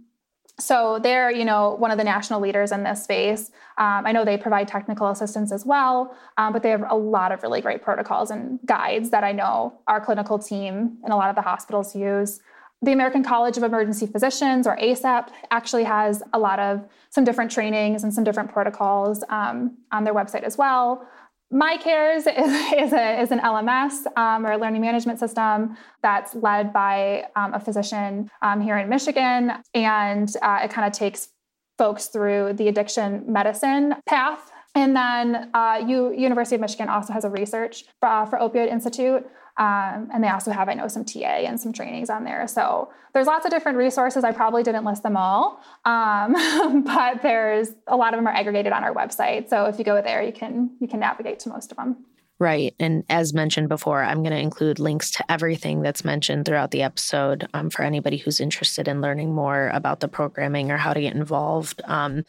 so 0.59 0.99
they're 1.01 1.31
you 1.31 1.45
know 1.45 1.75
one 1.75 1.91
of 1.91 1.97
the 1.97 2.03
national 2.03 2.39
leaders 2.41 2.71
in 2.71 2.83
this 2.83 3.03
space. 3.03 3.51
Um, 3.77 4.05
I 4.05 4.11
know 4.11 4.25
they 4.25 4.37
provide 4.37 4.67
technical 4.67 5.09
assistance 5.09 5.51
as 5.51 5.65
well, 5.65 6.15
um, 6.37 6.53
but 6.53 6.61
they 6.61 6.69
have 6.69 6.83
a 6.89 6.95
lot 6.95 7.31
of 7.31 7.41
really 7.43 7.61
great 7.61 7.81
protocols 7.81 8.31
and 8.31 8.59
guides 8.65 9.09
that 9.11 9.23
I 9.23 9.31
know 9.31 9.79
our 9.87 10.03
clinical 10.03 10.37
team 10.37 10.97
and 11.03 11.13
a 11.13 11.15
lot 11.15 11.29
of 11.29 11.35
the 11.35 11.41
hospitals 11.41 11.95
use 11.95 12.41
the 12.81 12.91
American 12.91 13.23
College 13.23 13.57
of 13.57 13.63
Emergency 13.63 14.07
Physicians, 14.07 14.65
or 14.65 14.75
ACEP, 14.77 15.29
actually 15.51 15.83
has 15.83 16.23
a 16.33 16.39
lot 16.39 16.59
of 16.59 16.83
some 17.09 17.23
different 17.23 17.51
trainings 17.51 18.03
and 18.03 18.13
some 18.13 18.23
different 18.23 18.51
protocols 18.51 19.23
um, 19.29 19.77
on 19.91 20.03
their 20.03 20.13
website 20.13 20.43
as 20.43 20.57
well. 20.57 21.07
MiCARES 21.53 22.17
is, 22.37 22.87
is, 22.87 22.93
a, 22.93 23.21
is 23.21 23.31
an 23.31 23.39
LMS 23.39 24.05
um, 24.17 24.45
or 24.45 24.53
a 24.53 24.57
learning 24.57 24.81
management 24.81 25.19
system 25.19 25.77
that's 26.01 26.33
led 26.33 26.73
by 26.73 27.25
um, 27.35 27.53
a 27.53 27.59
physician 27.59 28.29
um, 28.41 28.61
here 28.61 28.77
in 28.77 28.89
Michigan, 28.89 29.51
and 29.73 30.33
uh, 30.41 30.61
it 30.63 30.71
kind 30.71 30.87
of 30.87 30.93
takes 30.93 31.29
folks 31.77 32.07
through 32.07 32.53
the 32.53 32.67
addiction 32.67 33.23
medicine 33.27 33.95
path. 34.07 34.51
And 34.73 34.95
then 34.95 35.49
uh, 35.53 35.83
U, 35.85 36.13
University 36.13 36.55
of 36.55 36.61
Michigan 36.61 36.87
also 36.87 37.11
has 37.11 37.25
a 37.25 37.29
research 37.29 37.83
uh, 38.01 38.25
for 38.25 38.39
Opioid 38.39 38.71
Institute 38.71 39.27
um, 39.57 40.09
and 40.13 40.23
they 40.23 40.29
also 40.29 40.51
have, 40.51 40.69
I 40.69 40.73
know, 40.73 40.87
some 40.87 41.05
TA 41.05 41.19
and 41.19 41.59
some 41.59 41.73
trainings 41.73 42.09
on 42.09 42.23
there. 42.23 42.47
So 42.47 42.89
there's 43.13 43.27
lots 43.27 43.45
of 43.45 43.51
different 43.51 43.77
resources. 43.77 44.23
I 44.23 44.31
probably 44.31 44.63
didn't 44.63 44.85
list 44.85 45.03
them 45.03 45.17
all, 45.17 45.61
um, 45.85 46.83
but 46.85 47.21
there's 47.21 47.69
a 47.87 47.95
lot 47.95 48.13
of 48.13 48.17
them 48.17 48.27
are 48.27 48.33
aggregated 48.33 48.71
on 48.71 48.83
our 48.83 48.93
website. 48.93 49.49
So 49.49 49.65
if 49.65 49.77
you 49.77 49.85
go 49.85 50.01
there, 50.01 50.23
you 50.23 50.31
can 50.31 50.71
you 50.79 50.87
can 50.87 50.99
navigate 50.99 51.39
to 51.41 51.49
most 51.49 51.71
of 51.71 51.77
them. 51.77 52.05
Right. 52.39 52.73
And 52.79 53.03
as 53.07 53.35
mentioned 53.35 53.69
before, 53.69 54.01
I'm 54.01 54.23
going 54.23 54.33
to 54.33 54.39
include 54.39 54.79
links 54.79 55.11
to 55.11 55.31
everything 55.31 55.83
that's 55.83 56.03
mentioned 56.03 56.45
throughout 56.45 56.71
the 56.71 56.81
episode 56.81 57.47
um, 57.53 57.69
for 57.69 57.83
anybody 57.83 58.17
who's 58.17 58.39
interested 58.39 58.87
in 58.87 58.99
learning 58.99 59.31
more 59.31 59.69
about 59.69 59.99
the 59.99 60.07
programming 60.07 60.71
or 60.71 60.77
how 60.77 60.91
to 60.91 61.01
get 61.01 61.13
involved. 61.13 61.83
Um, 61.85 62.23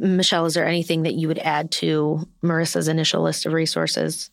Michelle, 0.00 0.46
is 0.46 0.54
there 0.54 0.66
anything 0.66 1.04
that 1.04 1.14
you 1.14 1.28
would 1.28 1.38
add 1.38 1.70
to 1.72 2.28
Marissa's 2.42 2.88
initial 2.88 3.22
list 3.22 3.46
of 3.46 3.52
resources? 3.52 4.30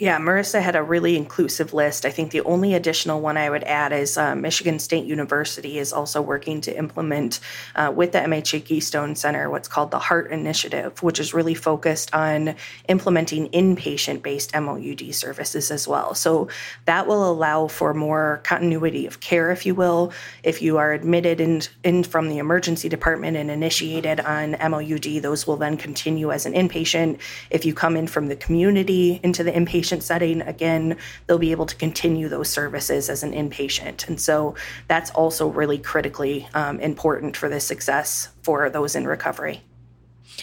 Yeah, 0.00 0.18
Marissa 0.18 0.62
had 0.62 0.76
a 0.76 0.82
really 0.82 1.14
inclusive 1.14 1.74
list. 1.74 2.06
I 2.06 2.10
think 2.10 2.30
the 2.30 2.40
only 2.40 2.72
additional 2.72 3.20
one 3.20 3.36
I 3.36 3.50
would 3.50 3.64
add 3.64 3.92
is 3.92 4.16
uh, 4.16 4.34
Michigan 4.34 4.78
State 4.78 5.04
University 5.04 5.78
is 5.78 5.92
also 5.92 6.22
working 6.22 6.62
to 6.62 6.74
implement 6.74 7.38
uh, 7.76 7.92
with 7.94 8.12
the 8.12 8.20
MHA 8.20 8.64
Keystone 8.64 9.14
Center 9.14 9.50
what's 9.50 9.68
called 9.68 9.90
the 9.90 9.98
HEART 9.98 10.30
Initiative, 10.30 11.02
which 11.02 11.20
is 11.20 11.34
really 11.34 11.52
focused 11.52 12.14
on 12.14 12.54
implementing 12.88 13.50
inpatient 13.50 14.22
based 14.22 14.54
MOUD 14.54 15.14
services 15.14 15.70
as 15.70 15.86
well. 15.86 16.14
So 16.14 16.48
that 16.86 17.06
will 17.06 17.30
allow 17.30 17.68
for 17.68 17.92
more 17.92 18.40
continuity 18.42 19.06
of 19.06 19.20
care, 19.20 19.50
if 19.50 19.66
you 19.66 19.74
will. 19.74 20.14
If 20.42 20.62
you 20.62 20.78
are 20.78 20.94
admitted 20.94 21.42
in, 21.42 21.60
in 21.84 22.04
from 22.04 22.30
the 22.30 22.38
emergency 22.38 22.88
department 22.88 23.36
and 23.36 23.50
initiated 23.50 24.20
on 24.20 24.52
MOUD, 24.52 25.20
those 25.20 25.46
will 25.46 25.58
then 25.58 25.76
continue 25.76 26.32
as 26.32 26.46
an 26.46 26.54
inpatient. 26.54 27.18
If 27.50 27.66
you 27.66 27.74
come 27.74 27.98
in 27.98 28.06
from 28.06 28.28
the 28.28 28.36
community 28.36 29.20
into 29.22 29.44
the 29.44 29.52
inpatient, 29.52 29.89
inpatient 29.90 30.02
setting, 30.02 30.42
again, 30.42 30.96
they'll 31.26 31.38
be 31.38 31.52
able 31.52 31.66
to 31.66 31.76
continue 31.76 32.28
those 32.28 32.48
services 32.48 33.08
as 33.08 33.22
an 33.22 33.32
inpatient. 33.32 34.08
And 34.08 34.20
so 34.20 34.54
that's 34.88 35.10
also 35.10 35.48
really 35.48 35.78
critically 35.78 36.48
um, 36.54 36.80
important 36.80 37.36
for 37.36 37.48
the 37.48 37.60
success 37.60 38.28
for 38.42 38.70
those 38.70 38.94
in 38.94 39.06
recovery. 39.06 39.62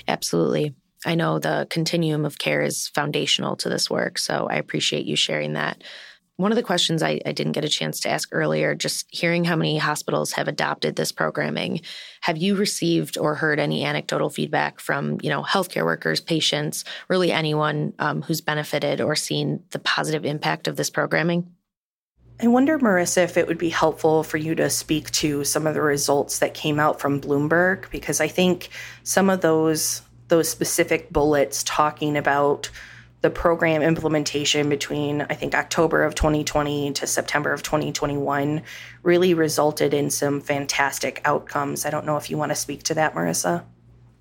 Absolutely. 0.08 0.76
I 1.06 1.16
know 1.16 1.40
the 1.40 1.68
continuum 1.70 2.26
of 2.26 2.38
care 2.40 2.62
is 2.62 2.88
foundational 2.90 3.56
to 3.58 3.70
this 3.70 3.90
work, 3.90 4.18
so 4.18 4.48
I 4.50 4.56
appreciate 4.56 5.06
you 5.06 5.16
sharing 5.16 5.54
that. 5.54 5.84
One 6.38 6.52
of 6.52 6.56
the 6.56 6.64
questions 6.64 7.02
I, 7.02 7.20
I, 7.26 7.32
didn't 7.32 7.54
get 7.54 7.66
a 7.66 7.70
chance 7.70 8.00
to 8.02 8.10
ask 8.10 8.30
earlier, 8.32 8.76
just 8.76 9.08
hearing 9.10 9.44
how 9.44 9.56
many 9.56 9.80
hospitals 9.80 10.34
have 10.34 10.48
adopted 10.48 10.96
this 10.96 11.12
programming, 11.12 11.82
have 12.22 12.38
you 12.38 12.56
received 12.56 13.18
or 13.18 13.34
heard 13.34 13.60
any 13.60 13.84
anecdotal 13.84 14.30
feedback 14.30 14.80
from, 14.80 15.18
you 15.24 15.32
know, 15.32 15.42
healthcare 15.42 15.84
workers, 15.84 16.22
patients, 16.22 16.86
really 17.08 17.32
anyone 17.32 17.94
um, 17.98 18.22
who's 18.22 18.42
benefited 18.42 19.02
or 19.02 19.16
seen 19.16 19.64
the 19.72 19.80
positive 19.80 20.26
impact 20.26 20.68
of 20.68 20.76
this 20.76 20.92
programming? 20.92 21.52
I 22.40 22.46
wonder, 22.46 22.78
Marissa, 22.78 23.24
if 23.24 23.36
it 23.36 23.48
would 23.48 23.58
be 23.58 23.70
helpful 23.70 24.22
for 24.22 24.38
you 24.38 24.54
to 24.56 24.70
speak 24.70 25.10
to 25.14 25.44
some 25.44 25.66
of 25.66 25.74
the 25.74 25.82
results 25.82 26.38
that 26.38 26.54
came 26.54 26.80
out 26.80 27.00
from 27.00 27.20
Bloomberg, 27.20 27.90
because 27.90 28.22
I 28.22 28.28
think 28.28 28.70
some 29.04 29.32
of 29.32 29.42
those 29.42 30.04
those 30.28 30.50
specific 30.50 31.10
bullets 31.10 31.64
talking 31.64 32.18
about 32.18 32.70
the 33.22 33.30
program 33.30 33.82
implementation 33.82 34.70
between 34.70 35.22
I 35.24 35.34
think 35.34 35.56
October 35.56 36.04
of 36.04 36.16
2020 36.16 36.94
to 36.94 37.08
September 37.08 37.52
of 37.52 37.64
2021 37.64 38.62
really 39.04 39.34
resulted 39.34 39.94
in 39.94 40.10
some 40.10 40.40
fantastic 40.40 41.22
outcomes. 41.26 41.86
I 41.86 41.90
don't 41.90 42.06
know 42.06 42.18
if 42.18 42.30
you 42.30 42.38
want 42.38 42.52
to 42.52 42.56
speak 42.56 42.84
to 42.84 42.94
that, 42.96 43.16
Marissa. 43.16 43.64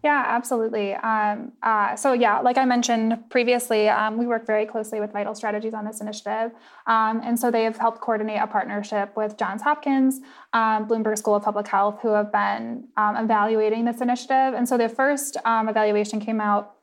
Yeah, 0.06 0.22
absolutely. 0.24 0.94
Um, 0.94 1.50
uh, 1.64 1.96
so, 1.96 2.12
yeah, 2.12 2.38
like 2.38 2.58
I 2.58 2.64
mentioned 2.64 3.28
previously, 3.28 3.88
um, 3.88 4.18
we 4.18 4.24
work 4.24 4.46
very 4.46 4.64
closely 4.64 5.00
with 5.00 5.12
Vital 5.12 5.34
Strategies 5.34 5.74
on 5.74 5.84
this 5.84 6.00
initiative. 6.00 6.52
Um, 6.86 7.20
and 7.24 7.36
so 7.36 7.50
they 7.50 7.64
have 7.64 7.76
helped 7.76 8.00
coordinate 8.00 8.40
a 8.40 8.46
partnership 8.46 9.16
with 9.16 9.36
Johns 9.36 9.62
Hopkins, 9.62 10.20
um, 10.52 10.86
Bloomberg 10.86 11.18
School 11.18 11.34
of 11.34 11.42
Public 11.42 11.66
Health, 11.66 11.98
who 12.02 12.10
have 12.10 12.30
been 12.30 12.86
um, 12.96 13.16
evaluating 13.16 13.84
this 13.84 14.00
initiative. 14.00 14.54
And 14.54 14.68
so 14.68 14.78
the 14.78 14.88
first 14.88 15.38
um, 15.44 15.68
evaluation 15.68 16.20
came 16.20 16.40
out 16.40 16.75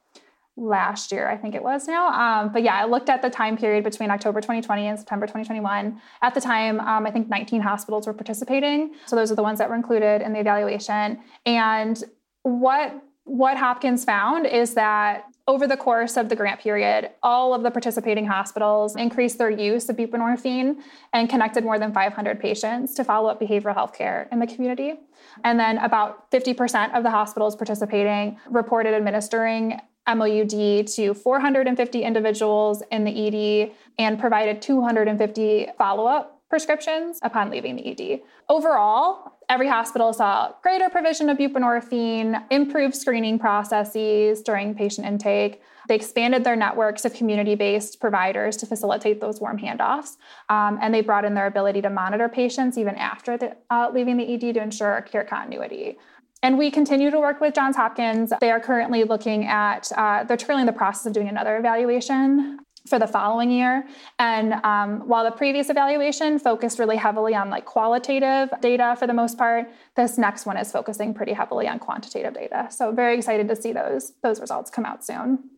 last 0.56 1.12
year, 1.12 1.30
I 1.30 1.36
think 1.36 1.56
it 1.56 1.64
was 1.64 1.88
now. 1.88 2.10
Um, 2.10 2.54
but 2.54 2.64
yeah, 2.64 2.76
I 2.76 2.86
looked 2.86 3.10
at 3.10 3.22
the 3.22 3.30
time 3.30 3.58
period 3.58 3.84
between 3.84 4.12
October 4.12 4.40
2020 4.40 4.88
and 4.88 5.00
September 5.00 5.26
2021. 5.26 6.00
At 6.22 6.34
the 6.36 6.42
time, 6.42 6.80
um, 6.80 7.08
I 7.08 7.12
think 7.12 7.28
19 7.28 7.62
hospitals 7.62 8.06
were 8.06 8.14
participating. 8.14 8.94
So 9.08 9.16
those 9.16 9.32
are 9.32 9.36
the 9.36 9.44
ones 9.44 9.58
that 9.60 9.70
were 9.70 9.76
included 9.76 10.22
in 10.22 10.34
the 10.34 10.40
evaluation. 10.40 11.20
And 11.46 12.04
what 12.44 13.02
what 13.26 13.58
Hopkins 13.58 14.04
found 14.04 14.46
is 14.46 14.74
that 14.74 15.24
over 15.48 15.66
the 15.66 15.78
course 15.78 16.18
of 16.18 16.28
the 16.28 16.36
grant 16.36 16.60
period, 16.60 17.10
all 17.22 17.54
of 17.54 17.64
the 17.64 17.72
participating 17.72 18.26
hospitals 18.26 18.96
increased 18.96 19.38
their 19.38 19.50
use 19.50 19.88
of 19.88 19.96
buprenorphine 19.96 20.76
and 21.14 21.30
connected 21.30 21.64
more 21.64 21.80
than 21.80 21.94
500 21.94 22.40
patients 22.40 22.94
to 22.96 23.04
follow 23.04 23.30
up 23.30 23.40
behavioral 23.40 23.74
health 23.74 23.94
care 23.94 24.28
in 24.32 24.40
the 24.40 24.48
community. 24.48 24.96
And 25.44 25.58
then 25.58 25.78
about 25.78 26.30
50% 26.32 26.94
of 26.94 27.04
the 27.04 27.10
hospitals 27.10 27.56
participating 27.56 28.38
reported 28.50 28.94
administering 28.94 29.80
MOUD 30.08 30.88
to 30.88 31.14
450 31.14 32.04
individuals 32.04 32.84
in 32.92 33.04
the 33.04 33.28
ED 33.28 33.72
and 33.98 34.20
provided 34.20 34.62
250 34.62 35.68
follow 35.78 36.06
up 36.06 36.42
prescriptions 36.50 37.18
upon 37.24 37.50
leaving 37.50 37.76
the 37.76 37.88
ED. 37.88 38.22
Overall, 38.48 39.34
every 39.50 39.68
hospital 39.68 40.14
saw 40.14 40.52
greater 40.62 40.88
provision 40.88 41.30
of 41.30 41.38
buprenorphine, 41.38 42.44
improved 42.52 42.96
screening 42.96 43.40
processes 43.40 44.42
during 44.42 44.76
patient 44.76 45.08
intake. 45.08 45.62
They 45.88 45.96
expanded 45.96 46.44
their 46.44 46.56
networks 46.56 47.06
of 47.06 47.14
community 47.14 47.56
based 47.56 48.00
providers 48.00 48.56
to 48.58 48.66
facilitate 48.66 49.20
those 49.20 49.42
warm 49.42 49.58
handoffs. 49.58 50.18
Um, 50.50 50.78
and 50.82 50.94
they 50.94 51.02
brought 51.02 51.26
in 51.26 51.34
their 51.34 51.48
ability 51.48 51.82
to 51.82 51.90
monitor 51.90 52.30
patients 52.30 52.78
even 52.78 52.96
after 52.96 53.36
the, 53.36 53.58
uh, 53.70 53.90
leaving 53.92 54.18
the 54.18 54.34
ED 54.34 54.54
to 54.54 54.62
ensure 54.62 55.02
care 55.02 55.24
continuity. 55.24 55.98
And 56.44 56.58
we 56.58 56.70
continue 56.70 57.10
to 57.10 57.20
work 57.20 57.40
with 57.40 57.56
Johns 57.56 57.78
Hopkins. 57.78 58.34
They 58.42 58.52
are 58.52 58.60
currently 58.60 59.06
looking 59.06 59.46
at, 59.46 59.90
uh, 59.96 60.26
they're 60.26 60.36
currently 60.36 60.64
in 60.64 60.68
the 60.68 60.74
process 60.74 61.06
of 61.06 61.14
doing 61.14 61.30
another 61.30 61.58
evaluation 61.58 62.60
for 62.86 63.00
the 63.00 63.08
following 63.08 63.50
year. 63.50 63.88
And 64.20 64.54
um, 64.66 65.08
while 65.08 65.24
the 65.24 65.32
previous 65.32 65.70
evaluation 65.70 66.38
focused 66.38 66.80
really 66.80 66.98
heavily 66.98 67.34
on 67.34 67.50
like 67.50 67.64
qualitative 67.64 68.50
data 68.60 68.98
for 69.00 69.08
the 69.08 69.14
most 69.14 69.38
part, 69.38 69.70
this 69.96 70.18
next 70.18 70.46
one 70.46 70.58
is 70.58 70.70
focusing 70.70 71.14
pretty 71.14 71.32
heavily 71.32 71.66
on 71.66 71.80
quantitative 71.80 72.34
data. 72.34 72.68
So 72.70 72.92
very 72.92 73.16
excited 73.16 73.48
to 73.48 73.56
see 73.56 73.72
those 73.72 74.12
those 74.22 74.42
results 74.42 74.70
come 74.70 74.84
out 74.84 75.06
soon. 75.06 75.50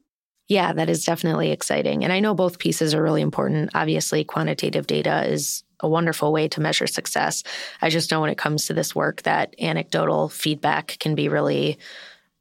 Yeah, 0.48 0.74
that 0.74 0.88
is 0.88 1.04
definitely 1.04 1.52
exciting. 1.52 2.04
And 2.04 2.13
I 2.13 2.19
know 2.19 2.36
both 2.36 2.60
pieces 2.60 2.93
are 2.93 3.02
really 3.02 3.24
important. 3.24 3.71
Obviously, 3.74 4.24
quantitative 4.24 4.86
data 4.86 5.28
is 5.28 5.63
a 5.86 5.89
wonderful 5.89 6.34
way 6.34 6.48
to 6.50 6.60
measure 6.60 6.88
success. 6.88 7.43
I 7.82 7.89
just 7.89 8.12
know 8.12 8.21
when 8.21 8.30
it 8.30 8.38
comes 8.38 8.65
to 8.65 8.74
this 8.74 8.95
work 8.95 9.21
that 9.21 9.56
anecdotal 9.60 10.30
feedback 10.30 10.98
can 11.00 11.15
be 11.15 11.30
really 11.30 11.78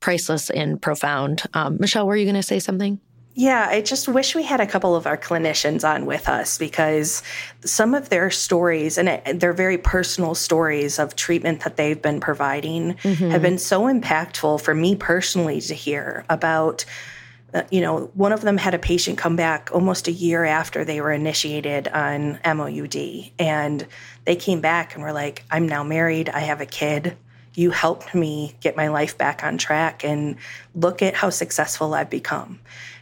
priceless 0.00 0.50
and 0.50 0.80
profound. 0.80 1.42
Um, 1.54 1.76
Michelle, 1.78 2.06
were 2.06 2.16
you 2.16 2.24
going 2.24 2.34
to 2.34 2.42
say 2.42 2.58
something? 2.58 3.00
Yeah, 3.36 3.66
I 3.68 3.80
just 3.80 4.06
wish 4.06 4.36
we 4.36 4.44
had 4.44 4.60
a 4.60 4.66
couple 4.66 4.94
of 4.94 5.06
our 5.06 5.16
clinicians 5.16 5.82
on 5.82 6.06
with 6.06 6.28
us 6.28 6.56
because 6.56 7.22
some 7.64 7.92
of 7.92 8.08
their 8.08 8.30
stories, 8.30 8.96
and 8.96 9.40
they're 9.40 9.52
very 9.52 9.76
personal 9.76 10.36
stories 10.36 11.00
of 11.00 11.16
treatment 11.16 11.62
that 11.62 11.76
they've 11.76 12.00
been 12.00 12.20
providing, 12.20 12.94
mm-hmm. 12.94 13.30
have 13.30 13.42
been 13.42 13.58
so 13.58 13.82
impactful 13.82 14.60
for 14.60 14.72
me 14.72 14.94
personally 14.94 15.60
to 15.62 15.74
hear 15.74 16.24
about 16.28 16.84
uh, 16.84 17.13
Uh, 17.54 17.62
you 17.70 17.80
know, 17.80 18.10
one 18.14 18.32
of 18.32 18.40
them 18.40 18.58
had 18.58 18.74
a 18.74 18.78
patient 18.80 19.16
come 19.16 19.36
back 19.36 19.70
almost 19.72 20.08
a 20.08 20.12
year 20.12 20.44
after 20.44 20.84
they 20.84 21.00
were 21.00 21.12
initiated 21.12 21.86
on 21.88 22.38
MOUD. 22.44 23.30
And 23.38 23.86
they 24.24 24.34
came 24.34 24.60
back 24.60 24.94
and 24.94 25.04
were 25.04 25.12
like, 25.12 25.44
I'm 25.52 25.68
now 25.68 25.84
married, 25.84 26.28
I 26.28 26.40
have 26.40 26.60
a 26.60 26.66
kid. 26.66 27.16
You 27.54 27.70
helped 27.70 28.12
me 28.12 28.56
get 28.60 28.76
my 28.76 28.88
life 28.88 29.16
back 29.16 29.44
on 29.44 29.58
track, 29.58 30.04
and 30.04 30.36
look 30.74 31.00
at 31.02 31.14
how 31.14 31.30
successful 31.30 31.94
I've 31.94 32.10
become. 32.10 32.58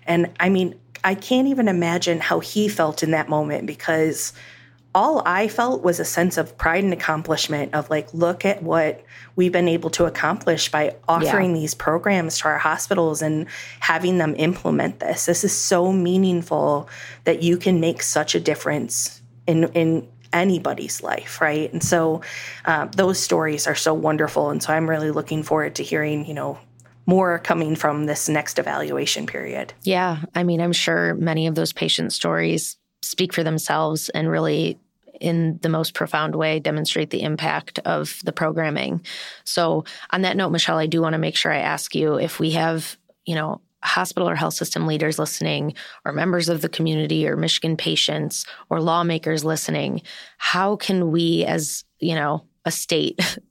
And 0.07 0.31
I 0.39 0.51
mean, 0.51 0.79
I 1.03 1.15
can't 1.15 1.49
even 1.49 1.69
imagine 1.69 2.21
how 2.21 2.41
he 2.41 2.69
felt 2.69 3.03
in 3.03 3.13
that 3.13 3.31
moment 3.31 3.67
because 3.67 4.35
all 4.95 5.23
I 5.25 5.49
felt 5.49 5.83
was 5.83 6.01
a 6.01 6.05
sense 6.05 6.37
of 6.37 6.57
pride 6.59 6.85
and 6.85 6.93
accomplishment 6.93 7.75
of 7.75 7.89
like, 7.89 8.13
look 8.13 8.45
at 8.45 8.63
what 8.63 9.03
we've 9.37 9.53
been 9.53 9.69
able 9.69 9.91
to 9.91 10.05
accomplish 10.05 10.71
by 10.71 10.97
offering 11.09 11.55
yeah. 11.55 11.61
these 11.61 11.75
programs 11.75 12.39
to 12.39 12.49
our 12.49 12.59
hospitals 12.59 13.23
and 13.23 13.47
having 13.81 14.19
them 14.19 14.35
implement 14.37 15.01
this. 15.01 15.27
This 15.27 15.45
is 15.45 15.57
so 15.57 15.93
meaningful 15.93 16.89
that 17.25 17.43
you 17.43 17.57
can 17.57 17.81
make 17.81 18.03
such 18.03 18.35
a 18.35 18.41
difference 18.41 19.23
in 19.47 19.65
in 19.73 20.09
anybody's 20.33 21.03
life, 21.03 21.41
right? 21.41 21.71
And 21.73 21.83
so 21.83 22.23
uh, 22.65 22.87
those 22.87 23.19
stories 23.19 23.67
are 23.67 23.75
so 23.75 23.95
wonderful, 23.95 24.51
and 24.51 24.63
so 24.63 24.73
I'm 24.73 24.89
really 24.89 25.11
looking 25.11 25.43
forward 25.43 25.75
to 25.77 25.83
hearing, 25.83 26.27
you 26.27 26.35
know, 26.35 26.59
more 27.07 27.39
coming 27.39 27.77
from 27.77 28.07
this 28.07 28.29
next 28.29 28.59
evaluation 28.59 29.27
period. 29.27 29.75
Yeah, 29.83 30.19
I 30.35 30.43
mean, 30.43 30.61
I'm 30.61 30.73
sure 30.73 31.15
many 31.15 31.47
of 31.47 31.55
those 31.55 31.73
patient 31.73 32.13
stories 32.13 32.77
speak 33.03 33.33
for 33.33 33.43
themselves 33.43 34.09
and 34.11 34.31
really 34.31 34.79
in 35.23 35.59
the 35.63 35.69
most 35.69 35.95
profound 35.95 36.35
way 36.35 36.59
demonstrate 36.59 37.11
the 37.11 37.23
impact 37.23 37.79
of 37.85 38.21
the 38.25 38.33
programming. 38.33 39.01
So, 39.45 39.85
on 40.11 40.23
that 40.23 40.37
note, 40.37 40.51
Michelle, 40.51 40.79
I 40.79 40.87
do 40.87 41.01
want 41.01 41.15
to 41.15 41.19
make 41.19 41.37
sure 41.37 41.53
I 41.53 41.59
ask 41.59 41.95
you 41.95 42.19
if 42.19 42.41
we 42.41 42.51
have, 42.51 42.99
you 43.25 43.35
know, 43.35 43.61
hospital 43.83 44.29
or 44.29 44.35
health 44.35 44.55
system 44.55 44.87
leaders 44.87 45.19
listening, 45.19 45.75
or 46.05 46.13
members 46.13 46.49
of 46.49 46.61
the 46.61 46.69
community, 46.69 47.27
or 47.27 47.37
Michigan 47.37 47.77
patients, 47.77 48.45
or 48.69 48.81
lawmakers 48.81 49.45
listening, 49.45 50.03
how 50.39 50.77
can 50.77 51.11
we, 51.11 51.45
as, 51.45 51.85
you 51.99 52.15
know, 52.15 52.45
a 52.65 52.71
state, 52.71 53.39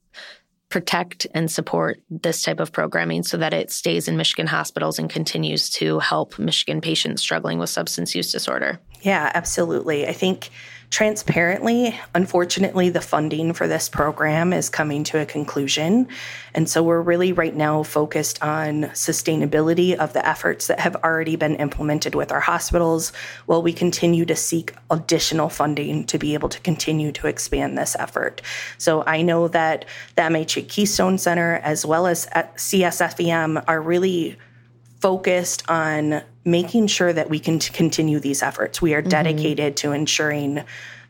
protect 0.69 1.27
and 1.33 1.51
support 1.51 2.01
this 2.09 2.41
type 2.41 2.61
of 2.61 2.71
programming 2.71 3.23
so 3.23 3.37
that 3.37 3.53
it 3.53 3.69
stays 3.69 4.07
in 4.07 4.15
Michigan 4.15 4.47
hospitals 4.47 4.97
and 4.97 5.09
continues 5.09 5.69
to 5.69 5.99
help 5.99 6.39
Michigan 6.39 6.79
patients 6.79 7.21
struggling 7.21 7.59
with 7.59 7.69
substance 7.69 8.15
use 8.15 8.31
disorder? 8.31 8.79
Yeah, 9.01 9.29
absolutely. 9.33 10.07
I 10.07 10.13
think 10.13 10.49
transparently, 10.91 11.97
unfortunately, 12.13 12.89
the 12.89 12.99
funding 12.99 13.53
for 13.53 13.65
this 13.65 13.87
program 13.87 14.51
is 14.51 14.69
coming 14.69 15.05
to 15.05 15.19
a 15.19 15.25
conclusion. 15.25 16.05
And 16.53 16.69
so 16.69 16.83
we're 16.83 17.01
really 17.01 17.31
right 17.31 17.55
now 17.55 17.81
focused 17.81 18.43
on 18.43 18.83
sustainability 18.91 19.95
of 19.95 20.11
the 20.11 20.27
efforts 20.27 20.67
that 20.67 20.81
have 20.81 20.97
already 20.97 21.37
been 21.37 21.55
implemented 21.55 22.13
with 22.13 22.29
our 22.29 22.41
hospitals 22.41 23.13
while 23.45 23.63
we 23.63 23.71
continue 23.71 24.25
to 24.25 24.35
seek 24.35 24.75
additional 24.89 25.47
funding 25.47 26.03
to 26.07 26.19
be 26.19 26.33
able 26.33 26.49
to 26.49 26.59
continue 26.59 27.13
to 27.13 27.27
expand 27.27 27.77
this 27.77 27.95
effort. 27.95 28.41
So 28.77 29.03
I 29.05 29.21
know 29.21 29.47
that 29.47 29.85
the 30.17 30.23
MHA 30.23 30.67
Keystone 30.67 31.17
Center 31.17 31.55
as 31.63 31.85
well 31.85 32.05
as 32.05 32.27
CSFEM 32.27 33.63
are 33.65 33.81
really 33.81 34.37
focused 35.01 35.69
on 35.69 36.21
making 36.45 36.87
sure 36.87 37.11
that 37.11 37.29
we 37.29 37.39
can 37.39 37.59
continue 37.59 38.19
these 38.19 38.41
efforts. 38.41 38.81
We 38.81 38.93
are 38.93 39.01
mm-hmm. 39.01 39.09
dedicated 39.09 39.75
mm-hmm. 39.75 39.89
to 39.89 39.93
ensuring 39.93 40.63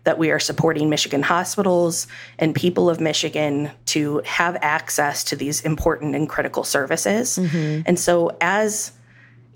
that 0.04 0.18
we 0.18 0.32
are 0.32 0.39
supporting 0.39 0.89
Michigan 0.89 1.22
hospitals 1.22 2.08
and 2.39 2.56
people 2.56 2.89
of 2.89 3.00
Michigan 3.00 3.70
to 3.86 4.22
have 4.26 4.58
access 4.62 5.24
to 5.26 5.36
these 5.36 5.62
important 5.62 6.16
and 6.16 6.28
critical 6.28 6.64
services. 6.64 7.38
Mm-hmm. 7.38 7.84
And 7.86 8.00
so 8.00 8.36
as 8.42 8.94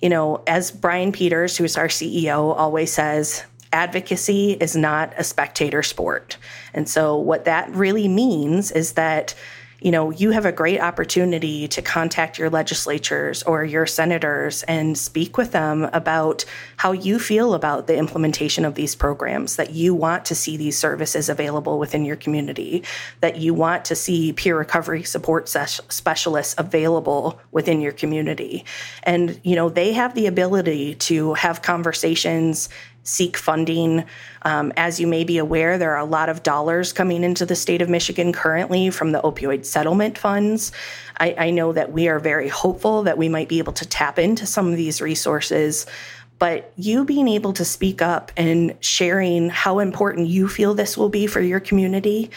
you 0.02 0.10
know, 0.10 0.44
as 0.46 0.72
Brian 0.72 1.12
Peters, 1.12 1.58
who's 1.58 1.78
our 1.78 1.88
CEO, 1.88 2.56
always 2.56 2.92
says, 2.92 3.44
advocacy 3.74 4.52
is 4.52 4.76
not 4.76 5.14
a 5.18 5.24
spectator 5.24 5.82
sport. 5.82 6.38
And 6.74 6.88
so 6.88 7.18
what 7.18 7.46
that 7.46 7.70
really 7.72 8.08
means 8.08 8.72
is 8.72 8.94
that 8.94 9.34
you 9.86 9.92
know, 9.92 10.10
you 10.10 10.32
have 10.32 10.48
a 10.48 10.52
great 10.52 10.82
opportunity 10.82 11.68
to 11.68 11.80
contact 11.80 12.40
your 12.40 12.50
legislatures 12.50 13.44
or 13.44 13.64
your 13.64 13.86
senators 13.86 14.64
and 14.64 14.98
speak 14.98 15.38
with 15.38 15.52
them 15.52 15.84
about 15.94 16.44
how 16.78 16.92
you 16.92 17.20
feel 17.20 17.54
about 17.54 17.86
the 17.86 17.96
implementation 17.96 18.66
of 18.66 18.74
these 18.74 18.96
programs, 18.96 19.58
that 19.58 19.74
you 19.74 19.94
want 19.94 20.26
to 20.26 20.34
see 20.34 20.58
these 20.58 20.76
services 20.76 21.30
available 21.30 21.78
within 21.78 22.04
your 22.04 22.16
community, 22.16 22.84
that 23.22 23.38
you 23.38 23.54
want 23.54 23.86
to 23.86 23.96
see 23.96 24.34
peer 24.34 24.58
recovery 24.58 25.04
support 25.04 25.48
specialists 25.48 26.56
available 26.58 27.40
within 27.52 27.80
your 27.80 27.92
community. 27.92 28.66
And, 29.04 29.40
you 29.44 29.56
know, 29.56 29.70
they 29.70 29.94
have 29.94 30.16
the 30.16 30.26
ability 30.26 30.96
to 30.96 31.36
have 31.36 31.62
conversations 31.62 32.70
seek 33.06 33.38
funding. 33.38 34.04
Um, 34.42 34.74
as 34.76 35.00
you 35.00 35.08
may 35.08 35.24
be 35.24 35.38
aware, 35.38 35.78
there 35.78 35.94
are 35.94 36.00
a 36.00 36.06
lot 36.06 36.28
of 36.28 36.44
dollars 36.44 36.92
coming 36.92 37.24
into 37.24 37.46
the 37.46 37.56
state 37.56 37.82
of 37.82 37.90
Michigan 37.90 38.34
currently 38.34 38.90
from 38.90 39.14
the 39.14 39.22
opioid 39.22 39.66
settlement 39.66 40.18
funds. 40.18 40.74
I, 41.18 41.36
I 41.38 41.50
know 41.52 41.72
that 41.72 41.94
we 41.94 42.10
are 42.10 42.20
very 42.20 42.50
hopeful 42.50 43.04
that 43.04 43.18
we 43.18 43.30
might 43.30 43.48
be 43.48 43.60
able 43.60 43.74
to 43.74 43.86
tap 43.86 44.20
into 44.20 44.46
some 44.46 44.68
of 44.68 44.76
these 44.76 45.02
resources 45.02 45.86
but 46.38 46.74
you 46.76 47.06
being 47.06 47.28
able 47.28 47.54
to 47.54 47.64
speak 47.64 48.02
up 48.02 48.32
and 48.36 48.76
sharing 48.82 49.50
how 49.50 49.80
important 49.80 50.28
you 50.28 50.48
feel 50.50 50.74
this 50.74 50.98
will 50.98 51.10
be 51.10 51.28
for 51.28 51.40
your 51.40 51.60
community, 51.60 52.30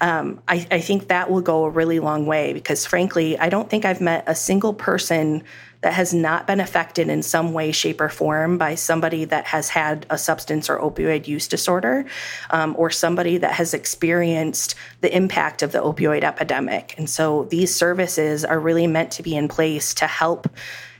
um, 0.00 0.42
I, 0.46 0.66
I, 0.70 0.80
think 0.80 1.08
that 1.08 1.30
will 1.30 1.40
go 1.40 1.64
a 1.64 1.70
really 1.70 1.98
long 1.98 2.26
way 2.26 2.52
because, 2.52 2.84
frankly, 2.84 3.38
I 3.38 3.48
don't 3.48 3.70
think 3.70 3.86
I've 3.86 4.02
met 4.02 4.24
a 4.26 4.34
single 4.34 4.74
person 4.74 5.42
that 5.86 5.92
has 5.92 6.12
not 6.12 6.48
been 6.48 6.58
affected 6.58 7.08
in 7.08 7.22
some 7.22 7.52
way, 7.52 7.70
shape, 7.70 8.00
or 8.00 8.08
form 8.08 8.58
by 8.58 8.74
somebody 8.74 9.24
that 9.24 9.44
has 9.44 9.68
had 9.68 10.04
a 10.10 10.18
substance 10.18 10.68
or 10.68 10.80
opioid 10.80 11.28
use 11.28 11.46
disorder 11.46 12.04
um, 12.50 12.74
or 12.76 12.90
somebody 12.90 13.38
that 13.38 13.52
has 13.52 13.72
experienced 13.72 14.74
the 15.00 15.16
impact 15.16 15.62
of 15.62 15.70
the 15.70 15.78
opioid 15.78 16.24
epidemic. 16.24 16.96
And 16.98 17.08
so 17.08 17.44
these 17.50 17.72
services 17.72 18.44
are 18.44 18.58
really 18.58 18.88
meant 18.88 19.12
to 19.12 19.22
be 19.22 19.36
in 19.36 19.46
place 19.46 19.94
to 19.94 20.08
help 20.08 20.48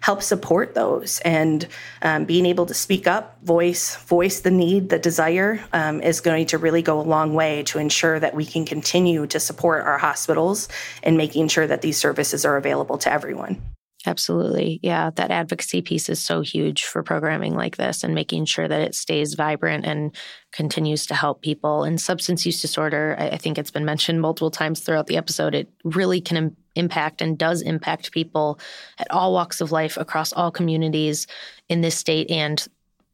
help 0.02 0.22
support 0.22 0.74
those 0.74 1.18
and 1.20 1.66
um, 2.02 2.24
being 2.24 2.46
able 2.46 2.66
to 2.66 2.74
speak 2.74 3.08
up 3.08 3.42
voice 3.42 3.96
voice 4.04 4.40
the 4.40 4.50
need 4.52 4.88
the 4.88 5.00
desire 5.00 5.58
um, 5.72 6.00
is 6.00 6.20
going 6.20 6.46
to 6.46 6.58
really 6.58 6.82
go 6.82 7.00
a 7.00 7.02
long 7.02 7.34
way 7.34 7.64
to 7.64 7.80
ensure 7.80 8.20
that 8.20 8.34
we 8.34 8.44
can 8.44 8.64
continue 8.64 9.26
to 9.26 9.40
support 9.40 9.84
our 9.84 9.98
hospitals 9.98 10.68
and 11.02 11.16
making 11.16 11.48
sure 11.48 11.66
that 11.66 11.82
these 11.82 11.98
services 11.98 12.44
are 12.44 12.56
available 12.56 12.98
to 12.98 13.10
everyone 13.10 13.60
Absolutely. 14.06 14.78
Yeah. 14.82 15.10
That 15.16 15.32
advocacy 15.32 15.82
piece 15.82 16.08
is 16.08 16.22
so 16.22 16.40
huge 16.40 16.84
for 16.84 17.02
programming 17.02 17.54
like 17.54 17.76
this 17.76 18.04
and 18.04 18.14
making 18.14 18.44
sure 18.44 18.68
that 18.68 18.80
it 18.80 18.94
stays 18.94 19.34
vibrant 19.34 19.84
and 19.84 20.14
continues 20.52 21.06
to 21.06 21.14
help 21.14 21.42
people. 21.42 21.82
And 21.82 22.00
substance 22.00 22.46
use 22.46 22.60
disorder, 22.60 23.16
I 23.18 23.36
think 23.36 23.58
it's 23.58 23.72
been 23.72 23.84
mentioned 23.84 24.20
multiple 24.20 24.52
times 24.52 24.80
throughout 24.80 25.08
the 25.08 25.16
episode, 25.16 25.56
it 25.56 25.68
really 25.82 26.20
can 26.20 26.36
Im- 26.36 26.56
impact 26.76 27.20
and 27.20 27.36
does 27.36 27.62
impact 27.62 28.12
people 28.12 28.60
at 28.98 29.10
all 29.10 29.32
walks 29.32 29.60
of 29.60 29.72
life 29.72 29.96
across 29.96 30.32
all 30.32 30.52
communities 30.52 31.26
in 31.68 31.80
this 31.80 31.96
state 31.96 32.30
and 32.30 32.68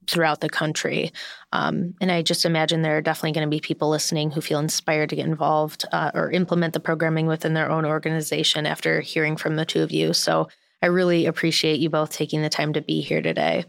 throughout 0.09 0.41
the 0.41 0.49
country. 0.49 1.13
Um, 1.53 1.95
and 2.01 2.11
I 2.11 2.23
just 2.23 2.45
imagine 2.45 2.83
there 2.83 2.97
are 2.97 3.03
definitely 3.03 3.33
going 3.33 3.47
to 3.47 3.57
be 3.57 3.61
people 3.61 3.89
listening 3.89 4.31
who 4.31 4.41
feel 4.41 4.59
inspired 4.59 5.11
to 5.11 5.17
get 5.17 5.27
involved 5.27 5.85
uh, 5.93 6.11
or 6.13 6.31
implement 6.33 6.75
the 6.75 6.81
programming 6.81 7.27
within 7.27 7.55
their 7.55 7.71
own 7.71 7.85
organization 7.85 8.67
after 8.67 9.01
hearing 9.01 9.37
from 9.37 9.57
the 9.57 9.65
two 9.65 9.83
of 9.83 9.93
you. 9.93 10.13
So 10.13 10.49
I 10.83 10.87
really 10.87 11.27
appreciate 11.27 11.79
you 11.79 11.89
both 11.89 12.11
taking 12.11 12.43
the 12.43 12.49
time 12.49 12.73
to 12.73 12.83
be 12.83 13.01
here 13.01 13.23
today. 13.23 13.65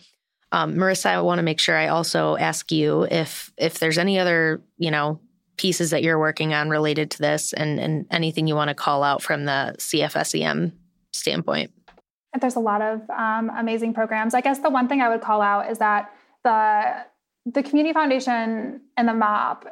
Um, 0.51 0.75
Marissa, 0.75 1.07
I 1.07 1.21
want 1.21 1.39
to 1.39 1.43
make 1.43 1.59
sure 1.59 1.77
I 1.77 1.87
also 1.87 2.35
ask 2.37 2.71
you 2.71 3.07
if 3.09 3.51
if 3.57 3.79
there's 3.79 3.97
any 3.97 4.19
other 4.19 4.61
you 4.77 4.91
know 4.91 5.19
pieces 5.57 5.91
that 5.91 6.03
you're 6.03 6.19
working 6.19 6.53
on 6.53 6.69
related 6.69 7.11
to 7.11 7.19
this, 7.19 7.53
and 7.53 7.79
and 7.79 8.05
anything 8.11 8.47
you 8.47 8.55
want 8.55 8.69
to 8.69 8.75
call 8.75 9.03
out 9.03 9.21
from 9.21 9.45
the 9.45 9.75
CFSEM 9.77 10.71
standpoint. 11.11 11.71
There's 12.39 12.55
a 12.55 12.59
lot 12.59 12.81
of 12.81 13.07
um, 13.11 13.51
amazing 13.55 13.93
programs. 13.93 14.33
I 14.33 14.41
guess 14.41 14.59
the 14.59 14.69
one 14.71 14.87
thing 14.87 15.01
I 15.01 15.09
would 15.09 15.21
call 15.21 15.41
out 15.41 15.69
is 15.69 15.77
that 15.77 16.11
the 16.43 17.05
the 17.45 17.63
community 17.63 17.93
foundation 17.93 18.81
and 18.97 19.07
the 19.07 19.13
MOP 19.13 19.67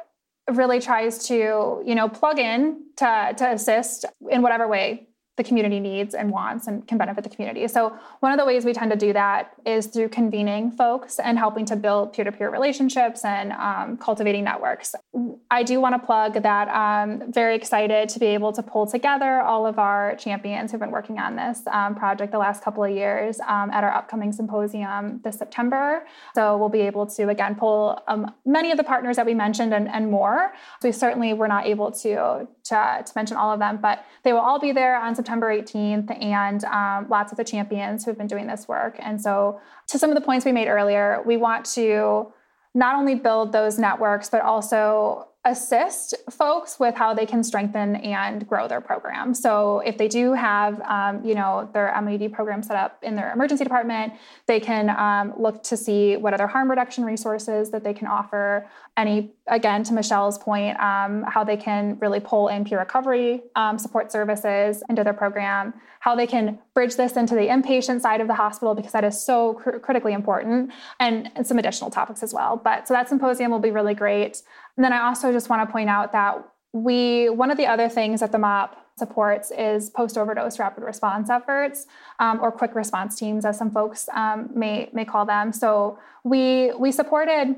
really 0.50 0.80
tries 0.80 1.26
to 1.28 1.82
you 1.84 1.94
know 1.94 2.08
plug 2.08 2.38
in 2.38 2.82
to 2.96 3.34
to 3.36 3.52
assist 3.52 4.04
in 4.30 4.42
whatever 4.42 4.66
way 4.66 5.08
the 5.36 5.44
community 5.44 5.80
needs 5.80 6.14
and 6.14 6.30
wants 6.30 6.66
and 6.66 6.86
can 6.86 6.98
benefit 6.98 7.24
the 7.24 7.30
community. 7.30 7.66
So, 7.66 7.96
one 8.20 8.32
of 8.32 8.38
the 8.38 8.44
ways 8.44 8.66
we 8.66 8.74
tend 8.74 8.90
to 8.90 8.98
do 8.98 9.14
that 9.14 9.54
is 9.64 9.86
through 9.86 10.10
convening 10.10 10.70
folks 10.70 11.18
and 11.18 11.38
helping 11.38 11.64
to 11.66 11.76
build 11.76 12.12
peer 12.12 12.24
to 12.24 12.32
peer 12.32 12.50
relationships 12.50 13.24
and 13.24 13.52
um, 13.52 13.96
cultivating 13.96 14.44
networks. 14.44 14.94
I 15.50 15.62
do 15.62 15.80
want 15.80 15.94
to 15.94 16.06
plug 16.06 16.42
that 16.42 16.68
I'm 16.68 17.32
very 17.32 17.56
excited 17.56 18.10
to 18.10 18.18
be 18.18 18.26
able 18.26 18.52
to 18.52 18.62
pull 18.62 18.86
together 18.86 19.40
all 19.40 19.66
of 19.66 19.78
our 19.78 20.16
champions 20.16 20.70
who've 20.70 20.80
been 20.80 20.90
working 20.90 21.18
on 21.18 21.36
this 21.36 21.62
um, 21.68 21.94
project 21.94 22.30
the 22.30 22.38
last 22.38 22.62
couple 22.62 22.84
of 22.84 22.90
years 22.90 23.40
um, 23.40 23.70
at 23.70 23.84
our 23.84 23.94
upcoming 23.94 24.32
symposium 24.32 25.20
this 25.24 25.38
September. 25.38 26.04
So, 26.34 26.58
we'll 26.58 26.68
be 26.68 26.82
able 26.82 27.06
to 27.06 27.30
again 27.30 27.54
pull 27.54 28.02
um, 28.06 28.34
many 28.44 28.70
of 28.70 28.76
the 28.76 28.84
partners 28.84 29.16
that 29.16 29.24
we 29.24 29.32
mentioned 29.32 29.72
and, 29.72 29.88
and 29.88 30.10
more. 30.10 30.52
So, 30.82 30.88
we 30.88 30.92
certainly 30.92 31.32
were 31.32 31.48
not 31.48 31.64
able 31.64 31.90
to, 31.90 32.46
to, 32.64 33.02
to 33.06 33.12
mention 33.16 33.38
all 33.38 33.50
of 33.50 33.60
them, 33.60 33.78
but 33.80 34.04
they 34.24 34.34
will 34.34 34.40
all 34.40 34.58
be 34.58 34.72
there 34.72 34.98
on 34.98 35.14
September 35.22 35.56
18th, 35.56 36.20
and 36.20 36.64
um, 36.64 37.08
lots 37.08 37.32
of 37.32 37.38
the 37.38 37.44
champions 37.44 38.04
who 38.04 38.10
have 38.10 38.18
been 38.18 38.26
doing 38.26 38.46
this 38.46 38.66
work. 38.66 38.96
And 38.98 39.20
so, 39.20 39.60
to 39.88 39.98
some 39.98 40.10
of 40.10 40.14
the 40.16 40.20
points 40.20 40.44
we 40.44 40.52
made 40.52 40.68
earlier, 40.68 41.22
we 41.24 41.36
want 41.36 41.64
to 41.74 42.32
not 42.74 42.96
only 42.96 43.14
build 43.14 43.52
those 43.52 43.78
networks, 43.78 44.28
but 44.28 44.40
also 44.40 45.28
assist 45.44 46.14
folks 46.30 46.78
with 46.78 46.94
how 46.94 47.12
they 47.12 47.26
can 47.26 47.42
strengthen 47.42 47.96
and 47.96 48.46
grow 48.46 48.68
their 48.68 48.80
program. 48.80 49.34
So 49.34 49.80
if 49.80 49.98
they 49.98 50.06
do 50.06 50.34
have, 50.34 50.80
um, 50.82 51.24
you 51.24 51.34
know, 51.34 51.68
their 51.72 51.92
MED 52.00 52.32
program 52.32 52.62
set 52.62 52.76
up 52.76 52.98
in 53.02 53.16
their 53.16 53.32
emergency 53.32 53.64
department, 53.64 54.12
they 54.46 54.60
can 54.60 54.88
um, 54.90 55.34
look 55.36 55.64
to 55.64 55.76
see 55.76 56.16
what 56.16 56.32
other 56.32 56.46
harm 56.46 56.70
reduction 56.70 57.04
resources 57.04 57.70
that 57.70 57.82
they 57.82 57.92
can 57.92 58.06
offer. 58.06 58.68
Any, 58.96 59.32
again, 59.48 59.82
to 59.84 59.92
Michelle's 59.94 60.38
point, 60.38 60.78
um, 60.78 61.24
how 61.26 61.42
they 61.42 61.56
can 61.56 61.98
really 61.98 62.20
pull 62.20 62.46
in 62.46 62.64
peer 62.64 62.78
recovery 62.78 63.42
um, 63.56 63.78
support 63.78 64.12
services 64.12 64.84
into 64.88 65.02
their 65.02 65.14
program, 65.14 65.74
how 65.98 66.14
they 66.14 66.26
can 66.26 66.60
bridge 66.74 66.94
this 66.94 67.16
into 67.16 67.34
the 67.34 67.48
inpatient 67.48 68.00
side 68.00 68.20
of 68.20 68.28
the 68.28 68.34
hospital 68.34 68.76
because 68.76 68.92
that 68.92 69.02
is 69.02 69.20
so 69.20 69.54
cr- 69.54 69.78
critically 69.78 70.12
important, 70.12 70.70
and, 71.00 71.32
and 71.34 71.46
some 71.46 71.58
additional 71.58 71.90
topics 71.90 72.22
as 72.22 72.32
well. 72.32 72.56
But 72.56 72.86
so 72.86 72.94
that 72.94 73.08
symposium 73.08 73.50
will 73.50 73.58
be 73.58 73.72
really 73.72 73.94
great. 73.94 74.42
And 74.76 74.84
then 74.84 74.92
I 74.92 75.02
also 75.06 75.32
just 75.32 75.48
want 75.48 75.66
to 75.66 75.72
point 75.72 75.90
out 75.90 76.12
that 76.12 76.44
we, 76.72 77.28
one 77.28 77.50
of 77.50 77.56
the 77.56 77.66
other 77.66 77.88
things 77.88 78.20
that 78.20 78.32
the 78.32 78.38
MOP 78.38 78.76
supports 78.98 79.50
is 79.50 79.90
post 79.90 80.16
overdose 80.16 80.58
rapid 80.58 80.84
response 80.84 81.30
efforts 81.30 81.86
um, 82.18 82.40
or 82.40 82.50
quick 82.50 82.74
response 82.74 83.18
teams, 83.18 83.44
as 83.44 83.58
some 83.58 83.70
folks 83.70 84.08
um, 84.14 84.50
may, 84.54 84.88
may 84.92 85.04
call 85.04 85.26
them. 85.26 85.52
So 85.52 85.98
we, 86.24 86.72
we 86.72 86.92
supported 86.92 87.56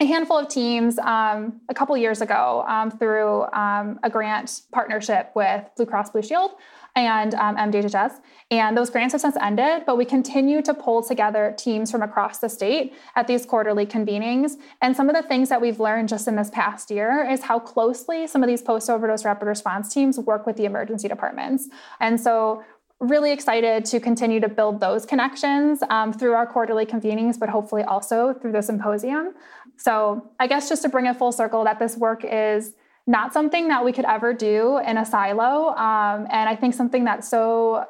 a 0.00 0.04
handful 0.04 0.38
of 0.38 0.48
teams 0.48 0.98
um, 1.00 1.60
a 1.68 1.74
couple 1.74 1.96
years 1.96 2.20
ago 2.20 2.64
um, 2.68 2.90
through 2.90 3.44
um, 3.52 3.98
a 4.02 4.10
grant 4.10 4.62
partnership 4.72 5.32
with 5.34 5.64
Blue 5.76 5.86
Cross 5.86 6.10
Blue 6.10 6.22
Shield 6.22 6.52
and 6.96 7.34
um, 7.34 7.56
MDHHS. 7.56 8.20
And 8.50 8.76
those 8.76 8.88
grants 8.88 9.12
have 9.12 9.20
since 9.20 9.36
ended, 9.40 9.84
but 9.86 9.96
we 9.98 10.04
continue 10.04 10.62
to 10.62 10.72
pull 10.72 11.02
together 11.02 11.54
teams 11.58 11.90
from 11.90 12.02
across 12.02 12.38
the 12.38 12.48
state 12.48 12.94
at 13.14 13.26
these 13.26 13.44
quarterly 13.44 13.84
convenings. 13.84 14.52
And 14.80 14.96
some 14.96 15.08
of 15.10 15.14
the 15.14 15.22
things 15.22 15.48
that 15.50 15.60
we've 15.60 15.80
learned 15.80 16.08
just 16.08 16.26
in 16.26 16.36
this 16.36 16.50
past 16.50 16.90
year 16.90 17.28
is 17.30 17.42
how 17.42 17.58
closely 17.58 18.26
some 18.26 18.42
of 18.42 18.48
these 18.48 18.62
post 18.62 18.88
overdose 18.88 19.24
rapid 19.24 19.46
response 19.46 19.92
teams 19.92 20.18
work 20.18 20.46
with 20.46 20.56
the 20.56 20.64
emergency 20.64 21.08
departments. 21.08 21.68
And 22.00 22.18
so 22.18 22.64
really 23.00 23.30
excited 23.32 23.84
to 23.84 24.00
continue 24.00 24.40
to 24.40 24.48
build 24.48 24.80
those 24.80 25.06
connections 25.06 25.82
um, 25.88 26.12
through 26.12 26.32
our 26.32 26.46
quarterly 26.46 26.84
convenings, 26.84 27.38
but 27.38 27.48
hopefully 27.48 27.82
also 27.84 28.34
through 28.34 28.52
the 28.52 28.62
symposium. 28.62 29.34
So, 29.76 30.28
I 30.40 30.48
guess 30.48 30.68
just 30.68 30.82
to 30.82 30.88
bring 30.88 31.06
it 31.06 31.16
full 31.16 31.30
circle, 31.30 31.62
that 31.64 31.78
this 31.78 31.96
work 31.96 32.24
is 32.24 32.74
not 33.08 33.32
something 33.32 33.68
that 33.68 33.84
we 33.84 33.90
could 33.90 34.04
ever 34.04 34.34
do 34.34 34.78
in 34.86 34.98
a 34.98 35.04
silo. 35.04 35.74
Um, 35.74 36.26
and 36.30 36.48
I 36.48 36.54
think 36.54 36.74
something 36.74 37.04
that's 37.04 37.28
so 37.28 37.86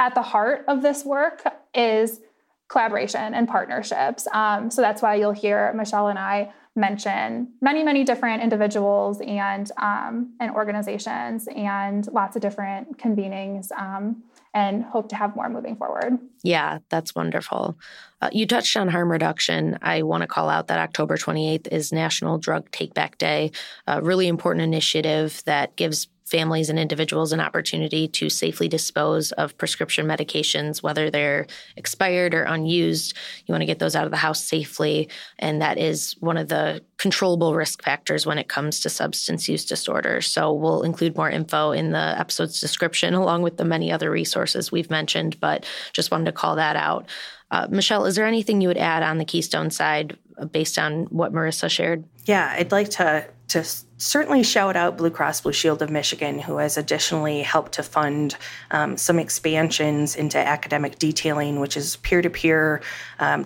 at 0.00 0.14
the 0.14 0.22
heart 0.22 0.64
of 0.66 0.80
this 0.80 1.04
work 1.04 1.42
is 1.74 2.20
collaboration 2.68 3.34
and 3.34 3.46
partnerships. 3.46 4.26
Um, 4.32 4.70
so 4.70 4.80
that's 4.80 5.02
why 5.02 5.16
you'll 5.16 5.32
hear 5.32 5.72
Michelle 5.74 6.08
and 6.08 6.18
I 6.18 6.50
mention 6.76 7.48
many, 7.60 7.82
many 7.82 8.04
different 8.04 8.42
individuals 8.42 9.20
and 9.20 9.70
um, 9.80 10.34
and 10.40 10.50
organizations 10.50 11.48
and 11.54 12.10
lots 12.12 12.36
of 12.36 12.42
different 12.42 12.98
convenings. 12.98 13.70
Um, 13.78 14.22
and 14.54 14.84
hope 14.84 15.08
to 15.08 15.16
have 15.16 15.34
more 15.34 15.48
moving 15.48 15.74
forward. 15.74 16.16
Yeah, 16.44 16.78
that's 16.88 17.12
wonderful. 17.14 17.76
Uh, 18.20 18.30
you 18.32 18.46
touched 18.46 18.76
on 18.76 18.86
harm 18.88 19.10
reduction. 19.10 19.76
I 19.82 20.02
want 20.02 20.20
to 20.20 20.28
call 20.28 20.48
out 20.48 20.68
that 20.68 20.78
October 20.78 21.16
28th 21.16 21.66
is 21.72 21.92
National 21.92 22.38
Drug 22.38 22.70
Take 22.70 22.94
Back 22.94 23.18
Day, 23.18 23.50
a 23.88 24.00
really 24.00 24.28
important 24.28 24.62
initiative 24.62 25.42
that 25.44 25.74
gives 25.74 26.06
families 26.24 26.70
and 26.70 26.78
individuals 26.78 27.32
an 27.32 27.40
opportunity 27.40 28.08
to 28.08 28.30
safely 28.30 28.66
dispose 28.66 29.30
of 29.32 29.56
prescription 29.58 30.06
medications, 30.06 30.82
whether 30.82 31.10
they're 31.10 31.46
expired 31.76 32.34
or 32.34 32.44
unused. 32.44 33.14
You 33.46 33.52
want 33.52 33.60
to 33.60 33.66
get 33.66 33.78
those 33.78 33.94
out 33.94 34.06
of 34.06 34.10
the 34.10 34.16
house 34.16 34.42
safely. 34.42 35.08
And 35.38 35.60
that 35.60 35.78
is 35.78 36.16
one 36.20 36.38
of 36.38 36.48
the 36.48 36.82
controllable 36.96 37.54
risk 37.54 37.82
factors 37.82 38.24
when 38.24 38.38
it 38.38 38.48
comes 38.48 38.80
to 38.80 38.90
substance 38.90 39.48
use 39.48 39.66
disorders. 39.66 40.26
So 40.26 40.52
we'll 40.52 40.82
include 40.82 41.16
more 41.16 41.28
info 41.28 41.72
in 41.72 41.92
the 41.92 42.18
episode's 42.18 42.60
description, 42.60 43.12
along 43.24 43.42
with 43.42 43.58
the 43.58 43.64
many 43.64 43.92
other 43.92 44.10
resources 44.10 44.72
we've 44.72 44.90
mentioned, 44.90 45.38
but 45.40 45.66
just 45.92 46.10
wanted 46.10 46.26
to 46.26 46.32
call 46.32 46.56
that 46.56 46.76
out. 46.76 47.06
Uh, 47.50 47.68
Michelle, 47.70 48.06
is 48.06 48.16
there 48.16 48.26
anything 48.26 48.60
you 48.60 48.68
would 48.68 48.78
add 48.78 49.02
on 49.02 49.18
the 49.18 49.24
Keystone 49.24 49.70
side 49.70 50.16
based 50.50 50.78
on 50.78 51.04
what 51.04 51.32
Marissa 51.32 51.70
shared? 51.70 52.04
Yeah, 52.24 52.52
I'd 52.56 52.72
like 52.72 52.90
to 52.90 53.26
to 53.48 53.64
certainly 54.04 54.42
shout 54.42 54.76
out 54.76 54.98
Blue 54.98 55.10
Cross 55.10 55.40
Blue 55.40 55.52
Shield 55.52 55.80
of 55.80 55.88
Michigan, 55.88 56.38
who 56.38 56.58
has 56.58 56.76
additionally 56.76 57.42
helped 57.42 57.72
to 57.72 57.82
fund 57.82 58.36
um, 58.70 58.98
some 58.98 59.18
expansions 59.18 60.14
into 60.14 60.38
academic 60.38 60.98
detailing, 60.98 61.58
which 61.58 61.76
is 61.76 61.96
peer 61.96 62.20
to 62.20 62.28
peer 62.28 62.82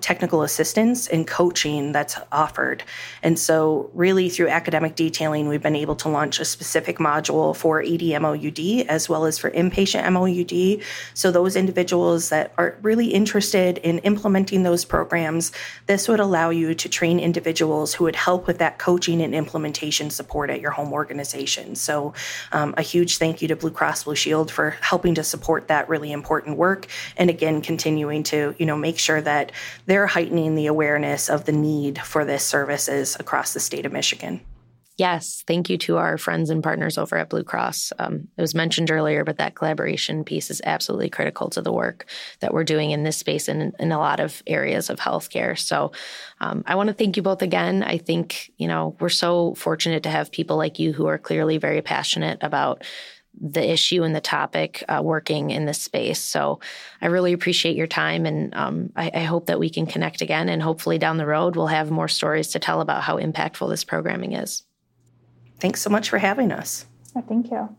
technical 0.01 0.43
assistance 0.43 1.07
and 1.07 1.27
coaching 1.27 1.93
that's 1.93 2.17
offered. 2.33 2.83
And 3.23 3.39
so, 3.39 3.91
really, 3.95 4.29
through 4.29 4.49
academic 4.49 4.97
detailing, 4.97 5.47
we've 5.49 5.63
been 5.63 5.77
able 5.77 5.97
to 5.97 6.09
launch 6.09 6.41
a 6.41 6.45
specific 6.45 6.99
module 6.99 7.55
for 7.55 7.81
ED 7.83 8.21
MOUD 8.21 8.87
as 8.89 9.09
well 9.09 9.27
as 9.27 9.39
for 9.39 9.51
inpatient 9.51 10.11
MOUD. 10.13 10.83
So, 11.15 11.31
those 11.31 11.55
individuals 11.55 12.31
that 12.31 12.53
are 12.59 12.77
really 12.83 13.07
interested 13.07 13.79
in 13.79 13.99
implementing 14.01 14.65
those 14.65 14.85
programs, 14.85 15.53
this 15.87 16.09
would 16.09 16.21
allow 16.21 16.51
you 16.51 16.75
to 16.75 16.89
train 16.89 17.21
individuals 17.21 17.95
who 17.95 18.05
would 18.05 18.17
help 18.17 18.47
with 18.47 18.59
that 18.59 18.79
coaching 18.79 19.23
and 19.23 19.35
implementation 19.35 20.11
support 20.49 20.57
at 20.57 20.61
your 20.61 20.71
home 20.71 20.93
organization. 20.93 21.75
So, 21.75 22.15
um, 22.53 22.75
a 22.77 22.83
huge 22.83 23.19
thank 23.19 23.43
you 23.43 23.49
to 23.49 23.57
Blue 23.57 23.71
Cross 23.71 24.05
Blue 24.05 24.15
Shield 24.15 24.51
for 24.51 24.71
helping 24.81 25.15
to 25.15 25.25
support 25.25 25.69
that 25.69 25.89
really 25.89 26.13
important 26.13 26.57
work, 26.57 26.87
and 27.17 27.31
again, 27.31 27.63
continuing 27.63 28.23
to 28.25 28.55
you 28.59 28.67
know 28.67 28.77
make 28.77 28.99
sure 28.99 29.21
that 29.23 29.53
they're 29.87 30.07
heightening 30.07 30.55
the 30.55 30.67
awareness 30.69 31.29
of 31.29 31.45
the 31.45 31.53
need 31.53 31.99
for 31.99 32.25
this 32.25 32.45
services 32.45 33.17
across 33.21 33.53
the 33.53 33.61
state 33.61 33.87
of 33.87 33.93
Michigan. 33.93 34.41
Yes, 34.99 35.45
thank 35.47 35.71
you 35.71 35.79
to 35.79 35.97
our 35.97 36.19
friends 36.19 36.51
and 36.51 36.61
partners 36.61 36.99
over 36.99 37.17
at 37.17 37.31
Blue 37.31 37.45
Cross. 37.45 37.93
Um, 38.01 38.27
it 38.37 38.41
was 38.41 38.53
mentioned 38.53 38.91
earlier, 38.91 39.25
but 39.25 39.39
that 39.39 39.55
collaboration 39.55 40.25
piece 40.25 40.51
is 40.51 40.61
absolutely 40.65 41.09
critical 41.09 41.49
to 41.51 41.63
the 41.63 41.73
work 41.73 42.07
that 42.41 42.53
we're 42.53 42.65
doing 42.65 42.91
in 42.91 43.05
this 43.05 43.17
space 43.17 43.47
and 43.47 43.77
in 43.79 43.93
a 43.93 43.99
lot 44.01 44.19
of 44.19 44.43
areas 44.45 44.91
of 44.91 44.99
healthcare. 44.99 45.57
So 45.57 45.93
um, 46.41 46.65
I 46.67 46.75
want 46.75 46.89
to 46.89 46.95
thank 46.95 47.17
you 47.17 47.23
both 47.23 47.43
again. 47.43 47.85
I 47.85 47.99
think, 47.99 48.51
you 48.57 48.67
know, 48.67 48.97
we're 48.99 49.09
so 49.09 49.55
fortunate 49.55 50.03
to 50.03 50.11
have 50.11 50.33
people 50.33 50.57
like 50.57 50.81
you 50.81 50.93
who 50.93 51.07
are 51.07 51.17
clearly 51.17 51.59
very 51.59 51.81
passionate 51.81 52.41
about 52.41 52.83
the 53.41 53.71
issue 53.71 54.03
and 54.03 54.17
the 54.17 54.21
topic 54.21 54.83
uh, 54.89 55.01
working 55.01 55.51
in 55.51 55.65
this 55.65 55.81
space. 55.81 56.19
So 56.19 56.59
I 57.01 57.07
really 57.07 57.33
appreciate 57.33 57.77
your 57.77 57.87
time, 57.87 58.27
and 58.27 58.53
um, 58.57 58.93
I, 58.97 59.13
I, 59.15 59.21
hope 59.21 59.47
that 59.47 59.61
we 59.61 59.71
can 59.71 59.87
connect 59.87 60.23
again. 60.23 60.49
And 60.49 60.61
hopefully, 60.61 60.99
down 60.99 61.19
the 61.19 61.27
road, 61.27 61.55
we'll 61.55 61.69
have 61.69 61.89
more 61.89 62.09
stories 62.09 62.49
to 62.49 62.59
tell 62.59 62.81
about 62.81 63.05
how 63.05 63.17
impactful 63.17 63.69
this 63.71 63.85
programming 63.85 64.33
is. 64.33 64.65
Thanks 65.61 65.81
so 65.81 65.91
much 65.91 66.09
for 66.11 66.19
having 66.19 66.53
us. 66.53 66.87
Yeah, 67.15 67.23
thank 67.23 67.51
you. 67.51 67.77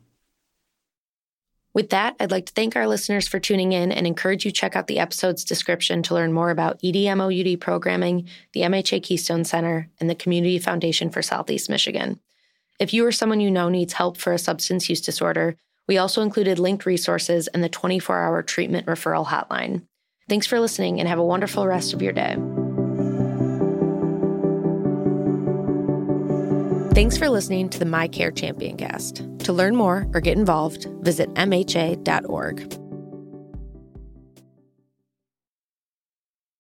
With 1.74 1.92
that, 1.92 2.16
I'd 2.20 2.32
like 2.32 2.48
to 2.48 2.54
thank 2.54 2.76
our 2.76 2.88
listeners 2.88 3.28
for 3.28 3.40
tuning 3.40 3.74
in 3.74 3.92
and 3.92 4.08
encourage 4.08 4.44
you 4.44 4.52
check 4.52 4.76
out 4.76 4.88
the 4.88 5.00
episode's 5.00 5.44
description 5.44 6.02
to 6.04 6.16
learn 6.16 6.34
more 6.34 6.50
about 6.50 6.80
EDMOUD 6.82 7.60
programming, 7.60 8.28
the 8.54 8.62
MHA 8.62 9.04
Keystone 9.04 9.46
Center, 9.46 9.88
and 10.00 10.10
the 10.10 10.16
Community 10.16 10.58
Foundation 10.58 11.10
for 11.10 11.22
Southeast 11.22 11.70
Michigan. 11.70 12.20
If 12.80 12.94
you 12.94 13.06
or 13.06 13.12
someone 13.12 13.40
you 13.40 13.52
know 13.52 13.70
needs 13.70 13.94
help 13.94 14.18
for 14.18 14.34
a 14.34 14.40
substance 14.40 14.90
use 14.90 15.02
disorder, 15.02 15.58
we 15.88 15.98
also 15.98 16.22
included 16.22 16.60
linked 16.60 16.86
resources 16.86 17.48
and 17.48 17.64
the 17.64 17.70
24 17.70 18.20
hour 18.20 18.42
treatment 18.42 18.88
referral 18.88 19.28
hotline. 19.28 19.84
Thanks 20.28 20.48
for 20.48 20.60
listening 20.60 21.00
and 21.00 21.10
have 21.10 21.20
a 21.20 21.24
wonderful 21.24 21.68
rest 21.68 21.94
of 21.94 22.02
your 22.02 22.14
day. 22.14 22.38
Thanks 26.92 27.20
for 27.20 27.30
listening 27.30 27.70
to 27.70 27.80
the 27.80 27.86
MiCare 27.86 28.36
Champion 28.36 28.76
cast. 28.76 29.24
To 29.40 29.54
learn 29.54 29.76
more 29.76 30.08
or 30.16 30.22
get 30.22 30.38
involved, 30.38 30.88
visit 31.02 31.32
MHA.org. 31.36 32.89